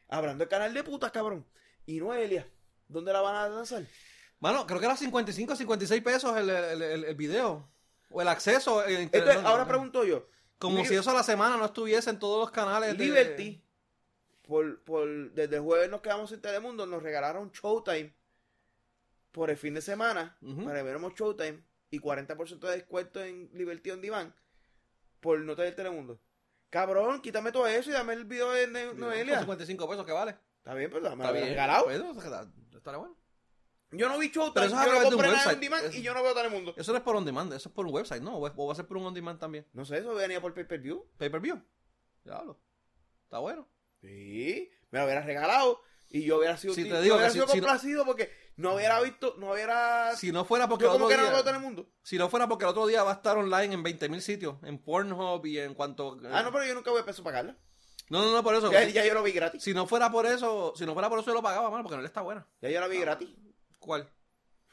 [0.08, 1.46] Hablando de canal de putas, cabrón.
[1.86, 2.46] Y Noelia,
[2.88, 3.84] ¿dónde la van a lanzar?
[4.40, 7.68] Mano, creo que era 55, 56 pesos el, el, el, el video.
[8.10, 8.86] O el acceso.
[8.86, 9.68] Entonces, No, ahora no.
[9.68, 10.28] pregunto yo.
[10.58, 12.96] Como si eso a la semana no estuviese en todos los canales.
[12.96, 13.62] de- Liberty,
[14.46, 18.14] por, por, desde el jueves nos quedamos sin Telemundo, nos regalaron Showtime
[19.32, 20.64] por el fin de semana, Ujú.
[20.64, 24.32] para que Showtime y 40% de descuento en Liberty On Demand
[25.24, 26.20] por no tener Telemundo.
[26.68, 29.38] Cabrón, quítame todo eso y dame el video de Ne- Noelia.
[29.40, 30.36] 55 pesos que vale.
[30.58, 31.48] Está bien, pero me Está lo bien.
[31.48, 31.84] regalado.
[31.84, 32.46] Pues, eso está-
[32.76, 33.16] estará bueno.
[33.92, 35.42] Yo no vi Pero Showtime, eso es a yo través no de un compré nada
[35.42, 35.62] en website.
[35.80, 36.74] Demand y yo no veo Telemundo.
[36.76, 38.36] Eso no es por on demand, eso es por un website, ¿no?
[38.36, 39.66] O, es- o va a ser por un on demand también.
[39.72, 41.06] No sé, eso venía por pay-per-view.
[41.16, 41.62] Pay per view.
[42.24, 42.60] Diablo.
[43.24, 43.66] Está bueno.
[44.00, 45.80] Sí, me lo hubiera regalado
[46.18, 48.04] y yo hubiera sido, Si te yo digo hubiera que si- sido si no- complacido
[48.04, 50.14] porque no hubiera visto, no hubiera...
[50.16, 51.88] Si no fuera porque yo el otro que no día, veo Telemundo.
[52.02, 54.78] si no fuera porque el otro día va a estar online en 20.000 sitios, en
[54.78, 57.56] Pornhub y en cuanto Ah, no, pero yo nunca voy a peso pagarla.
[58.10, 58.70] no, no, no, por eso.
[58.70, 59.62] Ya, ya yo lo vi gratis.
[59.62, 61.96] si no fuera por eso, si no fuera por eso yo lo pagaba, mano, porque
[61.96, 62.46] no le está buena.
[62.60, 63.28] Ya yo la vi gratis.
[63.80, 64.08] ¿Cuál?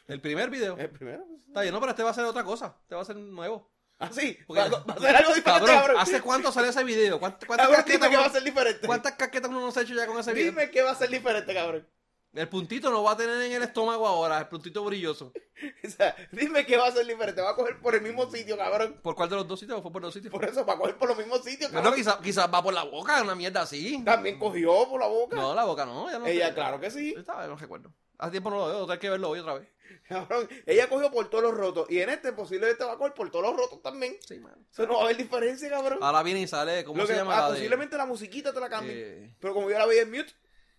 [0.08, 0.78] El primer video.
[0.78, 1.26] El primero.
[1.28, 1.48] pues.
[1.48, 2.78] Está bien, no, pero este va a ser otra cosa.
[2.82, 3.72] Este va a ser nuevo.
[4.02, 4.38] Ah, sí.
[4.48, 5.98] Porque- Va, va a ser algo diferente, Cabrón.
[6.00, 7.20] ¿hace cuánto salió ese video?
[7.20, 8.88] ¿Cuántas, casquetas que va a ser diferente.
[8.88, 10.52] ¿Cuántas casquetas uno no se ha hecho ya con ese video?
[10.52, 11.88] Dime que va a ser diferente, cabrón.
[12.34, 15.34] El puntito no va a tener en el estómago ahora, el puntito brilloso.
[15.86, 17.40] O sea, dime que va a ser diferente.
[17.42, 19.00] Va a coger por el mismo sitio, cabrón.
[19.04, 19.78] ¿Por cuál de los dos sitios?
[19.78, 20.32] ¿O fue por los sitios?
[20.32, 21.94] Por eso, va a coger por los mismos sitios, No, cabrón.
[21.96, 24.02] quizás quizás va por la boca, una mierda así.
[24.04, 25.36] También cogió por la boca.
[25.36, 26.10] No, la boca no.
[26.10, 26.54] Ya no Ella, sé.
[26.56, 27.14] claro que sí.
[27.16, 27.94] Estaba, no recuerdo.
[28.18, 29.68] Hace tiempo no lo veo, tengo que verlo hoy otra vez.
[30.08, 31.90] Cabrón, ella cogió por todos los rotos.
[31.90, 34.18] Y en este posiblemente va a coger por todos los rotos también.
[34.26, 34.58] Sí, mano.
[34.72, 36.00] Eso no va a haber diferencia, cabrón.
[36.02, 38.54] Ahora viene y sale, ¿cómo Lo se que- llama ah, la de- posiblemente la musiquita
[38.54, 38.94] te la cambie.
[39.26, 40.34] eh, Pero como yo la veía en mute,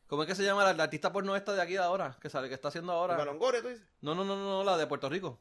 [0.07, 2.19] ¿Cómo es que se llama la, la artista porno esta de aquí de ahora?
[2.21, 3.17] Que sale, que está haciendo ahora.
[3.17, 3.83] de Longoria, tú dices.
[4.03, 5.41] No, no, no, no, no, la de Puerto Rico.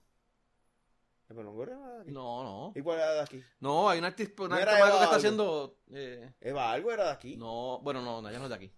[1.27, 2.11] De Longoria era de aquí.
[2.11, 2.73] No, no.
[2.75, 3.43] ¿Y cuál era de aquí?
[3.61, 5.17] No, hay una artista, una No era artista Eva que está algo.
[5.17, 5.77] haciendo.
[5.93, 7.35] eh, Eva algo era de aquí.
[7.37, 8.73] no, bueno, no, no, ella no es de aquí.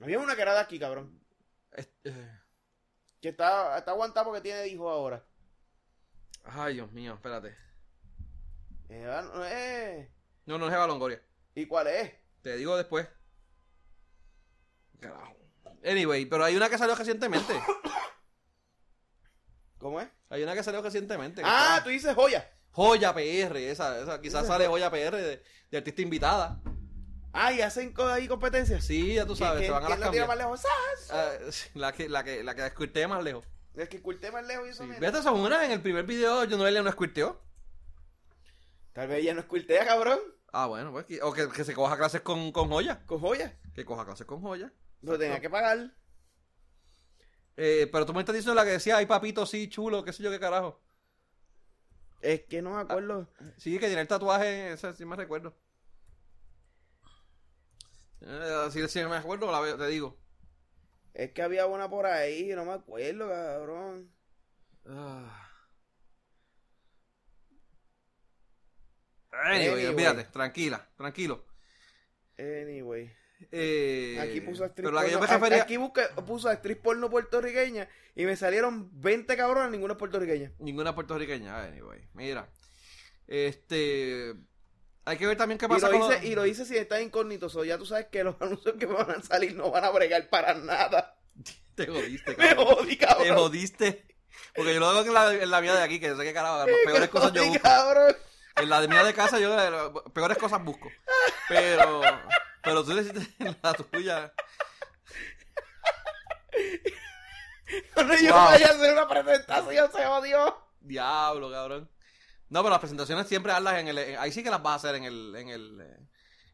[0.00, 1.18] Había una que era de aquí, cabrón.
[1.72, 2.38] Es- eh,
[3.20, 5.24] Que está, está aguantado porque tiene hijos ahora.
[6.44, 7.56] Ay, Dios mío, espérate.
[8.90, 10.08] Ah, no.
[10.46, 11.22] No, no es Eva Longoria.
[11.54, 12.12] ¿Y cuál es?
[12.42, 13.08] Te digo después.
[15.00, 15.36] Carajo.
[15.84, 17.52] Anyway, pero hay una que salió recientemente.
[19.78, 20.08] ¿Cómo es?
[20.30, 21.42] Hay una que salió recientemente.
[21.44, 22.50] Ah, tú dices joya.
[22.70, 26.60] Joya PR, esa, esa quizás sale Joya PR de, de artista invitada.
[27.40, 28.84] Ah, y hacen ahí competencias.
[28.84, 30.60] Sí, ya tú sabes, ¿Quién- se van a las la tira más lejos?
[30.60, 31.10] ¡Sas!
[31.12, 32.62] Ah, sí, la que, la que, la que
[33.06, 33.44] más lejos.
[33.76, 34.90] Es que culté más lejos y eso Sí.
[34.98, 37.40] Vete esa una, en el primer video yo no no squirteó.
[38.92, 40.18] Tal vez ella no es cultea, cabrón.
[40.52, 43.06] Ah, bueno, pues, o que, que se coja clases con, con Joya.
[43.06, 43.56] Con joya.
[43.72, 44.72] Que coja clases con Joya.
[45.02, 45.94] Lo tenía que pagar.
[47.56, 50.24] Eh, pero tú me estás diciendo la que decía, ay papito, sí, chulo, qué sé
[50.24, 50.80] yo, qué carajo.
[52.20, 53.28] Es que no me acuerdo.
[53.58, 55.54] Sí, que tiene el tatuaje, ese sí me recuerdo.
[58.20, 60.18] Eh, si si me acuerdo, la veo, te digo.
[61.14, 64.12] Es que había una por ahí, no me acuerdo, cabrón.
[64.86, 65.44] Ah.
[69.32, 69.86] Anyway, Anyway.
[69.86, 71.44] olvídate, tranquila, tranquilo.
[72.38, 73.10] Anyway.
[73.52, 78.24] Eh, Aquí puso actriz yo me porno- refería, Aquí busca- puso actriz porno puertorriqueña y
[78.26, 80.52] me salieron 20 cabrones, ninguna puertorriqueña.
[80.58, 82.08] ninguna puertorriqueña, anyway.
[82.14, 82.50] Mira,
[83.28, 84.34] este,
[85.08, 86.76] hay que ver también qué Y pasa lo, con hice, los- y lo hice si
[86.76, 87.48] está incógnito.
[87.48, 89.90] so ya tú sabes que los anuncios que me van a salir no van a
[89.90, 91.14] bregar para nada.
[91.74, 92.66] Te jodiste, Me cabrón.
[92.76, 93.36] jodí, Te cabrón.
[93.36, 94.04] jodiste.
[94.54, 96.58] Porque yo lo hago en la, en la mía de aquí, que sé que carajo,
[96.58, 97.62] las Me peores cosas yo jodí, busco.
[97.62, 98.16] cabrón.
[98.56, 100.90] En la de mía de casa yo eh, peores cosas busco.
[101.48, 102.00] Pero,
[102.62, 104.32] pero tú deciste en la tuya.
[107.94, 108.44] Cuando yo Wow.
[108.46, 110.58] vaya a hacer una presentación, se jodió.
[110.80, 111.88] Diablo, cabrón.
[112.50, 113.98] No, pero las presentaciones siempre hazlas en el.
[113.98, 115.34] en- ahí sí que las vas a hacer en el.
[115.36, 115.80] En el.
[115.80, 115.96] eh,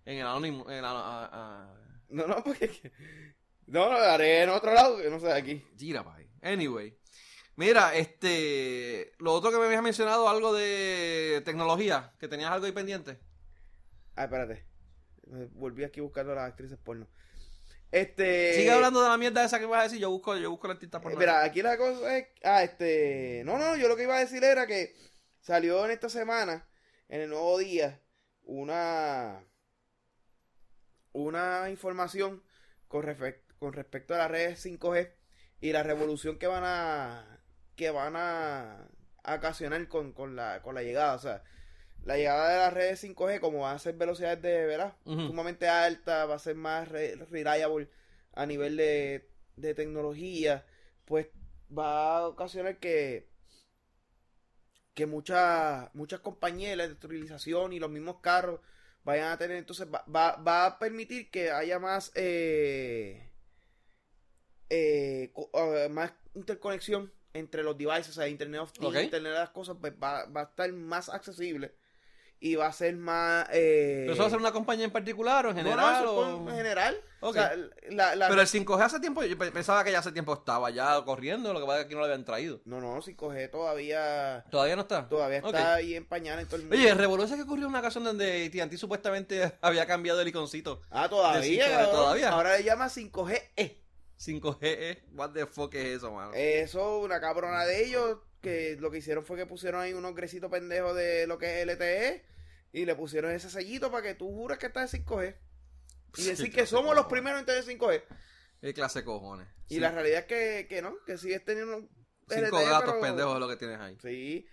[0.07, 0.69] En el anónimo.
[0.71, 0.91] En el, a-
[1.33, 1.75] a-
[2.09, 2.93] No, no, porque.
[3.67, 5.65] No, lo haré en otro lado, que no sé, aquí.
[5.79, 6.05] Gira.
[6.43, 6.99] Anyway.
[7.57, 9.13] Mira, este.
[9.19, 13.19] Lo otro que me habías mencionado, algo de tecnología, que tenías algo ahí pendiente.
[14.17, 14.65] Ah, espérate.
[15.29, 17.07] Me Volví aquí buscando a las actrices porno.
[17.91, 18.55] Este.
[18.55, 20.01] Sigue hablando de la mierda esa que vas a decir.
[20.01, 22.27] Yo busco, yo busco la artista por Eh, Mira, aquí la cosa es.
[22.43, 23.43] Ah, este.
[23.47, 24.95] No, no, yo lo que iba a decir era que
[25.45, 26.67] salió en esta semana,
[27.09, 28.01] en el nuevo día,
[28.43, 29.45] una.
[31.13, 32.43] Una información
[32.89, 33.05] con,
[33.59, 35.13] con respecto a las redes 5G
[35.61, 37.41] y la revolución que van a.
[37.77, 38.89] que van a,
[39.23, 41.15] a ocasionar con, con la, con la llegada.
[41.15, 41.45] O sea,
[42.05, 44.97] la llegada de las redes 5G, como van a ser velocidades de, ¿verdad?
[45.29, 47.89] Sumamente altas, va a ser más re- reliable
[48.33, 50.67] a nivel de, de tecnología,
[51.05, 51.29] pues
[51.77, 53.29] va a ocasionar que
[54.95, 58.61] que muchas muchas compañías de la y los mismos carros
[59.03, 63.31] vayan a tener entonces va, va, va a permitir que haya más eh,
[64.71, 68.95] eh, eh, más interconexión entre los devices, o sea, Internet of Things.
[68.95, 71.75] Internet de las cosas, pues va, va a estar más accesible
[72.47, 73.47] y va a ser más...
[73.53, 76.05] Eh, ¿Pero eso va a ser una compañía en particular o en general?
[76.05, 77.01] no, o- en general.
[77.21, 77.37] O Ok.
[77.37, 77.57] sea,
[77.89, 80.69] la, la- Pero el 5G hace tiempo, yo pe- pensaba que ya hace tiempo estaba
[80.69, 82.61] ya corriendo, lo que pasa es que aquí no lo habían traído.
[82.67, 84.45] No, no, si coge todavía...
[84.51, 85.09] ¿Todavía no está?
[85.09, 86.77] Todavía está ahí en pañales en todo el mundo.
[86.77, 90.83] Oye, que ocurrió en una ocasión donde AT&T supuestamente había cambiado el iconcito.
[90.91, 92.29] ah, todavía, 5G, todavía.
[92.29, 93.41] Ahora le llama 5G.
[94.19, 96.33] 5G, eh, what the fuck es eso, mano?
[96.35, 100.51] Eso, una cabrona de ellos, que lo que hicieron fue que pusieron ahí unos grecitos
[100.51, 102.34] pendejos de lo que es LTE
[102.75, 105.37] y le pusieron ese sellito para que tú jures que estás en 5G.
[106.17, 108.03] Y Sí, decir que somos los primeros en tener 5G.
[108.61, 109.47] ¿Qué clase de cojones?
[109.69, 111.89] Y Sí, la realidad es que, que no, que sigues teniendo un
[112.29, 113.97] Cinco gatos pero- pendejos es lo que tienes ahí.
[114.03, 114.49] Sí.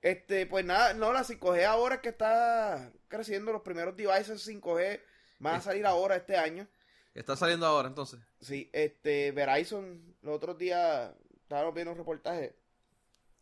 [0.00, 5.00] Este, pues nada, no, la 5G ahora es que está creciendo, los primeros devices 5G
[5.38, 6.66] van a salir ahora este año.
[7.14, 8.18] Está saliendo ahora, entonces.
[8.40, 12.56] Sí, este, Verizon, los otros días estábamos viendo un reportaje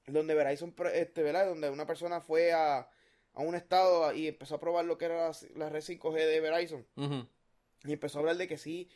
[0.06, 1.46] donde Verizon, este, ¿verdad?
[1.46, 2.90] Donde una persona fue a,
[3.34, 6.40] a un estado y empezó a probar lo que era la, la red 5G de
[6.40, 6.86] Verizon.
[7.84, 8.90] Y empezó a hablar de que sí,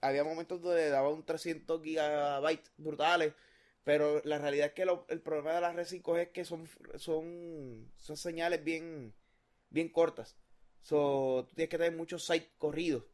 [0.00, 3.34] había momentos donde daba un 300 gigabytes brutales,
[3.84, 6.68] pero la realidad es que lo- el problema de la red 5G es que son,
[6.96, 9.12] son, son señales bien,
[9.68, 10.36] bien cortas.
[10.82, 13.04] So, tú tienes que tener muchos sites corridos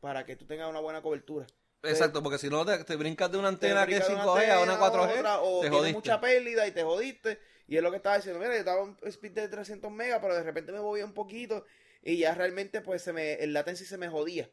[0.00, 1.46] para que tú tengas una buena cobertura.
[1.82, 4.40] Exacto, porque si no te, te brincas de una antena Te que es brincas 5G
[4.46, 5.98] de a una una antena 4G, otra, o te jodiste.
[5.98, 7.38] mucha pérdida y te jodiste.
[7.68, 10.34] Y es lo que estaba diciendo, mira, yo estaba un speed de 300 megas, pero
[10.34, 11.64] de repente me movía un poquito
[12.02, 14.50] y ya realmente pues se me, el latency se me jodía.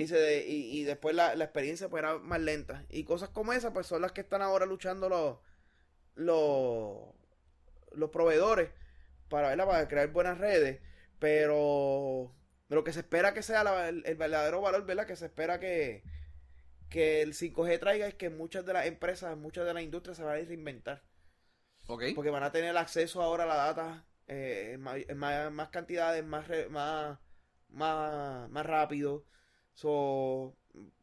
[0.00, 2.86] Y, se, y, y después la, la experiencia pues era más lenta.
[2.90, 5.38] Y cosas como esas pues son las que están ahora luchando los,
[6.14, 6.98] los,
[7.92, 8.70] los proveedores
[9.28, 9.66] para, ¿verdad?
[9.66, 10.80] para crear buenas redes.
[11.18, 12.32] Pero
[12.68, 15.06] lo que se espera que sea la- el, el verdadero valor, ¿verdad?
[15.06, 16.02] Que se espera que,
[16.88, 20.22] que el 5G traiga es que muchas de las empresas, muchas de las industrias se
[20.22, 21.02] van a reinventar.
[21.86, 22.04] Ok.
[22.14, 26.24] Porque van a tener acceso ahora a la data eh, en, en ma- más, cantidades,
[26.24, 27.18] más, re- más,
[27.68, 29.24] más, más rápido.
[29.74, 30.54] So,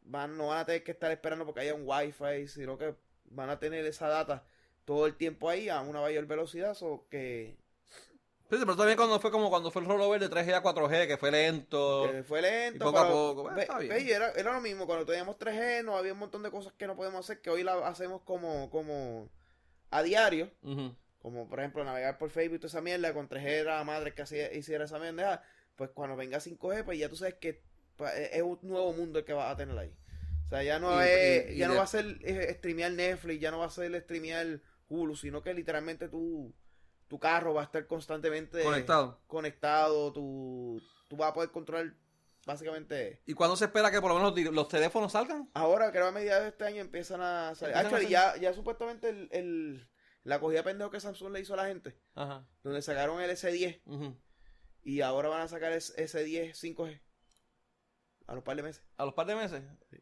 [0.02, 2.94] van, no van a tener que estar esperando porque haya un wifi, sino que
[3.26, 4.44] van a tener esa data
[4.84, 6.74] todo el tiempo ahí a una mayor velocidad.
[6.74, 7.56] So, que,
[8.50, 11.16] Sí, pero también cuando fue como cuando fue el rollover de 3G a 4G, que
[11.16, 12.06] fue lento.
[12.10, 12.84] que fue lento.
[12.84, 13.94] y poco a pero, poco, bueno, ve- está bien.
[13.94, 14.84] ve, y era, era lo mismo.
[14.84, 17.62] Cuando teníamos 3G, no había un montón de cosas que no podemos hacer que hoy
[17.62, 19.30] la hacemos como, como
[19.92, 20.50] a diario.
[21.20, 24.12] Como por ejemplo navegar por Facebook y toda esa mierda, con 3G era la madre
[24.12, 25.42] que hacía, hiciera esa mierda,
[25.76, 27.62] pues cuando venga 5G, pues ya tú sabes que
[27.96, 29.94] pues, es un nuevo mundo el que vas a tener ahí.
[30.44, 32.90] O sea, ya no Y- es, y- y ya no va a ser eh, streamear
[32.92, 36.52] Netflix, ya no va a ser streamear Hulu, sino que literalmente tu,
[37.08, 39.20] tu carro va a estar constantemente Conectado.
[39.28, 41.94] conectado, tu, tú vas a poder controlar
[42.46, 43.22] básicamente...
[43.26, 45.50] ¿Y cuándo se espera que por lo menos los, teléfonos salgan?
[45.54, 47.74] Ahora, creo que a mediados de este año empiezan a salir.
[47.76, 49.88] Empiezan a Actually, ya, ya supuestamente el, el-
[50.24, 52.46] la cogida pendejo que Samsung le hizo a la gente, Ajá.
[52.62, 54.16] donde sacaron el S10 Ujú.
[54.84, 57.00] y ahora van a sacar el S10 5G
[58.28, 58.84] a los par de meses.
[58.98, 59.62] ¿A los par de meses?
[59.88, 60.01] Pues,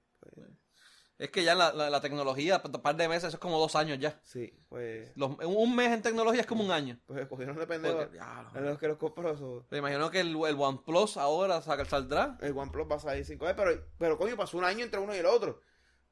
[1.20, 3.76] Es que ya la, la, la tecnología, un par de meses, eso es como dos
[3.76, 4.18] años ya.
[4.22, 6.98] sí, pues, Los- un mes en tecnología es como un año.
[7.06, 9.36] pues cogieron de pendejo a los que los compró.
[9.36, 12.38] so, Me imagino que el, el OnePlus ahora saca- saldrá.
[12.40, 15.18] el OnePlus va a salir 5G, pero, pero coño, pasó un año entre uno y
[15.18, 15.60] el otro.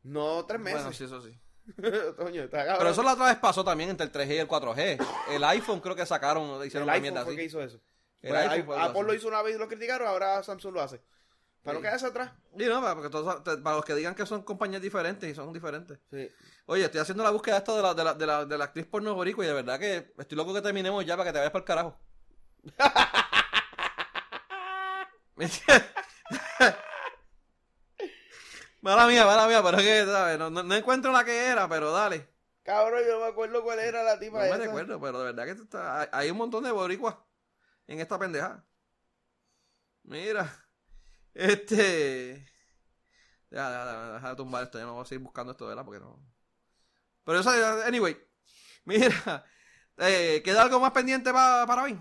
[0.03, 0.81] No tres meses.
[0.83, 1.39] Bueno, sí, eso sí.
[1.79, 5.07] Pero eso la otra vez pasó también entre el 3G y el 4G.
[5.33, 7.37] El iPhone creo que sacaron, el hicieron iPhone fue así.
[7.37, 7.81] que hizo eso.
[8.23, 11.01] El Pues, iPhone Apple lo hizo una vez y lo criticaron, ahora Samsung lo hace.
[11.63, 11.87] Para no Sí.
[11.87, 12.33] quedarse atrás.
[12.57, 15.53] Y no, para, porque todos- para los que digan que son compañías diferentes y son
[15.53, 15.99] diferentes.
[16.11, 16.29] Sí.
[16.67, 18.87] Oye, estoy haciendo la búsqueda esta de la, de la, de la, de la actriz
[18.87, 21.53] porno boricua y de verdad que estoy loco que terminemos ya para que te vayas
[21.53, 21.99] para el carajo.
[25.37, 25.47] ¿Me
[28.81, 30.39] mala mía, mala mía, pero es que, ¿sabes?
[30.39, 32.29] No, no- no encuentro la que era, pero dale.
[32.63, 34.57] Cabrón, yo no me acuerdo cuál era la No tipa me esa.
[34.59, 37.17] recuerdo, pero de verdad que esto está, hay, hay un montón de boricuas
[37.87, 38.65] en esta pendeja.
[40.05, 40.51] Mira,
[41.35, 42.47] este...
[43.51, 45.85] Deja de tumbar esto, ya no voy a seguir buscando esto, ¿verdad?
[45.85, 46.19] Porque no...
[47.25, 47.51] Pero eso,
[47.87, 48.17] anyway,
[48.85, 49.45] mira,
[49.99, 51.99] eh, ¿queda algo más pendiente pa- para hoy?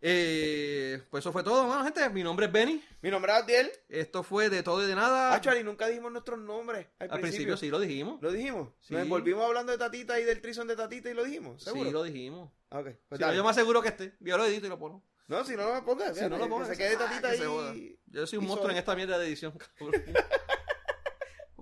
[0.00, 2.08] Eh, pues eso fue todo, mano, gente.
[2.10, 2.82] Mi nombre es Benny.
[3.02, 3.70] Mi nombre es Abdiel.
[3.88, 5.34] Esto fue de todo y de nada.
[5.34, 8.20] Actually, nunca dijimos nuestros nombres al, Al principio sí lo dijimos.
[8.20, 8.70] ¿Lo dijimos?
[8.80, 8.94] Sí.
[8.94, 11.86] Nos envolvimos hablando de Tatita y del trison de Tatita y lo dijimos, ¿seguro?
[11.86, 12.50] Sí lo dijimos.
[12.70, 13.36] Ok, pues dale.
[13.36, 14.14] yo me aseguro que esté.
[14.20, 15.02] Yo lo edito y lo pongo.
[15.28, 16.16] No, si no, me pongas.
[16.16, 17.98] Si no lo que pongo, se quede Tatita que se ahí.
[18.06, 20.02] Yo soy un monstruo en esta mierda de edición, cabrón.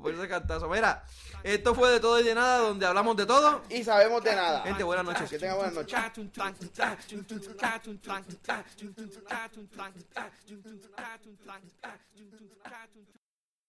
[0.05, 0.69] Por ese cantazo.
[0.69, 1.03] Mira,
[1.43, 3.63] esto fue de todo y de nada, donde hablamos de todo.
[3.71, 4.61] Y sabemos de nada.
[4.61, 5.31] Gente, buenas noches.
[5.31, 5.95] Que tenga buenas noches.
[5.95, 6.13] noches.